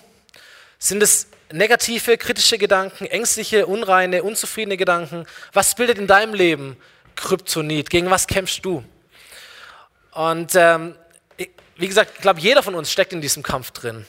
Sind 0.80 1.04
es 1.04 1.28
negative, 1.52 2.18
kritische 2.18 2.58
Gedanken, 2.58 3.06
ängstliche, 3.06 3.66
unreine, 3.66 4.24
unzufriedene 4.24 4.78
Gedanken? 4.78 5.26
Was 5.54 5.76
bildet 5.76 5.98
in 5.98 6.08
deinem 6.08 6.34
Leben 6.34 6.78
Kryptonit? 7.16 7.90
Gegen 7.90 8.10
was 8.10 8.28
kämpfst 8.28 8.64
du? 8.64 8.84
Und 10.12 10.56
ähm, 10.56 10.96
wie 11.78 11.88
gesagt, 11.88 12.12
ich 12.16 12.22
glaube, 12.22 12.40
jeder 12.40 12.64
von 12.64 12.76
uns 12.76 12.92
steckt 12.92 13.14
in 13.14 13.22
diesem 13.22 13.44
Kampf 13.44 13.72
drin. 13.72 14.06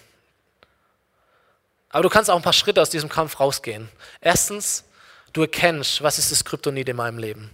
Aber 1.90 2.02
du 2.02 2.08
kannst 2.08 2.30
auch 2.30 2.36
ein 2.36 2.42
paar 2.42 2.52
Schritte 2.52 2.80
aus 2.80 2.90
diesem 2.90 3.08
Kampf 3.08 3.40
rausgehen. 3.40 3.88
Erstens, 4.20 4.84
du 5.32 5.42
erkennst, 5.42 6.02
was 6.02 6.18
ist 6.18 6.30
das 6.30 6.44
Kryptonit 6.44 6.88
in 6.88 6.96
meinem 6.96 7.18
Leben. 7.18 7.50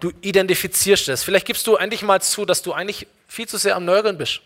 Du 0.00 0.12
identifizierst 0.20 1.08
es. 1.08 1.24
Vielleicht 1.24 1.46
gibst 1.46 1.66
du 1.66 1.76
endlich 1.76 2.02
mal 2.02 2.20
zu, 2.20 2.44
dass 2.44 2.62
du 2.62 2.72
eigentlich 2.72 3.06
viel 3.26 3.48
zu 3.48 3.56
sehr 3.56 3.74
am 3.74 3.84
Nörgeln 3.84 4.18
bist. 4.18 4.40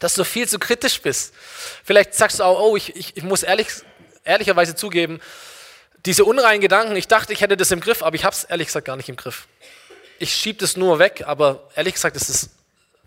Dass 0.00 0.14
du 0.14 0.24
viel 0.24 0.48
zu 0.48 0.58
kritisch 0.58 1.00
bist. 1.00 1.32
Vielleicht 1.84 2.14
sagst 2.14 2.40
du 2.40 2.44
auch, 2.44 2.60
oh, 2.60 2.76
ich, 2.76 2.94
ich, 2.96 3.16
ich 3.16 3.22
muss 3.22 3.44
ehrlich, 3.44 3.68
ehrlicherweise 4.24 4.74
zugeben, 4.74 5.20
diese 6.06 6.24
unreinen 6.24 6.60
Gedanken, 6.60 6.96
ich 6.96 7.08
dachte, 7.08 7.32
ich 7.32 7.40
hätte 7.40 7.56
das 7.56 7.70
im 7.70 7.80
Griff, 7.80 8.02
aber 8.02 8.16
ich 8.16 8.24
habe 8.24 8.34
es 8.34 8.44
ehrlich 8.44 8.66
gesagt 8.66 8.86
gar 8.86 8.96
nicht 8.96 9.08
im 9.08 9.16
Griff 9.16 9.46
ich 10.18 10.34
schiebe 10.34 10.58
das 10.58 10.76
nur 10.76 10.98
weg, 10.98 11.24
aber 11.26 11.68
ehrlich 11.74 11.94
gesagt 11.94 12.16
ist 12.16 12.28
es 12.28 12.50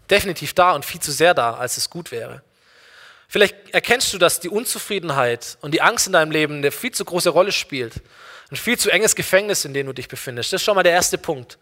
definitiv 0.09 0.53
da 0.53 0.73
und 0.73 0.85
viel 0.85 1.01
zu 1.01 1.11
sehr 1.11 1.33
da, 1.33 1.55
als 1.55 1.77
es 1.77 1.89
gut 1.89 2.11
wäre. 2.11 2.41
Vielleicht 3.27 3.55
erkennst 3.71 4.13
du, 4.13 4.17
dass 4.17 4.39
die 4.39 4.49
Unzufriedenheit 4.49 5.57
und 5.61 5.71
die 5.73 5.81
Angst 5.81 6.07
in 6.07 6.13
deinem 6.13 6.31
Leben 6.31 6.57
eine 6.57 6.71
viel 6.71 6.91
zu 6.91 7.03
große 7.03 7.29
Rolle 7.29 7.51
spielt. 7.51 7.95
Ein 8.49 8.55
viel 8.55 8.77
zu 8.77 8.89
enges 8.89 9.15
Gefängnis, 9.15 9.65
in 9.65 9.73
dem 9.73 9.87
du 9.87 9.93
dich 9.93 10.07
befindest. 10.07 10.53
Das 10.53 10.61
ist 10.61 10.65
schon 10.65 10.75
mal 10.75 10.83
der 10.83 10.93
erste 10.93 11.17
Punkt, 11.17 11.57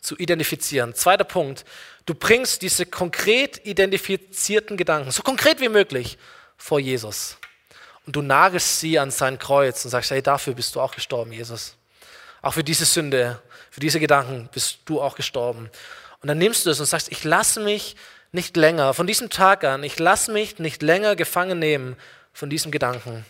zu 0.00 0.18
identifizieren. 0.18 0.94
Zweiter 0.94 1.24
Punkt, 1.24 1.64
du 2.04 2.14
bringst 2.14 2.60
diese 2.60 2.84
konkret 2.84 3.64
identifizierten 3.64 4.76
Gedanken, 4.76 5.12
so 5.12 5.22
konkret 5.22 5.60
wie 5.60 5.68
möglich, 5.68 6.18
vor 6.58 6.78
Jesus. 6.80 7.38
Und 8.06 8.16
du 8.16 8.22
nagelst 8.22 8.80
sie 8.80 8.98
an 8.98 9.10
sein 9.10 9.38
Kreuz 9.38 9.84
und 9.84 9.90
sagst, 9.90 10.10
hey, 10.10 10.22
dafür 10.22 10.54
bist 10.54 10.74
du 10.74 10.80
auch 10.80 10.94
gestorben, 10.94 11.32
Jesus. 11.32 11.76
Auch 12.40 12.54
für 12.54 12.64
diese 12.64 12.84
Sünde 12.84 13.40
für 13.72 13.80
diese 13.80 14.00
Gedanken 14.00 14.50
bist 14.52 14.80
du 14.84 15.00
auch 15.00 15.14
gestorben. 15.14 15.70
Und 16.20 16.28
dann 16.28 16.36
nimmst 16.36 16.66
du 16.66 16.70
es 16.70 16.78
und 16.78 16.84
sagst, 16.84 17.10
ich 17.10 17.24
lasse 17.24 17.58
mich 17.58 17.96
nicht 18.30 18.54
länger, 18.58 18.92
von 18.92 19.06
diesem 19.06 19.30
Tag 19.30 19.64
an, 19.64 19.82
ich 19.82 19.98
lasse 19.98 20.30
mich 20.30 20.58
nicht 20.58 20.82
länger 20.82 21.16
gefangen 21.16 21.58
nehmen 21.58 21.96
von 22.34 22.50
diesem 22.50 22.70
Gedanken. 22.70 23.24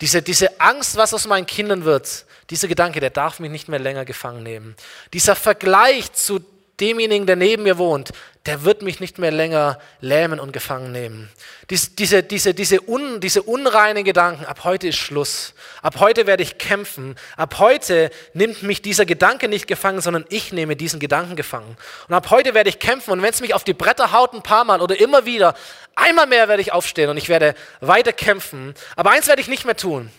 Diese, 0.00 0.22
diese 0.22 0.60
Angst, 0.60 0.96
was 0.96 1.12
aus 1.12 1.26
meinen 1.26 1.44
Kindern 1.44 1.84
wird, 1.84 2.24
dieser 2.48 2.68
Gedanke, 2.68 3.00
der 3.00 3.10
darf 3.10 3.38
mich 3.38 3.50
nicht 3.50 3.68
mehr 3.68 3.78
länger 3.78 4.06
gefangen 4.06 4.42
nehmen. 4.42 4.76
Dieser 5.12 5.36
Vergleich 5.36 6.14
zu 6.14 6.40
demjenigen, 6.82 7.26
der 7.26 7.36
neben 7.36 7.62
mir 7.62 7.78
wohnt, 7.78 8.10
der 8.44 8.64
wird 8.64 8.82
mich 8.82 8.98
nicht 8.98 9.18
mehr 9.18 9.30
länger 9.30 9.78
lähmen 10.00 10.40
und 10.40 10.52
gefangen 10.52 10.90
nehmen. 10.90 11.30
Dies, 11.70 11.94
diese, 11.94 12.24
diese, 12.24 12.54
diese, 12.54 12.88
un, 12.88 13.20
diese 13.20 13.42
unreinen 13.42 14.02
Gedanken, 14.04 14.44
ab 14.44 14.64
heute 14.64 14.88
ist 14.88 14.96
Schluss. 14.96 15.54
Ab 15.80 16.00
heute 16.00 16.26
werde 16.26 16.42
ich 16.42 16.58
kämpfen. 16.58 17.14
Ab 17.36 17.60
heute 17.60 18.10
nimmt 18.34 18.64
mich 18.64 18.82
dieser 18.82 19.06
Gedanke 19.06 19.48
nicht 19.48 19.68
gefangen, 19.68 20.00
sondern 20.00 20.24
ich 20.28 20.52
nehme 20.52 20.74
diesen 20.74 20.98
Gedanken 20.98 21.36
gefangen. 21.36 21.76
Und 22.08 22.14
ab 22.14 22.30
heute 22.30 22.52
werde 22.52 22.68
ich 22.68 22.80
kämpfen. 22.80 23.12
Und 23.12 23.22
wenn 23.22 23.30
es 23.30 23.40
mich 23.40 23.54
auf 23.54 23.62
die 23.62 23.74
Bretter 23.74 24.10
haut 24.10 24.34
ein 24.34 24.42
paar 24.42 24.64
Mal 24.64 24.80
oder 24.80 24.98
immer 24.98 25.24
wieder, 25.24 25.54
einmal 25.94 26.26
mehr 26.26 26.48
werde 26.48 26.62
ich 26.62 26.72
aufstehen 26.72 27.10
und 27.10 27.16
ich 27.16 27.28
werde 27.28 27.54
weiter 27.80 28.12
kämpfen. 28.12 28.74
Aber 28.96 29.12
eins 29.12 29.28
werde 29.28 29.40
ich 29.40 29.48
nicht 29.48 29.64
mehr 29.64 29.76
tun. 29.76 30.10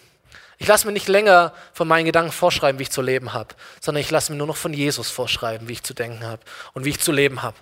Ich 0.63 0.69
lasse 0.69 0.87
mir 0.87 0.93
nicht 0.93 1.09
länger 1.09 1.51
von 1.73 1.89
meinen 1.89 2.05
Gedanken 2.05 2.31
vorschreiben, 2.31 2.79
wie 2.79 2.83
ich 2.83 2.89
zu 2.89 3.01
leben 3.01 3.33
habe, 3.33 3.53
sondern 3.81 3.99
ich 3.99 4.09
lasse 4.09 4.31
mir 4.31 4.37
nur 4.37 4.47
noch 4.47 4.55
von 4.55 4.71
Jesus 4.71 5.09
vorschreiben, 5.09 5.67
wie 5.67 5.73
ich 5.73 5.83
zu 5.83 5.93
denken 5.93 6.25
habe 6.25 6.41
und 6.71 6.85
wie 6.85 6.91
ich 6.91 7.01
zu 7.01 7.11
leben 7.11 7.41
habe. 7.41 7.57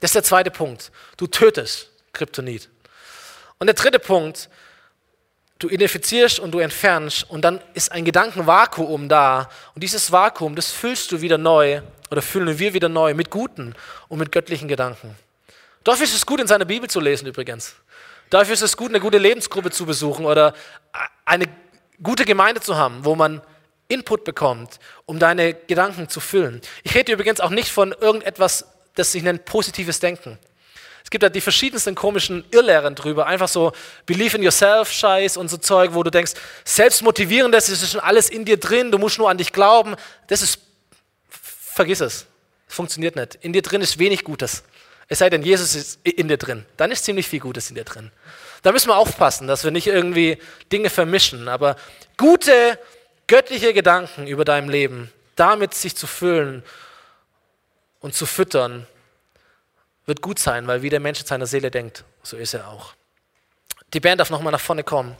Das 0.00 0.08
ist 0.08 0.14
der 0.14 0.22
zweite 0.22 0.50
Punkt. 0.50 0.90
Du 1.18 1.26
tötest 1.26 1.90
Kryptonit. 2.14 2.70
Und 3.58 3.66
der 3.66 3.74
dritte 3.74 3.98
Punkt, 3.98 4.48
du 5.58 5.68
identifizierst 5.68 6.38
und 6.38 6.50
du 6.52 6.60
entfernst 6.60 7.28
und 7.28 7.42
dann 7.42 7.60
ist 7.74 7.92
ein 7.92 8.06
Gedankenvakuum 8.06 9.10
da. 9.10 9.50
Und 9.74 9.82
dieses 9.82 10.10
Vakuum, 10.10 10.54
das 10.54 10.72
füllst 10.72 11.12
du 11.12 11.20
wieder 11.20 11.36
neu 11.36 11.82
oder 12.10 12.22
füllen 12.22 12.58
wir 12.58 12.72
wieder 12.72 12.88
neu 12.88 13.12
mit 13.12 13.28
guten 13.28 13.74
und 14.08 14.18
mit 14.18 14.32
göttlichen 14.32 14.66
Gedanken. 14.66 15.14
Dafür 15.84 16.04
ist 16.04 16.14
es 16.14 16.24
gut, 16.24 16.40
in 16.40 16.46
seiner 16.46 16.64
Bibel 16.64 16.88
zu 16.88 17.00
lesen 17.00 17.26
übrigens. 17.26 17.76
Dafür 18.30 18.54
ist 18.54 18.62
es 18.62 18.78
gut, 18.78 18.88
eine 18.88 19.00
gute 19.00 19.18
Lebensgruppe 19.18 19.70
zu 19.70 19.84
besuchen 19.84 20.24
oder 20.24 20.54
eine 21.26 21.46
gute 22.02 22.24
Gemeinde 22.24 22.60
zu 22.60 22.76
haben, 22.76 23.04
wo 23.04 23.14
man 23.14 23.40
Input 23.88 24.24
bekommt, 24.24 24.78
um 25.04 25.18
deine 25.18 25.54
Gedanken 25.54 26.08
zu 26.08 26.20
füllen. 26.20 26.60
Ich 26.82 26.94
rede 26.94 27.12
übrigens 27.12 27.40
auch 27.40 27.50
nicht 27.50 27.70
von 27.70 27.92
irgendetwas, 27.92 28.66
das 28.94 29.12
sich 29.12 29.22
nennt 29.22 29.44
positives 29.44 30.00
Denken. 30.00 30.38
Es 31.04 31.10
gibt 31.10 31.22
da 31.22 31.28
die 31.28 31.40
verschiedensten 31.40 31.94
komischen 31.94 32.44
Irrlehren 32.50 32.96
drüber, 32.96 33.26
einfach 33.26 33.46
so 33.46 33.70
Believe 34.06 34.36
in 34.36 34.42
yourself 34.42 34.90
Scheiß 34.90 35.36
und 35.36 35.48
so 35.48 35.56
Zeug, 35.56 35.94
wo 35.94 36.02
du 36.02 36.10
denkst, 36.10 36.32
selbstmotivierendes 36.64 37.68
ist 37.68 37.88
schon 37.88 38.00
alles 38.00 38.28
in 38.28 38.44
dir 38.44 38.56
drin, 38.56 38.90
du 38.90 38.98
musst 38.98 39.16
nur 39.18 39.30
an 39.30 39.38
dich 39.38 39.52
glauben. 39.52 39.94
Das 40.26 40.42
ist, 40.42 40.58
vergiss 41.30 42.00
es, 42.00 42.26
funktioniert 42.66 43.14
nicht. 43.14 43.36
In 43.36 43.52
dir 43.52 43.62
drin 43.62 43.82
ist 43.82 44.00
wenig 44.00 44.24
Gutes. 44.24 44.64
Es 45.06 45.20
sei 45.20 45.30
denn, 45.30 45.42
Jesus 45.42 45.76
ist 45.76 46.00
in 46.02 46.26
dir 46.26 46.38
drin. 46.38 46.66
Dann 46.76 46.90
ist 46.90 47.04
ziemlich 47.04 47.28
viel 47.28 47.38
Gutes 47.38 47.68
in 47.68 47.76
dir 47.76 47.84
drin. 47.84 48.10
Da 48.66 48.72
müssen 48.72 48.88
wir 48.88 48.96
aufpassen, 48.96 49.46
dass 49.46 49.62
wir 49.62 49.70
nicht 49.70 49.86
irgendwie 49.86 50.38
Dinge 50.72 50.90
vermischen. 50.90 51.48
Aber 51.48 51.76
gute, 52.16 52.76
göttliche 53.28 53.72
Gedanken 53.72 54.26
über 54.26 54.44
dein 54.44 54.68
Leben, 54.68 55.12
damit 55.36 55.72
sich 55.72 55.94
zu 55.94 56.08
füllen 56.08 56.64
und 58.00 58.16
zu 58.16 58.26
füttern, 58.26 58.88
wird 60.06 60.20
gut 60.20 60.40
sein, 60.40 60.66
weil 60.66 60.82
wie 60.82 60.90
der 60.90 60.98
Mensch 60.98 61.20
in 61.20 61.26
seiner 61.26 61.46
Seele 61.46 61.70
denkt, 61.70 62.02
so 62.24 62.36
ist 62.36 62.54
er 62.54 62.66
auch. 62.66 62.94
Die 63.92 64.00
Band 64.00 64.18
darf 64.18 64.30
nochmal 64.30 64.50
nach 64.50 64.58
vorne 64.58 64.82
kommen. 64.82 65.16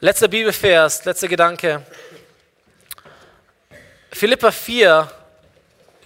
Letzter 0.00 0.28
Bibelvers, 0.28 1.02
letzter 1.06 1.28
Gedanke. 1.28 1.82
Philippa 4.12 4.50
4, 4.50 5.10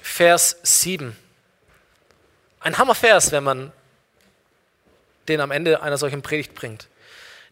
Vers 0.02 0.56
7. 0.62 1.16
Ein 2.60 2.78
Hammervers, 2.78 3.32
wenn 3.32 3.42
man 3.42 3.72
den 5.28 5.40
am 5.40 5.50
Ende 5.50 5.82
einer 5.82 5.98
solchen 5.98 6.22
Predigt 6.22 6.54
bringt. 6.54 6.88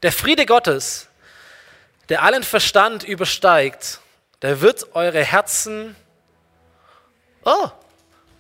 Der 0.03 0.13
Friede 0.13 0.47
Gottes, 0.47 1.09
der 2.09 2.23
allen 2.23 2.43
Verstand 2.43 3.05
übersteigt, 3.05 4.01
der 4.43 4.61
wird 4.61 4.95
eure 4.95 5.25
Herzen 5.25 5.97
oh, 7.45 7.69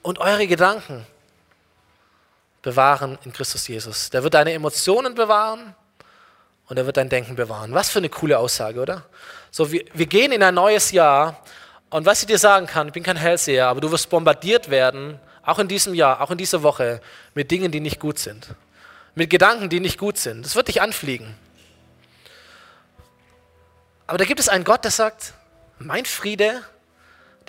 und 0.03 0.19
eure 0.19 0.47
Gedanken 0.47 1.07
bewahren 2.63 3.19
in 3.25 3.33
Christus 3.33 3.67
Jesus. 3.69 4.11
Der 4.11 4.23
wird 4.23 4.35
deine 4.35 4.53
Emotionen 4.53 5.15
bewahren 5.15 5.75
und 6.69 6.77
er 6.77 6.87
wird 6.87 6.97
dein 6.97 7.09
Denken 7.09 7.37
bewahren. 7.37 7.73
Was 7.73 7.91
für 7.91 7.99
eine 7.99 8.09
coole 8.09 8.39
Aussage, 8.39 8.81
oder? 8.81 9.05
So, 9.51 9.71
wir, 9.71 9.85
wir 9.95 10.07
gehen 10.07 10.33
in 10.33 10.43
ein 10.43 10.55
neues 10.55 10.91
Jahr 10.91 11.43
und 11.91 12.05
was 12.05 12.21
ich 12.21 12.27
dir 12.27 12.39
sagen 12.39 12.67
kann, 12.67 12.89
ich 12.89 12.93
bin 12.93 13.03
kein 13.03 13.17
Hellseher, 13.17 13.69
aber 13.69 13.81
du 13.81 13.91
wirst 13.91 14.11
bombardiert 14.11 14.69
werden, 14.69 15.21
auch 15.43 15.59
in 15.61 15.69
diesem 15.69 15.95
Jahr, 15.95 16.21
auch 16.21 16.31
in 16.31 16.39
dieser 16.39 16.63
Woche, 16.63 17.01
mit 17.35 17.51
Dingen, 17.51 17.71
die 17.71 17.81
nicht 17.81 18.01
gut 18.01 18.19
sind. 18.19 18.49
Mit 19.17 19.31
Gedanken, 19.31 19.71
die 19.71 19.81
nicht 19.81 19.99
gut 19.99 20.19
sind. 20.19 20.45
Das 20.45 20.55
wird 20.55 20.69
dich 20.69 20.83
anfliegen. 20.83 21.35
Aber 24.07 24.19
da 24.19 24.25
gibt 24.25 24.39
es 24.39 24.49
einen 24.49 24.63
Gott, 24.63 24.85
der 24.85 24.91
sagt, 24.91 25.33
mein 25.79 26.05
Friede, 26.05 26.63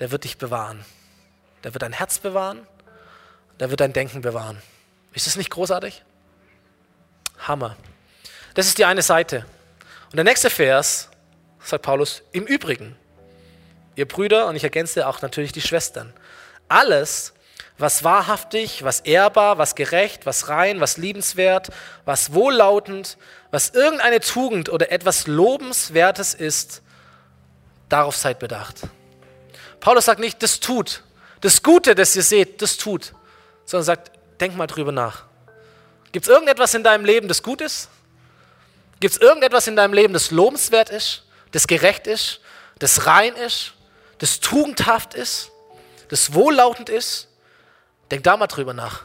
der 0.00 0.10
wird 0.10 0.24
dich 0.24 0.38
bewahren. 0.38 0.84
Der 1.62 1.74
wird 1.74 1.82
dein 1.82 1.92
Herz 1.92 2.18
bewahren, 2.18 2.66
der 3.60 3.68
wird 3.68 3.80
dein 3.80 3.92
Denken 3.92 4.22
bewahren. 4.22 4.62
Ist 5.12 5.26
das 5.26 5.36
nicht 5.36 5.50
großartig? 5.50 6.02
Hammer. 7.38 7.76
Das 8.54 8.66
ist 8.66 8.78
die 8.78 8.86
eine 8.86 9.02
Seite. 9.02 9.44
Und 10.06 10.16
der 10.16 10.24
nächste 10.24 10.48
Vers 10.48 11.10
sagt 11.62 11.82
Paulus, 11.82 12.22
im 12.32 12.46
Übrigen, 12.46 12.96
ihr 13.94 14.08
Brüder, 14.08 14.46
und 14.46 14.56
ich 14.56 14.64
ergänze 14.64 15.06
auch 15.06 15.20
natürlich 15.20 15.52
die 15.52 15.60
Schwestern, 15.60 16.14
alles, 16.68 17.34
was 17.78 18.02
wahrhaftig, 18.02 18.82
was 18.82 19.00
ehrbar, 19.00 19.58
was 19.58 19.76
gerecht, 19.76 20.26
was 20.26 20.48
rein, 20.48 20.80
was 20.80 20.96
liebenswert, 20.96 21.68
was 22.04 22.34
wohllautend, 22.34 23.16
was 23.50 23.70
irgendeine 23.70 24.20
Tugend 24.20 24.68
oder 24.68 24.90
etwas 24.90 25.28
Lobenswertes 25.28 26.34
ist, 26.34 26.82
darauf 27.88 28.16
seid 28.16 28.40
bedacht. 28.40 28.80
Paulus 29.80 30.06
sagt 30.06 30.20
nicht, 30.20 30.42
das 30.42 30.58
tut. 30.58 31.02
Das 31.40 31.62
Gute, 31.62 31.94
das 31.94 32.16
ihr 32.16 32.24
seht, 32.24 32.60
das 32.62 32.76
tut. 32.76 33.14
Sondern 33.64 33.84
sagt, 33.84 34.10
denk 34.40 34.56
mal 34.56 34.66
drüber 34.66 34.90
nach. 34.90 35.24
Gibt 36.10 36.26
es 36.26 36.32
irgendetwas 36.32 36.74
in 36.74 36.82
deinem 36.82 37.04
Leben, 37.04 37.28
das 37.28 37.42
gut 37.42 37.60
ist? 37.60 37.88
Gibt 38.98 39.14
es 39.14 39.20
irgendetwas 39.20 39.68
in 39.68 39.76
deinem 39.76 39.92
Leben, 39.92 40.12
das 40.12 40.32
lobenswert 40.32 40.90
ist, 40.90 41.22
das 41.52 41.68
gerecht 41.68 42.08
ist, 42.08 42.40
das 42.80 43.06
rein 43.06 43.34
ist, 43.34 43.74
das 44.18 44.40
tugendhaft 44.40 45.14
ist, 45.14 45.52
das 46.08 46.34
wohllautend 46.34 46.88
ist? 46.88 47.27
Denk 48.10 48.22
da 48.24 48.36
mal 48.36 48.46
drüber 48.46 48.74
nach. 48.74 49.02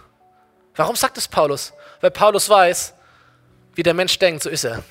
Warum 0.76 0.96
sagt 0.96 1.18
es 1.18 1.28
Paulus? 1.28 1.74
Weil 2.02 2.12
Paulus 2.12 2.50
weiß, 2.50 2.94
wie 3.76 3.84
der 3.84 3.94
Mensch 3.94 4.18
denkt, 4.20 4.44
so 4.44 4.50
ist 4.50 4.64
er. 4.64 4.84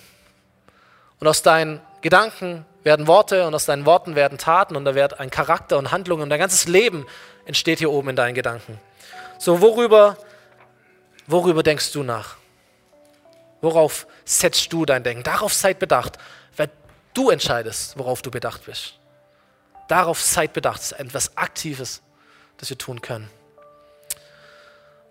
Und 1.19 1.29
aus 1.29 1.43
deinen 1.43 1.81
Gedanken 2.01 2.65
werden 2.83 3.07
Worte 3.07 3.47
und 3.47 3.55
aus 3.55 3.65
deinen 3.65 3.87
Worten 3.87 4.15
werden 4.15 4.39
Taten 4.39 4.77
und 4.77 4.85
da 4.85 4.95
wird 4.95 5.21
ein 5.21 5.31
Charakter 5.31 5.79
und 5.79 5.93
Handlungen 5.93 6.25
und 6.25 6.31
dein 6.31 6.41
ganzes 6.41 6.67
Leben 6.67 7.07
entsteht 7.45 7.79
hier 7.79 7.91
oben 7.91 8.11
in 8.11 8.17
deinen 8.17 8.35
Gedanken. 8.35 8.81
So, 9.39 9.61
worüber, 9.61 10.17
worüber 11.27 11.63
denkst 11.63 11.93
du 11.93 12.03
nach? 12.03 12.37
Worauf 13.61 14.07
setzt 14.25 14.73
du 14.73 14.85
dein 14.85 15.05
Denken? 15.05 15.23
Darauf 15.23 15.53
seid 15.53 15.79
bedacht, 15.79 16.19
weil 16.57 16.71
du 17.15 17.31
entscheidest, 17.31 17.97
worauf 17.97 18.23
du 18.23 18.31
bedacht 18.31 18.67
bist. 18.67 18.99
Darauf 19.87 20.21
seid 20.21 20.53
bedacht. 20.53 20.81
Das 20.81 20.93
ist 20.93 20.99
etwas 20.99 21.37
Aktives, 21.37 22.03
das 22.57 22.71
wir 22.71 22.79
tun 22.79 23.01
können. 23.01 23.31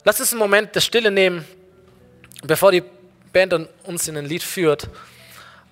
Lass 0.03 0.19
uns 0.19 0.31
einen 0.31 0.39
Moment 0.39 0.73
der 0.73 0.81
Stille 0.81 1.11
nehmen, 1.11 1.45
bevor 2.43 2.71
die 2.71 2.83
Band 3.31 3.53
uns 3.83 4.07
in 4.07 4.17
ein 4.17 4.25
Lied 4.25 4.41
führt. 4.41 4.89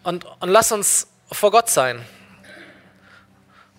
Und, 0.04 0.26
und 0.40 0.50
lass 0.50 0.72
uns 0.72 1.08
vor 1.32 1.50
Gott 1.50 1.70
sein. 1.70 2.06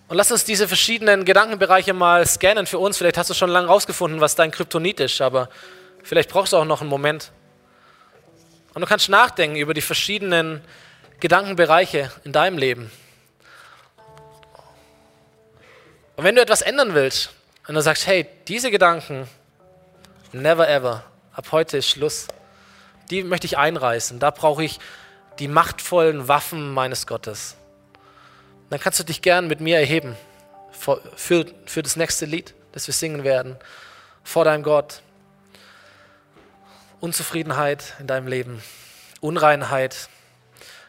Und 0.09 0.17
lass 0.17 0.29
uns 0.29 0.43
diese 0.43 0.67
verschiedenen 0.67 1.23
Gedankenbereiche 1.23 1.93
mal 1.93 2.27
scannen 2.27 2.65
für 2.65 2.79
uns. 2.79 2.97
Vielleicht 2.97 3.17
hast 3.17 3.29
du 3.29 3.33
schon 3.33 3.49
lange 3.49 3.67
rausgefunden, 3.67 4.19
was 4.19 4.35
dein 4.35 4.51
Kryptonit 4.51 4.99
ist, 4.99 5.21
aber 5.21 5.49
vielleicht 6.03 6.29
brauchst 6.29 6.51
du 6.51 6.57
auch 6.57 6.65
noch 6.65 6.81
einen 6.81 6.89
Moment. 6.89 7.31
Und 8.73 8.81
du 8.81 8.87
kannst 8.87 9.07
nachdenken 9.07 9.55
über 9.55 9.73
die 9.73 9.81
verschiedenen 9.81 10.61
Gedankenbereiche 11.21 12.11
in 12.25 12.33
deinem 12.33 12.57
Leben. 12.57 12.91
Und 16.17 16.25
wenn 16.25 16.35
du 16.35 16.41
etwas 16.41 16.61
ändern 16.61 16.93
willst 16.93 17.29
und 17.67 17.75
du 17.75 17.81
sagst, 17.81 18.05
hey, 18.05 18.27
diese 18.49 18.69
Gedanken, 18.69 19.29
never 20.33 20.69
ever, 20.69 21.03
ab 21.33 21.47
heute 21.51 21.77
ist 21.77 21.89
Schluss, 21.89 22.27
die 23.09 23.23
möchte 23.23 23.45
ich 23.45 23.57
einreißen. 23.57 24.19
Da 24.19 24.31
brauche 24.31 24.63
ich 24.63 24.79
die 25.39 25.47
machtvollen 25.47 26.27
Waffen 26.27 26.73
meines 26.73 27.07
Gottes. 27.07 27.55
Dann 28.69 28.79
kannst 28.79 28.99
du 28.99 29.03
dich 29.03 29.21
gern 29.21 29.47
mit 29.47 29.59
mir 29.59 29.77
erheben 29.77 30.15
für, 30.71 31.01
für, 31.15 31.45
für 31.65 31.83
das 31.83 31.95
nächste 31.95 32.25
Lied, 32.25 32.53
das 32.71 32.87
wir 32.87 32.93
singen 32.93 33.23
werden, 33.23 33.57
vor 34.23 34.45
deinem 34.45 34.63
Gott. 34.63 35.01
Unzufriedenheit 37.01 37.95
in 37.99 38.07
deinem 38.07 38.27
Leben, 38.27 38.61
Unreinheit, 39.19 40.07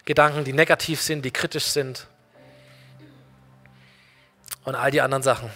Gedanken, 0.05 0.45
die 0.45 0.53
negativ 0.53 1.01
sind, 1.01 1.25
die 1.25 1.31
kritisch 1.31 1.67
sind 1.67 2.07
und 4.65 4.75
all 4.75 4.91
die 4.91 5.01
anderen 5.01 5.23
Sachen. 5.23 5.51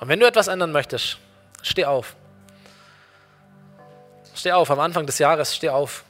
Und 0.00 0.08
wenn 0.08 0.20
du 0.20 0.26
etwas 0.26 0.48
ändern 0.48 0.72
möchtest, 0.72 1.18
steh 1.62 1.84
auf. 1.84 2.16
Steh 4.34 4.52
auf, 4.52 4.70
am 4.70 4.80
Anfang 4.80 5.06
des 5.06 5.18
Jahres 5.18 5.54
steh 5.54 5.70
auf 5.70 6.04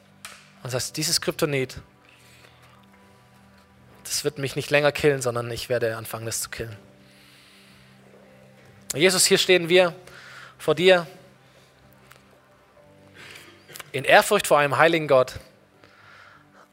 und 0.63 0.71
sagst, 0.71 0.97
dieses 0.97 1.21
Kryptonit, 1.21 1.79
das 4.05 4.25
wird 4.25 4.39
mich 4.39 4.57
nicht 4.57 4.71
länger 4.71 4.93
killen, 4.93 5.23
sondern 5.23 5.51
ich 5.51 5.69
werde 5.69 5.97
anfangen, 5.97 6.27
das 6.27 6.41
zu 6.41 6.51
killen. 6.51 6.77
Jesus, 8.95 9.27
hier 9.27 9.39
stehen 9.39 9.69
wir 9.69 9.95
vor 10.59 10.75
dir 10.75 11.07
in 13.93 14.05
Ehrfurcht 14.05 14.47
vor 14.47 14.59
einem 14.59 14.77
heiligen 14.77 15.09
Gott, 15.09 15.35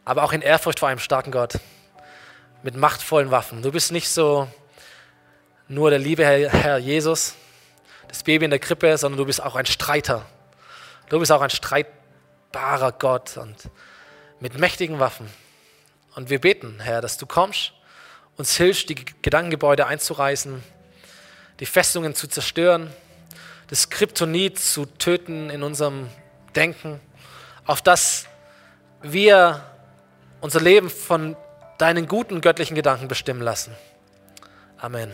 aber 0.05 0.23
auch 0.23 0.33
in 0.33 0.41
Ehrfurcht 0.41 0.79
vor 0.79 0.89
einem 0.89 0.99
starken 0.99 1.31
Gott 1.31 1.59
mit 2.63 2.75
machtvollen 2.75 3.31
Waffen. 3.31 3.61
Du 3.61 3.71
bist 3.71 3.91
nicht 3.91 4.09
so 4.09 4.47
nur 5.67 5.89
der 5.89 5.99
liebe 5.99 6.25
Herr, 6.25 6.49
Herr 6.49 6.77
Jesus, 6.77 7.35
das 8.13 8.21
Baby 8.21 8.45
in 8.45 8.51
der 8.51 8.59
Krippe, 8.59 8.95
sondern 8.95 9.17
du 9.17 9.25
bist 9.25 9.41
auch 9.41 9.55
ein 9.55 9.65
Streiter. 9.65 10.23
Du 11.09 11.17
bist 11.17 11.31
auch 11.31 11.41
ein 11.41 11.49
streitbarer 11.49 12.91
Gott 12.91 13.37
und 13.37 13.55
mit 14.39 14.55
mächtigen 14.59 14.99
Waffen. 14.99 15.27
Und 16.13 16.29
wir 16.29 16.39
beten, 16.39 16.79
Herr, 16.79 17.01
dass 17.01 17.17
du 17.17 17.25
kommst, 17.25 17.73
uns 18.37 18.55
hilfst, 18.55 18.87
die 18.89 19.03
Gedankengebäude 19.23 19.87
einzureißen, 19.87 20.63
die 21.59 21.65
Festungen 21.65 22.13
zu 22.13 22.27
zerstören, 22.27 22.93
das 23.71 23.89
Kryptonit 23.89 24.59
zu 24.59 24.85
töten 24.85 25.49
in 25.49 25.63
unserem 25.63 26.07
Denken, 26.55 26.99
auf 27.65 27.81
dass 27.81 28.27
wir 29.01 29.65
unser 30.39 30.61
Leben 30.61 30.91
von 30.91 31.35
deinen 31.79 32.05
guten 32.05 32.41
göttlichen 32.41 32.75
Gedanken 32.75 33.07
bestimmen 33.07 33.41
lassen. 33.41 33.75
Amen. 34.77 35.11